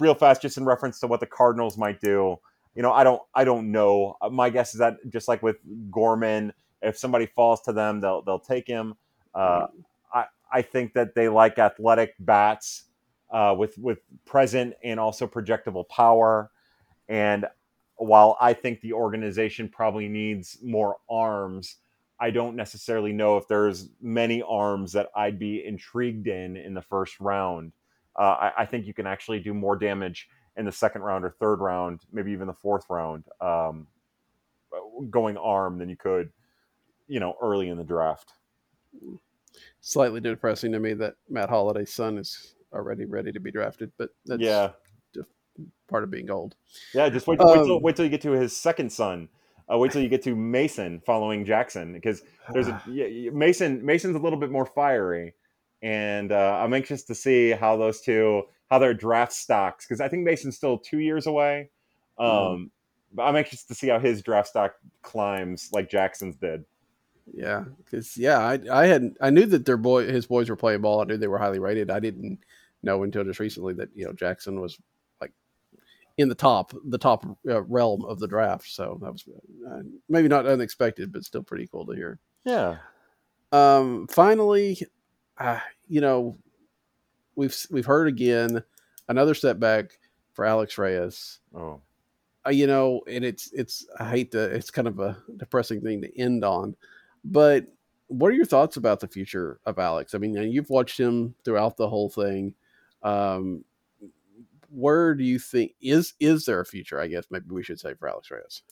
[0.00, 2.36] real fast, just in reference to what the Cardinals might do.
[2.74, 4.16] You know, I don't I don't know.
[4.20, 5.56] Uh, My guess is that just like with
[5.90, 6.52] Gorman,
[6.82, 8.94] if somebody falls to them, they'll they'll take him.
[9.34, 9.66] Uh,
[10.12, 12.84] I I think that they like athletic bats
[13.30, 16.50] uh, with with present and also projectable power.
[17.08, 17.46] And
[17.96, 21.76] while I think the organization probably needs more arms,
[22.20, 26.82] I don't necessarily know if there's many arms that I'd be intrigued in in the
[26.82, 27.72] first round.
[28.18, 31.30] Uh, I, I, think you can actually do more damage in the second round or
[31.30, 33.86] third round, maybe even the fourth round, um,
[35.08, 36.32] going arm than you could,
[37.08, 38.34] you know, early in the draft.
[39.80, 44.10] Slightly depressing to me that Matt Holliday's son is already ready to be drafted, but
[44.26, 44.70] that's yeah,
[45.88, 46.54] part of being old.
[46.94, 49.28] Yeah, just wait, um, wait, till, wait till you get to his second son
[49.72, 52.22] uh, wait till you get to Mason following Jackson because
[52.52, 53.84] there's a yeah, Mason.
[53.84, 55.34] Mason's a little bit more fiery,
[55.82, 60.08] and uh, I'm anxious to see how those two how their draft stocks because I
[60.08, 61.70] think Mason's still two years away.
[62.18, 62.70] Um, mm.
[63.14, 66.64] But I'm anxious to see how his draft stock climbs like Jackson's did.
[67.34, 70.80] Yeah, because yeah, I I hadn't I knew that their boy his boys were playing
[70.80, 71.00] ball.
[71.00, 71.90] I knew they were highly rated.
[71.90, 72.38] I didn't
[72.82, 74.78] know until just recently that you know Jackson was
[75.20, 75.32] like
[76.16, 78.68] in the top the top uh, realm of the draft.
[78.68, 79.24] So that was
[79.70, 82.18] uh, maybe not unexpected, but still pretty cool to hear.
[82.44, 82.76] Yeah.
[83.52, 84.06] Um.
[84.08, 84.82] Finally,
[85.38, 86.38] uh, you know,
[87.34, 88.62] we've we've heard again
[89.08, 89.98] another setback
[90.32, 91.40] for Alex Reyes.
[91.54, 91.80] Oh.
[92.46, 96.00] Uh, you know, and it's it's I hate to it's kind of a depressing thing
[96.02, 96.76] to end on,
[97.24, 97.66] but
[98.08, 100.14] what are your thoughts about the future of Alex?
[100.14, 102.54] I mean, you've watched him throughout the whole thing.
[103.02, 103.64] Um,
[104.70, 107.00] where do you think is is there a future?
[107.00, 108.62] I guess maybe we should say for Alex Reyes.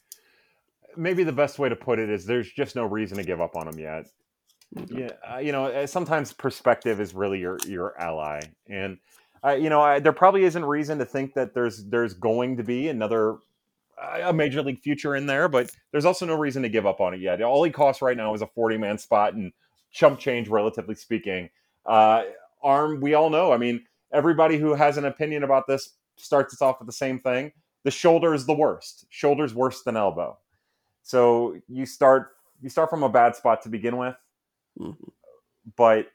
[0.97, 3.57] Maybe the best way to put it is there's just no reason to give up
[3.57, 4.07] on him yet.
[4.79, 5.03] Okay.
[5.03, 8.99] Yeah, uh, you know, uh, sometimes perspective is really your your ally, and
[9.45, 12.65] uh, you know, I, there probably isn't reason to think that there's there's going to
[12.65, 13.37] be another
[13.99, 17.15] a major league future in there, but there's also no reason to give up on
[17.15, 17.41] it yet.
[17.43, 19.53] All he costs right now is a 40 man spot and
[19.91, 21.49] chump change, relatively speaking.
[21.85, 22.25] Uh,
[22.63, 23.53] arm, we all know.
[23.53, 27.19] I mean, everybody who has an opinion about this starts us off with the same
[27.19, 27.53] thing.
[27.85, 29.07] The shoulder is the worst.
[29.11, 30.39] Shoulder's worse than elbow.
[31.03, 34.17] So you start you start from a bad spot to begin with.
[34.79, 35.05] Mm-hmm.
[35.77, 36.09] But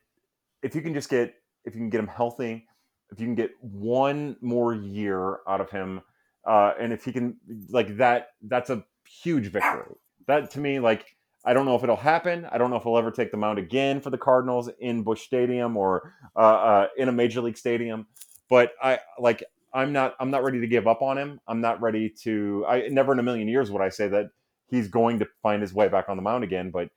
[0.64, 1.36] if you can just get
[1.66, 2.68] if you can get him healthy,
[3.12, 6.02] if you can get one more year out of him,
[6.45, 7.38] uh, and if he can
[7.69, 9.95] like that, that's a huge victory.
[10.27, 11.05] That to me, like
[11.45, 12.47] I don't know if it'll happen.
[12.51, 15.22] I don't know if he'll ever take the mound again for the Cardinals in Busch
[15.22, 18.07] Stadium or uh, uh, in a major league stadium.
[18.49, 19.43] But I like
[19.73, 21.39] I'm not I'm not ready to give up on him.
[21.47, 22.65] I'm not ready to.
[22.68, 24.27] I never in a million years would I say that
[24.69, 26.72] he's going to find his way back on the mound again.
[26.72, 26.89] But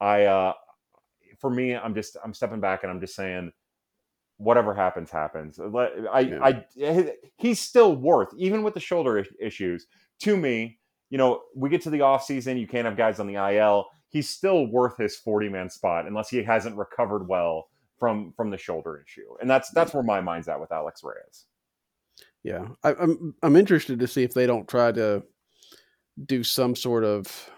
[0.00, 0.52] I, uh,
[1.38, 3.52] for me, I'm just I'm stepping back and I'm just saying,
[4.40, 5.58] whatever happens, happens.
[5.58, 5.68] Uh,
[6.10, 6.62] I, yeah.
[6.82, 9.86] I, he's still worth even with the shoulder issues
[10.20, 10.80] to me
[11.10, 13.88] you know, we get to the offseason, you can't have guys on the IL.
[14.08, 17.68] He's still worth his 40 man spot unless he hasn't recovered well
[17.98, 19.26] from from the shoulder issue.
[19.40, 21.46] And that's that's where my mind's at with Alex Reyes.
[22.42, 22.68] Yeah.
[22.82, 25.24] I, I'm I'm interested to see if they don't try to
[26.24, 27.50] do some sort of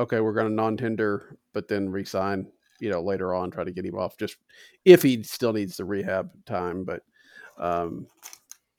[0.00, 2.50] okay, we're going to non-tender, but then resign,
[2.84, 4.36] you know, later on, try to get him off just
[4.84, 6.84] if he still needs the rehab time.
[6.84, 7.02] But
[7.58, 8.06] um,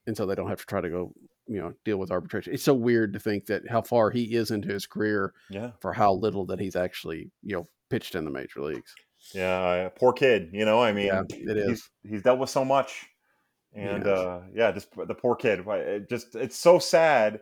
[0.05, 1.11] and so they don't have to try to go
[1.47, 2.53] you know deal with arbitration.
[2.53, 5.91] It's so weird to think that how far he is into his career, yeah, for
[5.91, 8.93] how little that he's actually you know pitched in the major leagues.
[9.33, 10.49] Yeah, poor kid.
[10.53, 11.67] You know, I mean, yeah, it is.
[12.03, 13.07] He's, he's dealt with so much,
[13.73, 15.65] and uh, yeah, just the poor kid.
[15.67, 17.39] It just it's so sad,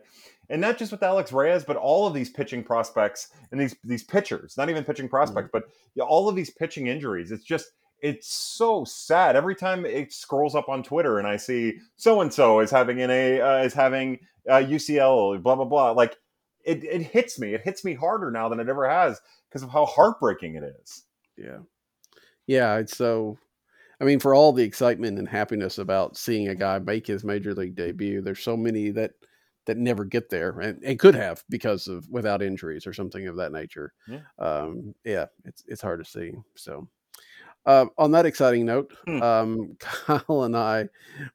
[0.50, 4.02] and not just with Alex Reyes, but all of these pitching prospects and these these
[4.02, 4.56] pitchers.
[4.56, 5.66] Not even pitching prospects, mm-hmm.
[5.96, 7.30] but all of these pitching injuries.
[7.30, 7.66] It's just
[8.00, 12.32] it's so sad every time it scrolls up on Twitter and I see so and
[12.32, 14.18] so is having an a uh, is having
[14.48, 16.16] uh, UCL blah blah blah like
[16.64, 19.70] it it hits me it hits me harder now than it ever has because of
[19.70, 21.04] how heartbreaking it is.
[21.36, 21.58] Yeah,
[22.46, 22.76] yeah.
[22.78, 23.38] It's so.
[24.00, 27.54] I mean, for all the excitement and happiness about seeing a guy make his major
[27.54, 29.12] league debut, there's so many that
[29.66, 33.36] that never get there and, and could have because of without injuries or something of
[33.36, 33.92] that nature.
[34.08, 36.32] Yeah, um, yeah it's it's hard to see.
[36.54, 36.88] So
[37.66, 39.22] uh, on that exciting note, hmm.
[39.22, 40.88] um, Kyle and I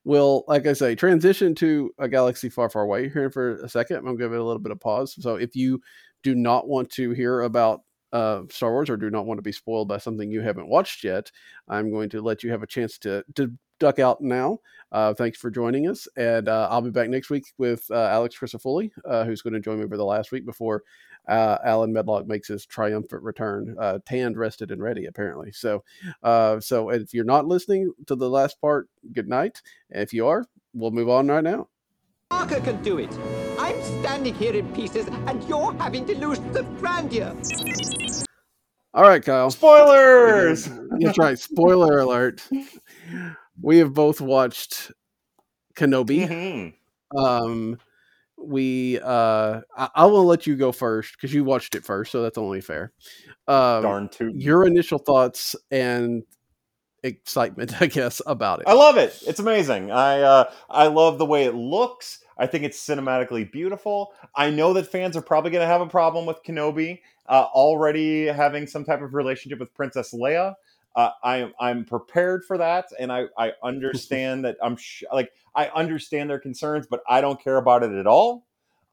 [0.03, 3.97] will, like I say, transition to a galaxy far, far away here for a second.
[3.97, 5.15] I'm going to give it a little bit of pause.
[5.19, 5.81] So if you
[6.21, 7.81] do not want to hear about
[8.11, 11.03] uh, Star Wars or do not want to be spoiled by something you haven't watched
[11.03, 11.31] yet,
[11.67, 14.59] I'm going to let you have a chance to to duck out now.
[14.91, 18.35] Uh, thanks for joining us, and uh, I'll be back next week with uh, Alex
[18.37, 20.83] Crisafulli, uh, who's going to join me for the last week before
[21.27, 25.51] uh, Alan Medlock makes his triumphant return, uh, tanned, rested, and ready, apparently.
[25.51, 25.83] So,
[26.23, 29.61] uh, so if you're not listening to the last part, good night.
[29.91, 31.67] If you are, we'll move on right now.
[32.31, 33.15] Parker can do it.
[33.59, 37.35] I'm standing here in pieces, and you're having to lose the grandeur.
[38.93, 39.51] All right, Kyle.
[39.51, 40.65] Spoilers.
[40.99, 41.37] That's right.
[41.37, 42.43] Spoiler alert.
[43.61, 44.91] We have both watched
[45.75, 46.27] Kenobi.
[46.27, 47.17] Mm-hmm.
[47.17, 47.77] Um,
[48.41, 52.21] we uh I, I will let you go first because you watched it first, so
[52.21, 52.93] that's only fair.
[53.47, 54.39] Um, Darn tootin'.
[54.39, 56.23] your initial thoughts and
[57.03, 58.67] excitement, I guess, about it.
[58.67, 59.17] I love it.
[59.27, 59.91] It's amazing.
[59.91, 62.19] I uh, I love the way it looks.
[62.37, 64.13] I think it's cinematically beautiful.
[64.33, 68.27] I know that fans are probably going to have a problem with Kenobi uh, already
[68.27, 70.55] having some type of relationship with Princess Leia.
[70.95, 75.67] Uh, I, I'm prepared for that, and I, I understand that I'm sh- like I
[75.69, 78.45] understand their concerns, but I don't care about it at all.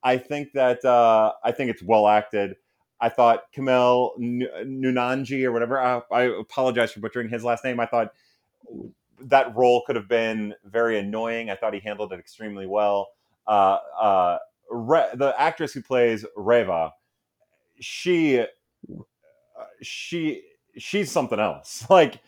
[0.02, 2.56] I think that uh, I think it's well acted.
[3.00, 5.80] I thought Kamel N- Nunanji or whatever.
[5.80, 7.80] I, I apologize for butchering his last name.
[7.80, 8.12] I thought
[9.20, 11.50] that role could have been very annoying.
[11.50, 13.08] I thought he handled it extremely well.
[13.46, 14.38] Uh, uh,
[14.70, 16.92] Re- the actress who plays Reva,
[17.80, 18.46] she, uh,
[19.82, 20.42] she,
[20.78, 21.86] she's something else.
[21.90, 22.20] Like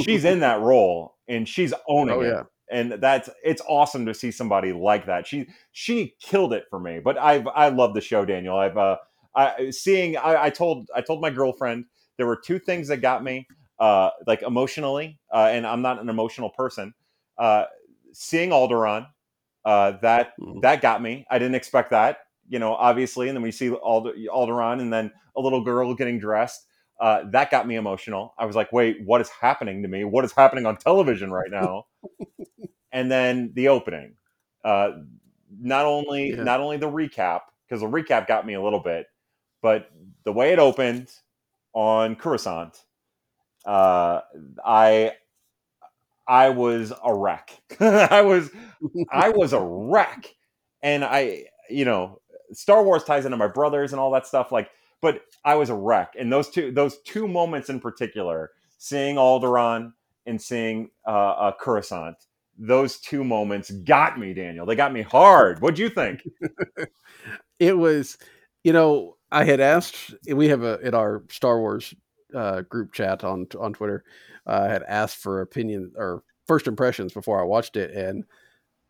[0.00, 2.28] she's in that role and she's owning Oh, it.
[2.28, 2.42] yeah.
[2.70, 5.26] And that's it's awesome to see somebody like that.
[5.26, 7.00] She she killed it for me.
[7.04, 8.56] But I've I love the show, Daniel.
[8.56, 8.96] I've uh
[9.36, 11.84] I seeing I, I told I told my girlfriend
[12.16, 13.46] there were two things that got me
[13.78, 16.94] uh like emotionally, uh, and I'm not an emotional person.
[17.36, 17.64] Uh
[18.12, 19.08] seeing Alderaan,
[19.66, 20.62] uh that Mhm.
[20.62, 21.26] that got me.
[21.30, 22.18] I didn't expect that,
[22.48, 23.28] you know, obviously.
[23.28, 26.66] And then we see Alder, Alderaan and then a little girl getting dressed.
[27.00, 28.34] Uh, that got me emotional.
[28.38, 30.04] I was like, wait, what is happening to me?
[30.04, 31.86] What is happening on television right now?
[32.92, 34.14] and then the opening.
[34.64, 34.92] Uh,
[35.60, 36.42] not only Yeah.
[36.42, 39.06] not only the recap, because the recap got me a little bit,
[39.62, 39.90] but
[40.24, 41.10] the way it opened
[41.72, 42.84] on Coruscant,
[43.66, 44.20] uh,
[44.64, 45.12] I
[46.26, 47.50] I was a wreck.
[47.80, 48.50] I was
[49.12, 50.34] I was a wreck,
[50.82, 52.20] and I you know
[52.52, 54.52] Star Wars ties into my brothers and all that stuff.
[54.52, 54.70] Like,
[55.04, 59.92] but I was a wreck, and those two those two moments in particular, seeing Alderaan
[60.26, 62.16] and seeing uh, uh, Coruscant,
[62.58, 64.64] those two moments got me, Daniel.
[64.64, 65.60] They got me hard.
[65.60, 66.22] What'd you think?
[67.60, 68.18] it was
[68.62, 71.94] you know i had asked we have a in our star wars
[72.34, 74.04] uh, group chat on on twitter
[74.46, 78.24] uh, i had asked for opinion or first impressions before i watched it and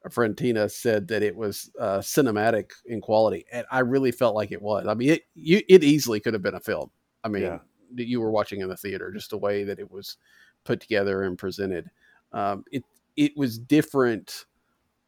[0.04, 4.34] a friend tina said that it was uh, cinematic in quality and i really felt
[4.34, 6.90] like it was i mean it you, it easily could have been a film
[7.24, 7.58] i mean Yeah.
[7.94, 10.16] that you were watching in the theater just the way that it was
[10.64, 11.90] put together and presented
[12.32, 12.84] um, it
[13.16, 14.44] it was different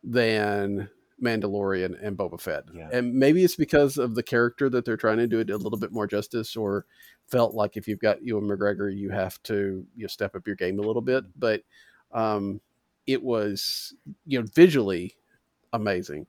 [0.04, 0.88] than
[1.22, 2.64] Mandalorian and Boba Fett.
[2.74, 2.88] Yeah.
[2.92, 5.78] And maybe it's because of the character that they're trying to do it a little
[5.78, 6.84] bit more justice or
[7.26, 10.56] felt like if you've got Ewan McGregor, you have to you know, step up your
[10.56, 11.24] game a little bit.
[11.36, 11.62] But
[12.12, 12.60] um,
[13.06, 13.94] it was,
[14.26, 15.14] you know, visually
[15.72, 16.26] amazing.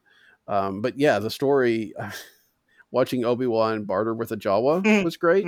[0.48, 1.94] Um, but yeah, the story,
[2.92, 5.48] watching Obi-Wan barter with a Jawa was great.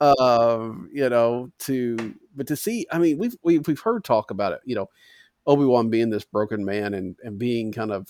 [0.00, 4.52] um, you know, to, but to see, I mean, we've, we've, we've heard talk about
[4.52, 4.88] it, you know,
[5.46, 8.08] Obi-Wan being this broken man and, and being kind of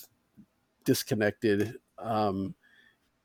[0.84, 1.74] disconnected.
[1.98, 2.54] Um,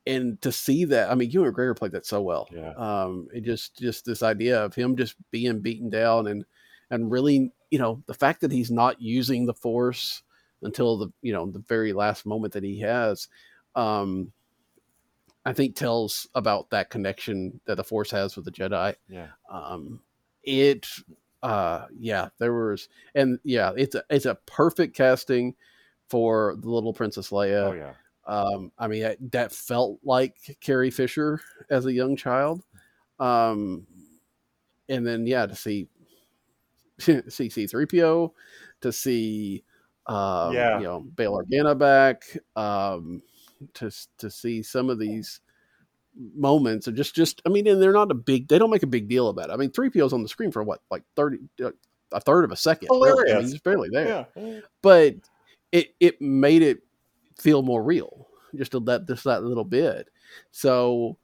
[0.06, 2.48] and to see that, I mean, Ewan McGregor played that so well.
[2.52, 2.72] Yeah.
[2.72, 6.46] Um, it just, just this idea of him just being beaten down and,
[6.90, 10.24] and really, you know, the fact that he's not using the force
[10.62, 13.28] until the, you know, the very last moment that he has,
[13.76, 14.32] um,
[15.46, 19.28] I think tells about that connection that the force has with the Jedi yeah.
[19.50, 20.02] um
[20.44, 20.86] it
[21.42, 25.56] uh yeah there was and yeah it's a it's a perfect casting
[26.10, 27.94] for the little princess leia Oh yeah.
[28.26, 31.40] um i mean that- that felt like carrie fisher
[31.70, 32.64] as a young child
[33.20, 33.88] um
[34.90, 35.88] and then yeah to see
[37.00, 38.34] see c3po
[38.82, 39.64] to see
[40.08, 40.80] um Yeah.
[40.80, 42.24] you know bail organa back
[42.56, 43.22] um
[43.74, 45.42] to to see some of these
[46.36, 48.88] moments are just just i mean and they're not a big they don't make a
[48.88, 51.72] big deal about it i mean 3po's on the screen for what like 30 uh,
[52.14, 53.10] a third of a second really.
[53.12, 53.52] I mean, Hilarious.
[53.52, 54.60] he's barely there Yeah.
[54.82, 55.16] but
[55.72, 56.80] it it made it
[57.38, 60.08] feel more real just a, that just that little bit
[60.52, 61.18] so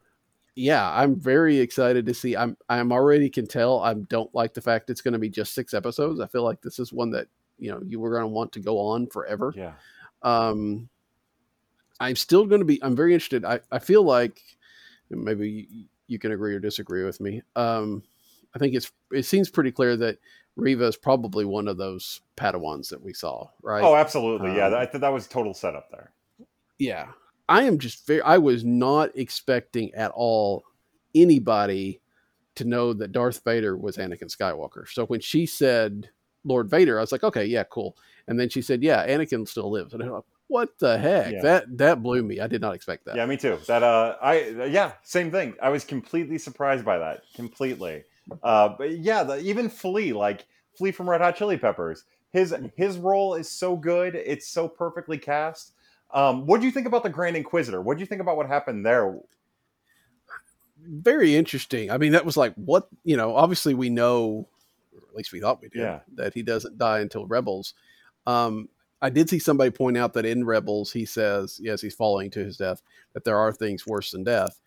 [0.55, 4.61] yeah i'm very excited to see i'm i'm already can tell i don't like the
[4.61, 7.27] fact it's going to be just six episodes i feel like this is one that
[7.57, 9.73] you know you were going to want to go on forever Yeah.
[10.21, 10.87] um
[11.99, 14.41] i'm still going to be i'm very interested i i feel like
[15.09, 18.03] maybe you, you can agree or disagree with me um
[18.55, 20.17] i think it's it seems pretty clear that
[20.55, 24.55] Reva is probably one of those padawans that we saw right Oh, absolutely.
[24.55, 24.65] yeah.
[24.67, 26.11] Um, That, I think that was total setup there.
[26.77, 27.07] yeah
[27.49, 30.63] i am just very i was not expecting at all
[31.15, 32.01] anybody
[32.55, 36.09] to know that darth vader was anakin skywalker so when she said
[36.43, 37.97] lord vader i was like okay yeah cool
[38.27, 41.41] and then she said yeah anakin still lives and i'm like what the heck Yeah.
[41.41, 43.57] that that blew me i did not expect that Yeah, me too.
[43.67, 45.55] That uh, I yeah, same thing.
[45.61, 47.23] I was completely surprised by that.
[47.33, 48.03] Completely.
[48.43, 50.45] Uh, but yeah, the, even Flea, like
[50.77, 54.15] Flea from Red Hot Chili Peppers, his his role is so good.
[54.15, 55.73] It's so perfectly cast.
[56.13, 57.81] Um, what do you think about the Grand Inquisitor?
[57.81, 59.17] What do you think about what happened there?
[60.85, 61.89] Very interesting.
[61.89, 63.35] I mean, that was like what you know.
[63.35, 64.47] Obviously, we know,
[64.93, 65.99] or at least we thought we did, Yeah.
[66.15, 67.73] that he doesn't die until Rebels.
[68.27, 68.69] Um,
[69.01, 72.39] I did see somebody point out that in Rebels, he says, yes, he's falling to
[72.39, 72.81] his death,
[73.11, 74.61] that there are things worse than death.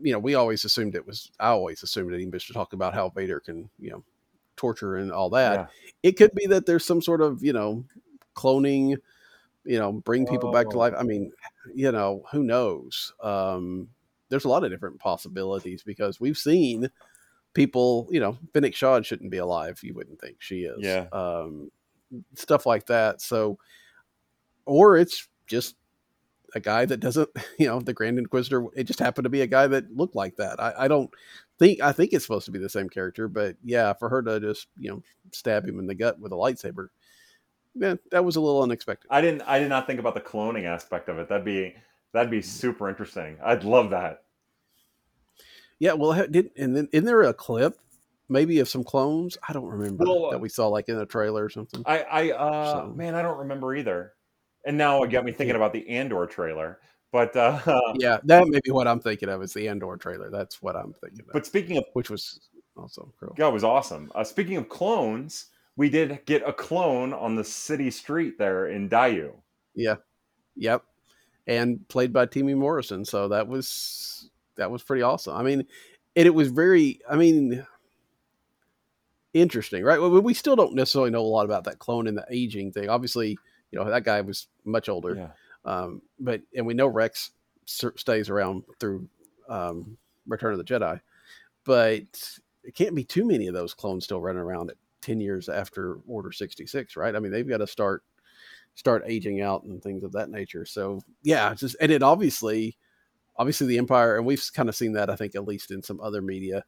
[0.00, 2.94] You know, we always assumed it was, I always assumed that he was talking about
[2.94, 4.04] how Vader can, you know,
[4.56, 5.54] torture and all that.
[5.54, 5.66] Yeah.
[6.10, 7.84] It could be that there's some sort of, you know,
[8.36, 8.98] cloning,
[9.64, 10.78] you know, bring people back to Oh.
[10.80, 10.94] life.
[10.98, 11.32] I mean,
[11.74, 13.12] you know, who knows?
[13.22, 13.88] Um,
[14.28, 16.88] there's a lot of different possibilities because we've seen
[17.54, 19.78] people, you know, Fennec Shand shouldn't be alive.
[19.82, 20.78] You wouldn't think she is.
[20.80, 21.06] Yeah.
[21.12, 21.70] Um,
[22.34, 23.20] stuff like that.
[23.20, 23.58] So,
[24.64, 25.76] or it's just
[26.54, 27.28] a guy that doesn't,
[27.58, 28.66] you know, the Grand Inquisitor.
[28.74, 30.60] It just happened to be a guy that looked like that.
[30.60, 31.10] I, I don't
[31.58, 31.80] think.
[31.80, 34.66] I think it's supposed to be the same character, but yeah, for her to just
[34.78, 35.02] you know
[35.32, 36.88] stab him in the gut with a lightsaber,
[37.74, 39.08] yeah, that was a little unexpected.
[39.10, 39.42] I didn't.
[39.42, 41.28] I did not think about the cloning aspect of it.
[41.28, 41.74] That'd be
[42.12, 43.36] that'd be super interesting.
[43.44, 44.22] I'd love that.
[45.78, 47.78] Yeah, well, did and then isn't there a clip
[48.28, 49.36] maybe of some clones?
[49.48, 51.82] I don't remember Well, uh, that we saw like in a trailer or something.
[51.86, 54.12] I, I, uh, So- man, I don't remember either.
[54.64, 56.78] And now it got me thinking about the Andor trailer.
[57.10, 57.58] But, uh,
[57.96, 59.42] yeah, that may be what I'm thinking of.
[59.42, 60.30] Is the Andor trailer?
[60.30, 61.32] That's what I'm thinking of.
[61.32, 63.34] but speaking of, which was also cool.
[63.36, 64.10] that was awesome.
[64.14, 65.46] Uh, speaking of clones,
[65.76, 69.32] we did get a clone on the city street there in Daiyu.
[69.74, 69.96] Yeah,
[70.54, 70.82] yep,
[71.46, 73.04] and played by Temuera Morrison.
[73.04, 75.36] So that was that was pretty awesome.
[75.36, 75.66] I mean,
[76.16, 77.00] and it was very.
[77.08, 77.66] I mean,
[79.34, 80.00] interesting, right?
[80.00, 82.88] Well, we still don't necessarily know a lot about that clone and the aging thing.
[82.88, 83.38] Obviously,
[83.70, 85.14] you know that guy was much older.
[85.14, 85.28] Yeah.
[85.64, 87.30] Um, but and we know Rex
[87.64, 89.08] stays around through
[89.48, 89.96] um,
[90.26, 91.00] Return of the Jedi,
[91.64, 95.48] but it can't be too many of those clones still running around at ten years
[95.48, 97.14] after Order sixty six, right?
[97.14, 98.02] I mean, they've got to start
[98.74, 100.64] start aging out and things of that nature.
[100.64, 102.78] So yeah, just and it obviously,
[103.36, 106.00] obviously the Empire, and we've kind of seen that I think at least in some
[106.00, 106.64] other media.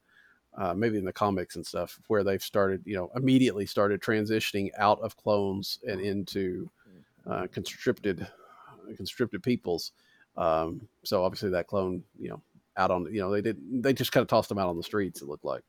[0.57, 4.71] Uh, maybe in the comics and stuff, where they've started, you know, immediately started transitioning
[4.79, 6.71] out of clones and into
[7.29, 8.25] uh, conscripted
[8.97, 9.91] conscripted peoples.
[10.37, 12.41] Um, so obviously that clone, you know,
[12.77, 14.83] out on, you know, they did, they just kind of tossed them out on the
[14.85, 15.23] streets.
[15.23, 15.65] It looked like.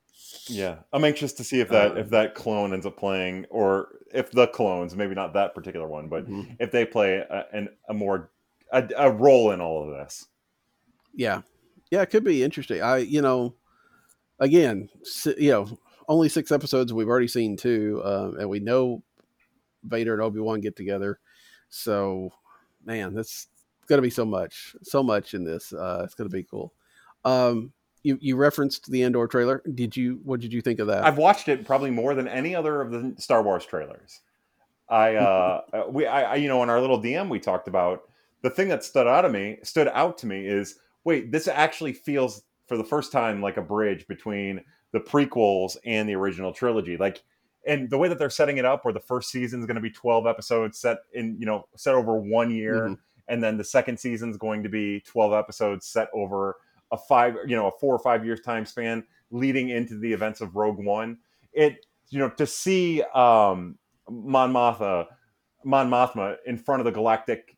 [0.47, 3.99] Yeah, I'm anxious to see if that Um, if that clone ends up playing, or
[4.13, 6.55] if the clones, maybe not that particular one, but Mhm.
[6.59, 8.31] if they play a, an, a more
[8.71, 10.27] a, a role in all of this.
[11.13, 11.41] Yeah,
[11.91, 12.81] yeah, it could be interesting.
[12.81, 13.55] I, you know,
[14.39, 14.89] again,
[15.37, 16.93] you know, only six episodes.
[16.93, 19.03] We've already seen two, um, and we know
[19.83, 21.19] Vader and Obi Wan get together.
[21.69, 22.31] So,
[22.83, 23.47] man, that's
[23.87, 25.73] going to be so much, so much in this.
[25.73, 26.73] Uh, it's going to be cool.
[27.23, 27.71] Um,
[28.05, 29.63] you you referenced the Andor trailer.
[29.73, 30.19] Did you?
[30.23, 31.03] What did you think of that?
[31.05, 34.21] I've watched it probably more than any other of the Star Wars trailers.
[34.87, 38.03] I, uh, uh, we, I, I, you know, in our little DM, we talked about
[38.43, 41.93] the thing that stood out of me, stood out to me is, wait, this actually
[41.93, 44.61] feels for the first time like a bridge between
[44.91, 46.97] the prequels and the original trilogy.
[46.97, 47.23] Like,
[47.67, 49.81] and the way that they're setting it up, where the first season is going to
[49.81, 52.97] be twelve episodes set in, you know, set over one year, Mhm.
[53.27, 56.57] and then the second season is going to be twelve episodes set over
[56.95, 60.41] a five, you know, a four or five years time span, leading into the events
[60.41, 61.17] of Rogue One.
[61.53, 63.77] It, you know, to see um,
[64.09, 65.07] Mon Mothma,
[65.63, 67.57] Mon Mothma in front of the Galactic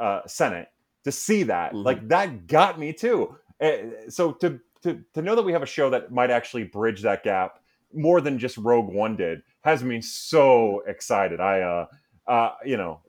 [0.00, 0.68] uh, Senate,
[1.04, 1.84] to see that, Mhm.
[1.84, 3.36] like that got me too.
[3.60, 7.02] Uh, so to, to to know that we have a show that might actually bridge
[7.02, 7.60] that gap
[7.94, 11.40] more than just Rogue One did has me so excited.
[11.40, 11.86] I, uh,
[12.26, 13.00] uh, you know,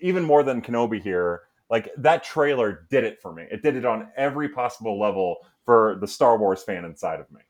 [0.00, 3.44] even more than Kenobi here, like that trailer did it for me.
[3.50, 7.40] It did it on every possible level for the Star Wars fan inside of me.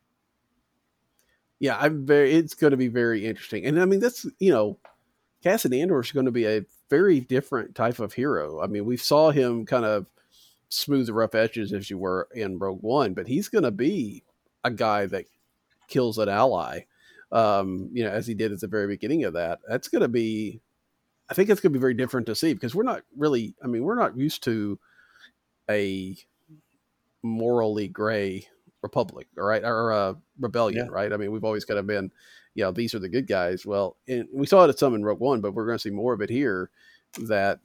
[1.59, 2.32] yeah, I'm very.
[2.32, 4.78] It's going to be very interesting, and I mean that's you know,
[5.43, 8.60] Cassian Andor is going to be a very different type of hero.
[8.62, 10.06] I mean, we saw him kind of
[10.68, 14.22] smooth the rough edges, as you were in Rogue One, but he's going to be
[14.64, 15.24] a guy that
[15.88, 16.80] kills an ally.
[17.32, 19.59] Um, you know, as he did at the very beginning of that.
[19.68, 20.60] That's going to be.
[21.28, 23.55] I think it's going to be very different to see because we're not really.
[23.62, 24.78] I mean, we're not used to
[25.69, 26.16] a
[27.23, 28.47] morally gray
[28.82, 30.93] republic, all right, or uh, rebellion, Yeah.
[30.93, 31.12] right?
[31.12, 32.12] I mean, we've always kind of been,
[32.55, 33.66] you know, these are the good guys.
[33.66, 35.90] Well, and we saw it at some in Rogue One, but we're going to see
[35.90, 36.70] more of it here.
[37.23, 37.61] That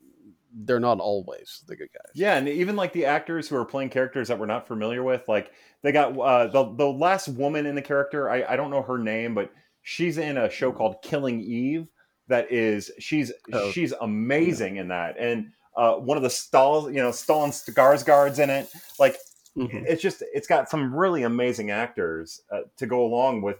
[0.54, 2.12] they're not always the good guys.
[2.16, 5.28] Yeah, and even like the actors who are playing characters that we're not familiar with,
[5.28, 5.52] like
[5.82, 8.30] they got uh, the the last woman in the character.
[8.30, 9.52] I, I don't know her name, but
[9.82, 11.88] she's in a show called Killing Eve.
[12.28, 13.72] That is, she's Oh.
[13.72, 18.50] she's amazing in that, and uh, one of the stalls, you know, Stellan Skarsgård's in
[18.50, 18.72] it.
[19.00, 19.18] Like
[19.58, 19.84] Mhm.
[19.86, 23.58] it's just it's got some really amazing actors uh, to go along with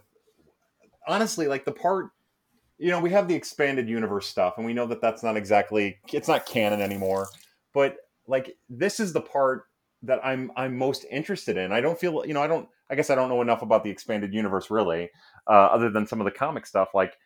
[1.06, 2.10] honestly like the part
[2.78, 5.98] you know, we have the expanded universe stuff, and we know that that's not exactly
[6.12, 7.28] it's not canon anymore.
[7.72, 9.66] But like, this is the part
[10.02, 11.70] that I'm I'm most interested in.
[11.70, 12.68] I don't feel, you know, I don't.
[12.90, 15.10] I guess I don't know enough about the expanded universe really,
[15.46, 16.88] uh, other than some of the comic stuff.
[16.92, 17.16] Like,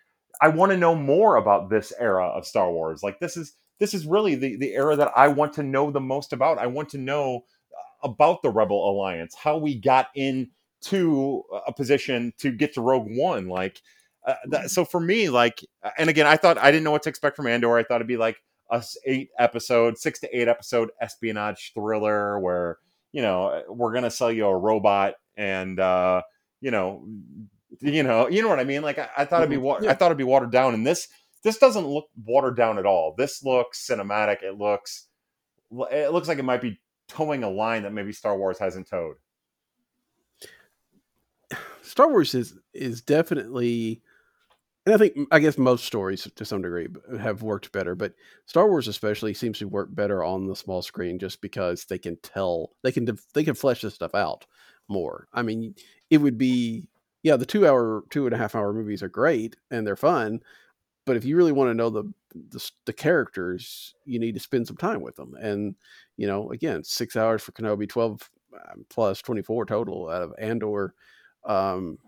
[0.40, 3.02] I want to know more about this era of Star Wars.
[3.02, 6.00] Like, this is this is really the the era that I want to know the
[6.00, 6.58] most about.
[6.58, 12.32] I want to know uh, about the Rebel Alliance, how we got into a position
[12.38, 13.80] to get to Rogue One, like.
[14.26, 15.64] Uh, that, so for me, like,
[15.98, 17.76] and again, I thought I didn't know what to expect from Andor.
[17.78, 18.36] I thought it'd be like
[18.70, 22.78] a eight episode, six to eight episode espionage thriller where
[23.12, 26.22] you know we're gonna sell you a robot and uh,
[26.60, 27.06] you know,
[27.80, 28.82] you know, you know what I mean.
[28.82, 29.64] Like I, I thought it'd be, mm-hmm.
[29.64, 29.90] wa- Yeah.
[29.90, 31.08] I thought it'd be watered down, and this
[31.42, 33.14] this doesn't look watered down at all.
[33.16, 34.42] This looks cinematic.
[34.42, 35.06] It looks
[35.90, 39.16] it looks like it might be towing a line that maybe Star Wars hasn't towed.
[41.82, 44.02] Star Wars is is definitely,
[44.84, 46.88] and I think I guess most stories to some degree
[47.20, 48.14] have worked better, but
[48.46, 52.16] Star Wars especially seems to work better on the small screen just because they can
[52.22, 54.46] tell they can they can flesh this stuff out
[54.88, 55.28] more.
[55.32, 55.74] I mean,
[56.10, 56.88] it would be
[57.26, 60.40] yeah, the two hour two and a half hour movies are great and they're fun,
[61.06, 62.04] but if you really want to know the
[62.34, 65.76] the, the characters, you need to spend some time with them, and
[66.16, 68.30] you know, again, six hours for Kenobi, twelve
[68.70, 70.94] um, plus twenty four total out of Andor
[71.44, 71.98] um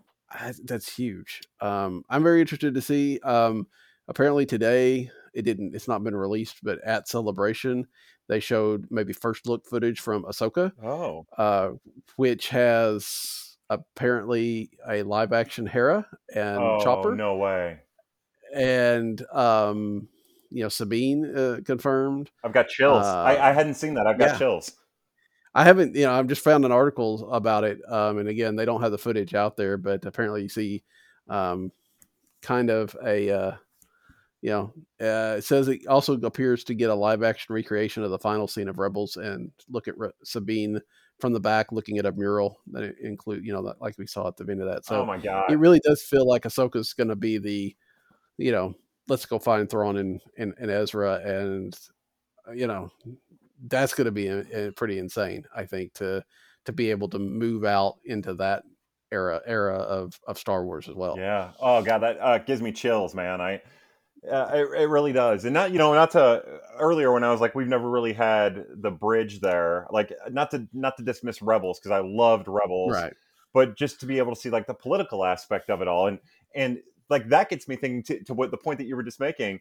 [0.63, 1.41] that's huge.
[1.61, 3.67] Um i'm very interested to see um
[4.07, 7.87] apparently today it didn't it's not been released but at celebration
[8.27, 11.71] they showed maybe first look footage from ahsoka Oh, uh
[12.17, 17.79] which has apparently a live action hera and oh chopper no way!
[18.55, 20.07] and um
[20.49, 23.05] you know sabine uh, confirmed I've got chills.
[23.05, 24.07] Uh, I, I hadn't seen that.
[24.07, 24.37] I've got yeah.
[24.37, 24.71] chills.
[25.53, 27.79] I haven't, you know, I've just found an article about it.
[27.89, 30.83] Um, and again, they don't have the footage out there, but apparently you see
[31.27, 31.71] um,
[32.41, 33.51] kind of a, uh,
[34.41, 38.11] you know, uh, it says it also appears to get a live action recreation of
[38.11, 40.79] the final scene of Rebels and look at Re- Sabine
[41.19, 44.27] from the back looking at a mural that include, you know, that, like we saw
[44.27, 44.85] at the end of that.
[44.85, 45.51] So oh my god!
[45.51, 47.75] it really does feel like Ahsoka's going to be the,
[48.37, 48.73] you know,
[49.07, 51.21] let's go find Thrawn and, and, and Ezra.
[51.25, 51.77] And,
[52.47, 52.89] uh, you know,
[53.67, 56.23] that's going to be uh, pretty insane, I think, to,
[56.65, 58.63] to be able to move out into that
[59.11, 61.15] era, era of, of Star Wars as well.
[61.17, 61.51] Yeah.
[61.59, 63.41] Oh god, that uh, gives me chills, man.
[63.41, 63.61] I
[64.29, 65.45] uh, it, it really does.
[65.45, 66.43] And not you know not to
[66.79, 69.87] earlier when I was like we've never really had the bridge there.
[69.91, 73.13] Like not to not to dismiss Rebels because I loved Rebels, Right.
[73.53, 76.19] but just to be able to see like the political aspect of it all and
[76.55, 76.79] and
[77.09, 79.59] like that gets me thinking to, to what the point that you were just making.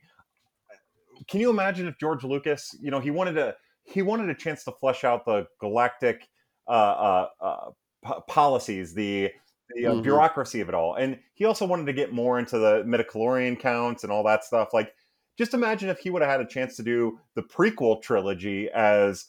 [1.26, 3.54] Can you imagine if George Lucas, you know, he wanted to
[3.84, 6.28] he wanted a chance to flesh out the galactic
[6.68, 7.70] uh, uh, uh,
[8.04, 9.30] p- policies, the
[9.74, 10.02] the uh, Mhm.
[10.02, 10.94] bureaucracy of it all.
[10.94, 14.70] And he also wanted to get more into the midichlorian counts and all that stuff.
[14.72, 14.94] Like,
[15.36, 19.26] just imagine if he would have had a chance to do the prequel trilogy as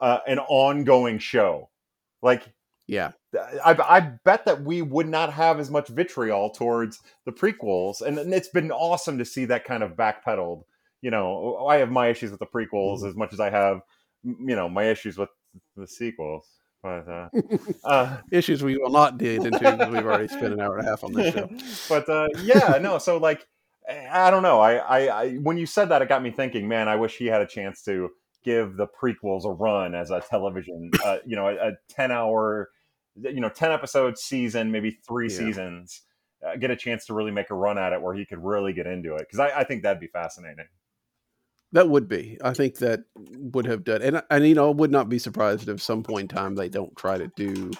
[0.00, 1.70] uh, an ongoing show.
[2.22, 2.52] Like,
[2.86, 3.12] Yeah.
[3.64, 8.00] I, I bet that we would not have as much vitriol towards the prequels.
[8.00, 10.64] And it's been awesome to see that kind of backpedaled.
[11.02, 13.08] You know, I have my issues with the prequels Mhm.
[13.08, 13.82] as much as I have,
[14.24, 15.28] you know, my issues with
[15.76, 16.48] the sequels.
[16.84, 17.28] But, uh,
[17.84, 20.90] uh, Issues we will not dig into because we've already spent an hour and a
[20.90, 21.48] half on this show.
[21.88, 22.98] but uh, yeah, no.
[22.98, 23.46] So like,
[23.88, 24.60] I I don't know.
[24.60, 26.68] I, I, I when you said that, it got me thinking.
[26.68, 28.10] Man, I wish he had a chance to
[28.44, 30.90] give the prequels a run as a television.
[31.02, 32.68] Uh, you know, a, a ten hour,
[33.16, 35.38] you know, ten episode season, maybe three Yeah.
[35.38, 36.02] seasons.
[36.46, 38.74] Uh, get a chance to really make a run at it where he could really
[38.74, 40.66] get into it because I, I think that'd be fascinating.
[41.74, 42.38] That would be.
[42.40, 45.68] I think that would have done, and and you know, I would not be surprised
[45.68, 47.72] if some point in time they don't try to do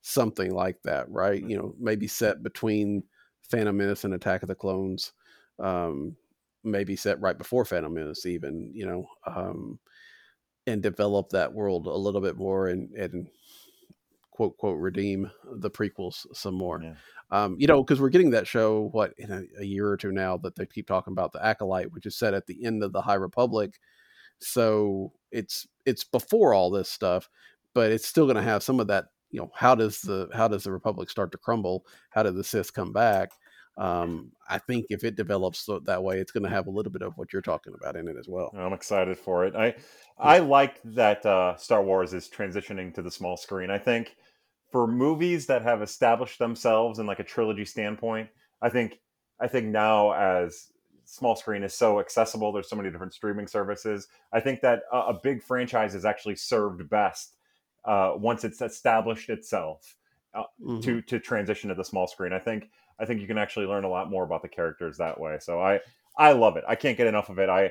[0.00, 1.42] something like that, right?
[1.42, 3.02] You know, maybe set between
[3.50, 5.12] Phantom Menace and Attack of the Clones,
[5.58, 6.16] um,
[6.64, 9.78] maybe set right before Phantom Menace, even you know, um,
[10.66, 13.28] and develop that world a little bit more and and
[14.30, 16.80] quote quote redeem the prequels some more.
[16.82, 16.94] Yeah.
[17.30, 20.12] Um, you know, because we're getting that show what in a, a year or two
[20.12, 22.92] now that they keep talking about the acolyte, which is set at the end of
[22.92, 23.78] the High Republic.
[24.38, 27.28] So it's it's before all this stuff,
[27.74, 29.06] but it's still going to have some of that.
[29.30, 31.86] You know, how does the how does the Republic start to crumble?
[32.10, 33.30] How do the Sith come back?
[33.76, 37.02] Um, I think if it develops that way, it's going to have a little bit
[37.02, 38.54] of what you're talking about in it as well.
[38.56, 39.56] I'm excited for it.
[39.56, 39.74] I
[40.16, 43.70] I like that uh, Star Wars is transitioning to the small screen.
[43.70, 44.16] I think
[44.74, 48.28] for movies that have established themselves in like a trilogy standpoint,
[48.60, 48.98] I think
[49.38, 50.72] I think now as
[51.04, 54.08] small screen is so accessible, there's so many different streaming services.
[54.32, 57.36] I think that a, a big franchise is actually served best
[57.84, 59.94] uh, once it's established itself
[60.60, 60.82] Mhm.
[60.82, 62.32] to to transition to the small screen.
[62.32, 62.68] I think
[62.98, 65.38] I think you can actually learn a lot more about the characters that way.
[65.38, 65.82] So I
[66.18, 66.64] I love it.
[66.66, 67.48] I can't get enough of it.
[67.48, 67.70] I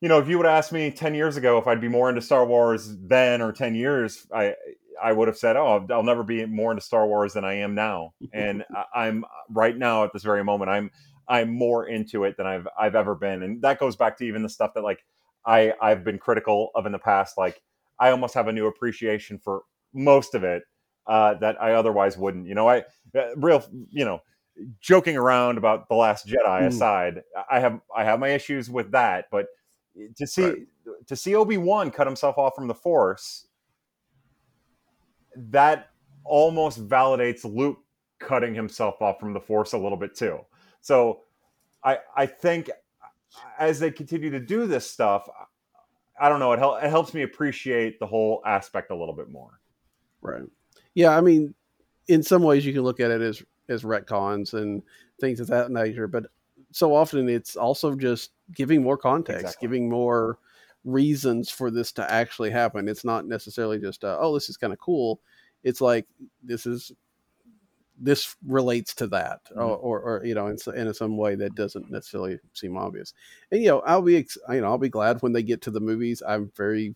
[0.00, 2.08] you know, if you would have asked me 10 years ago if I'd be more
[2.08, 4.54] into Star Wars then or 10 years, I
[5.02, 7.74] I would have said, "Oh, I'll never be more into Star Wars than I am
[7.74, 8.64] now." And
[8.94, 10.90] I'm right now at this very moment, I'm
[11.28, 14.42] I'm more into it than I've I've ever been, and that goes back to even
[14.42, 15.04] the stuff that like
[15.46, 17.38] I I've been critical of in the past.
[17.38, 17.62] Like
[17.98, 19.62] I almost have a new appreciation for
[19.92, 20.64] most of it
[21.06, 22.46] uh, that I otherwise wouldn't.
[22.46, 22.84] You know, I
[23.16, 24.20] uh, real you know
[24.80, 26.66] joking around about the Last Jedi mm.
[26.66, 29.46] aside, I have I have my issues with that, but
[30.16, 30.58] to see right.
[31.06, 33.46] to see Obi Wan cut himself off from the Force,
[35.36, 35.90] that
[36.24, 37.78] almost validates Luke
[38.18, 40.38] cutting himself off from the Force a little bit too.
[40.80, 41.22] So
[41.84, 42.70] I I think
[43.58, 45.28] as they continue to do this stuff,
[46.20, 46.52] I don't know.
[46.52, 49.60] It, hel- it helps me appreciate the whole aspect a little bit more.
[50.20, 50.42] Right.
[50.94, 51.16] Yeah.
[51.16, 51.54] I mean,
[52.08, 54.82] in some ways, you can look at it as as retcons and
[55.20, 56.26] things of that nature, but
[56.72, 59.66] so often it's also just giving more context, exactly.
[59.66, 60.38] giving more
[60.84, 62.88] reasons for this to actually happen.
[62.88, 65.20] It's not necessarily just uh, oh, this is kind of cool.
[65.62, 66.06] It's like
[66.42, 66.92] this is
[68.00, 69.60] this relates to that, mm-hmm.
[69.60, 73.12] or, or, or, you know, in, in some way that doesn't necessarily seem obvious.
[73.52, 75.80] And you know, I'll be you know I'll be glad when they get to the
[75.80, 76.22] movies.
[76.26, 76.94] I'm very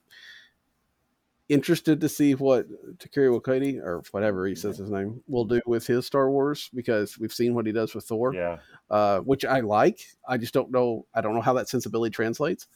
[1.50, 2.66] interested to see what
[2.98, 7.18] Taika Waititi or whatever he says his name will do with his Star Wars because
[7.18, 8.58] we've seen what he does with Thor, yeah,
[8.90, 10.00] uh, which I like.
[10.26, 11.06] I just don't know.
[11.14, 12.66] I don't know how that sensibility translates.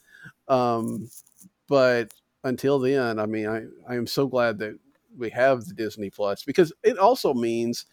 [0.47, 1.09] Um,
[1.67, 2.13] but
[2.43, 4.77] until then, I mean, I I am so glad that
[5.17, 7.85] we have the Disney Plus because it also means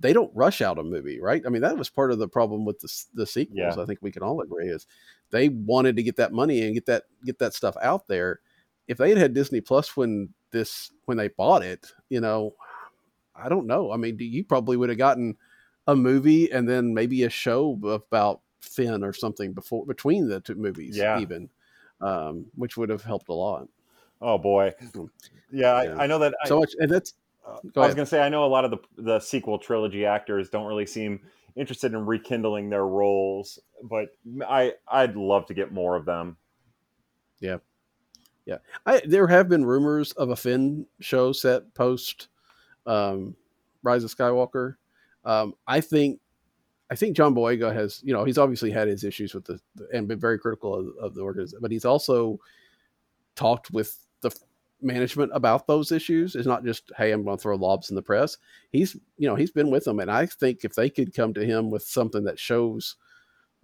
[0.00, 1.42] they don't rush out a movie, right?
[1.46, 3.76] I mean, that was part of the problem with the, the sequels.
[3.76, 3.82] Yeah.
[3.82, 4.86] I think we can all agree is
[5.30, 8.40] they wanted to get that money and get that get that stuff out there.
[8.86, 12.54] If they had had Disney Plus when this when they bought it, you know,
[13.34, 13.92] I don't know.
[13.92, 15.36] I mean, you probably would have gotten
[15.86, 20.54] a movie and then maybe a show about Finn or something before between the two
[20.54, 21.20] movies, yeah.
[21.20, 21.48] even,
[22.00, 23.68] um, which would have helped a lot.
[24.20, 25.02] Oh boy, yeah,
[25.52, 25.72] yeah.
[25.72, 27.14] I, I, know that so I, much, and that's
[27.46, 30.06] uh, I was going to say, I know a lot of the the sequel trilogy
[30.06, 31.20] actors don't really seem
[31.56, 34.16] interested in rekindling their roles, but
[34.48, 36.36] I I'd love to get more of them.
[37.40, 37.58] Yeah,
[38.46, 38.58] yeah.
[38.86, 42.28] I there have been rumors of a Finn show set post
[42.86, 43.36] um,
[43.82, 44.76] Rise of Skywalker.
[45.24, 46.20] Um, I think
[46.90, 49.58] I think John Boyega has you know he's obviously had his issues with the
[49.92, 52.38] and been very critical of, of the organization, but he's also
[53.36, 54.30] talked with the
[54.82, 56.34] management about those issues.
[56.34, 58.36] It's not just hey i'm going to throw lobs in the press.
[58.70, 61.44] He's you know he's been with them and i think if they could come to
[61.44, 62.96] him with something that shows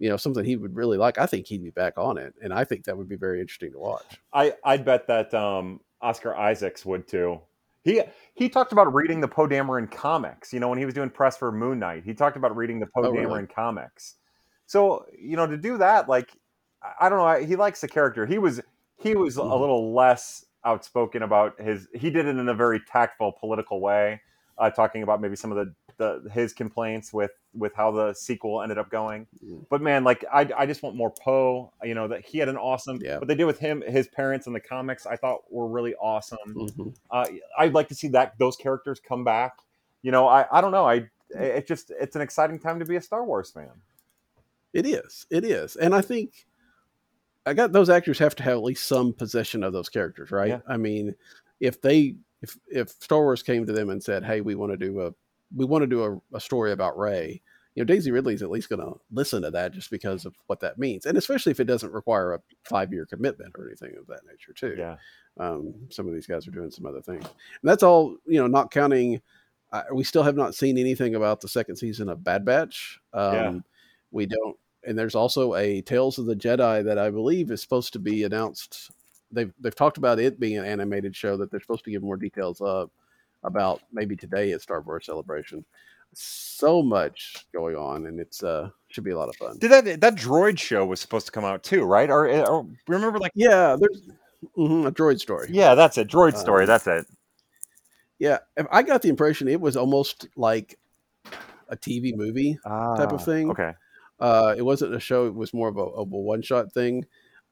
[0.01, 2.51] you know something he would really like i think he'd be back on it and
[2.51, 4.19] i think that would be very interesting to watch.
[4.33, 7.39] I i'd bet that um oscar isaacs would too
[7.83, 8.01] he
[8.33, 11.37] he talked about reading the poe dameron comics you know when he was doing press
[11.37, 13.47] for moon knight he talked about reading the poe oh, dameron really?
[13.47, 14.15] comics
[14.65, 16.31] so you know to do that like
[16.99, 18.61] i don't know he likes the character he was
[19.01, 19.49] he was mm-hmm.
[19.49, 21.87] a little less outspoken about his.
[21.93, 24.21] He did it in a very tactful, political way,
[24.57, 28.61] uh, talking about maybe some of the, the his complaints with with how the sequel
[28.61, 29.27] ended up going.
[29.43, 29.65] Mm.
[29.69, 31.71] But man, like I, I just want more Poe.
[31.83, 32.99] You know that he had an awesome.
[33.01, 33.17] Yeah.
[33.17, 36.37] What they did with him, his parents in the comics, I thought were really awesome.
[36.47, 36.89] Mm-hmm.
[37.09, 37.25] Uh,
[37.57, 39.57] I'd like to see that those characters come back.
[40.01, 40.87] You know, I I don't know.
[40.87, 43.71] I it just it's an exciting time to be a Star Wars fan.
[44.73, 45.25] It is.
[45.29, 46.45] It is, and I think
[47.45, 50.49] I got those actors have to have at least some possession of those characters, right?
[50.49, 50.59] Yeah.
[50.67, 51.15] I mean,
[51.59, 54.77] if they if if Star Wars came to them and said, "Hey, we want to
[54.77, 55.11] do a
[55.55, 57.41] we want to do a, a story about Rey,"
[57.75, 60.59] you know, Daisy Ridley's at least going to listen to that just because of what
[60.61, 64.07] that means, and especially if it doesn't require a five year commitment or anything of
[64.07, 64.75] that nature, too.
[64.77, 64.97] Yeah.
[65.39, 68.17] Um, some of these guys are doing some other things, and that's all.
[68.25, 69.21] You know, not counting.
[69.71, 72.99] Uh, we still have not seen anything about the second season of Bad Batch.
[73.13, 73.59] Um, yeah.
[74.11, 77.93] We don't and there's also a Tales of the Jedi that I believe is supposed
[77.93, 78.91] to be announced.
[79.31, 82.17] They've they've talked about it being an animated show that they're supposed to give more
[82.17, 82.89] details of
[83.43, 85.65] about maybe today at Star Wars Celebration.
[86.13, 89.57] So much going on, and it's uh should be a lot of fun.
[89.59, 92.09] Did that that droid show was supposed to come out too, right?
[92.09, 94.01] Or, or remember like yeah, there's
[94.57, 95.47] mm-hmm, a droid story.
[95.51, 96.09] Yeah, that's it.
[96.09, 96.63] Droid story.
[96.63, 97.05] Um, that's it.
[98.19, 98.39] Yeah,
[98.71, 100.77] I got the impression it was almost like
[101.69, 103.49] a TV movie ah, type of ah, thing.
[103.49, 103.73] Okay.
[104.19, 107.05] Uh, it wasn't a show; it was more of a, a one shot thing.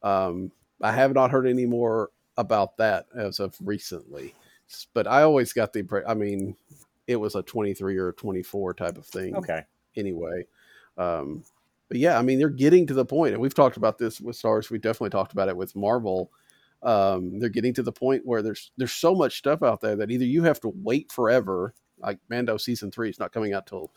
[0.03, 0.51] Um,
[0.81, 4.33] I have not heard any more about that as of recently,
[4.93, 6.09] but I always got the impression.
[6.09, 6.55] I mean,
[7.07, 9.35] it was a twenty three or twenty four type of thing.
[9.35, 9.63] Okay.
[9.95, 10.45] Anyway,
[10.97, 11.43] um,
[11.89, 14.35] but yeah, I mean, they're getting to the point, and we've talked about this with
[14.35, 14.69] Stars.
[14.69, 16.31] We definitely talked about it with Marvel.
[16.81, 20.11] Um, they're getting to the point where there's there's so much stuff out there that
[20.11, 23.91] either you have to wait forever, like Mando season three is not coming out till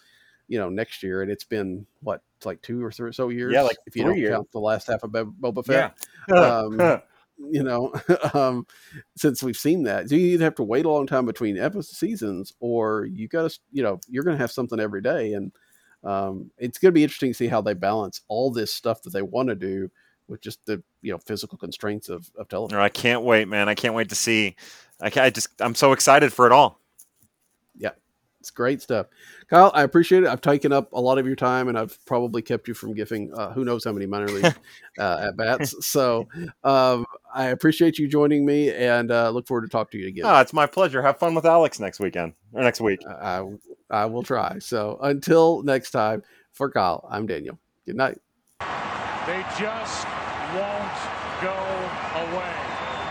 [0.49, 3.29] you know, next year, and it's been what, it's like two or three or so
[3.29, 3.53] years.
[3.53, 4.35] Yeah, like if you don't years.
[4.35, 5.99] count the last half of Bob- Boba Fett.
[6.29, 6.35] Yeah.
[6.35, 7.03] Um,
[7.51, 7.93] you know,
[8.35, 8.67] um,
[9.17, 11.97] since we've seen that, so you either have to wait a long time between episodes
[11.97, 15.53] seasons, or you got to, you know, you're going to have something every day, and
[16.05, 19.13] um, it's going to be interesting to see how they balance all this stuff that
[19.13, 19.91] they want to do
[20.29, 22.81] with just the you know physical constraints of, of television.
[22.81, 23.69] I can't wait, man.
[23.69, 24.57] I can't wait to see.
[25.01, 26.81] I, I just I'm so excited for it all.
[28.43, 29.07] It's great stuff,
[29.47, 29.71] Kyle.
[29.73, 30.29] I appreciate it.
[30.29, 33.33] I've taken up a lot of your time, and I've probably kept you from giving
[33.33, 34.53] uh, who knows how many minor league
[34.99, 35.87] uh, at bats.
[35.87, 36.27] So
[36.65, 40.25] um, I appreciate you joining me, and uh, look forward to talk to you again.
[40.27, 41.01] Oh, it's my pleasure.
[41.03, 42.99] Have fun with Alex next weekend or next week.
[43.07, 43.45] I
[43.89, 44.59] I will try.
[44.59, 47.61] So until next time, for Kyle, I'm Daniel.
[47.87, 48.19] Good night.
[48.59, 50.05] They just
[50.53, 51.22] won't go away.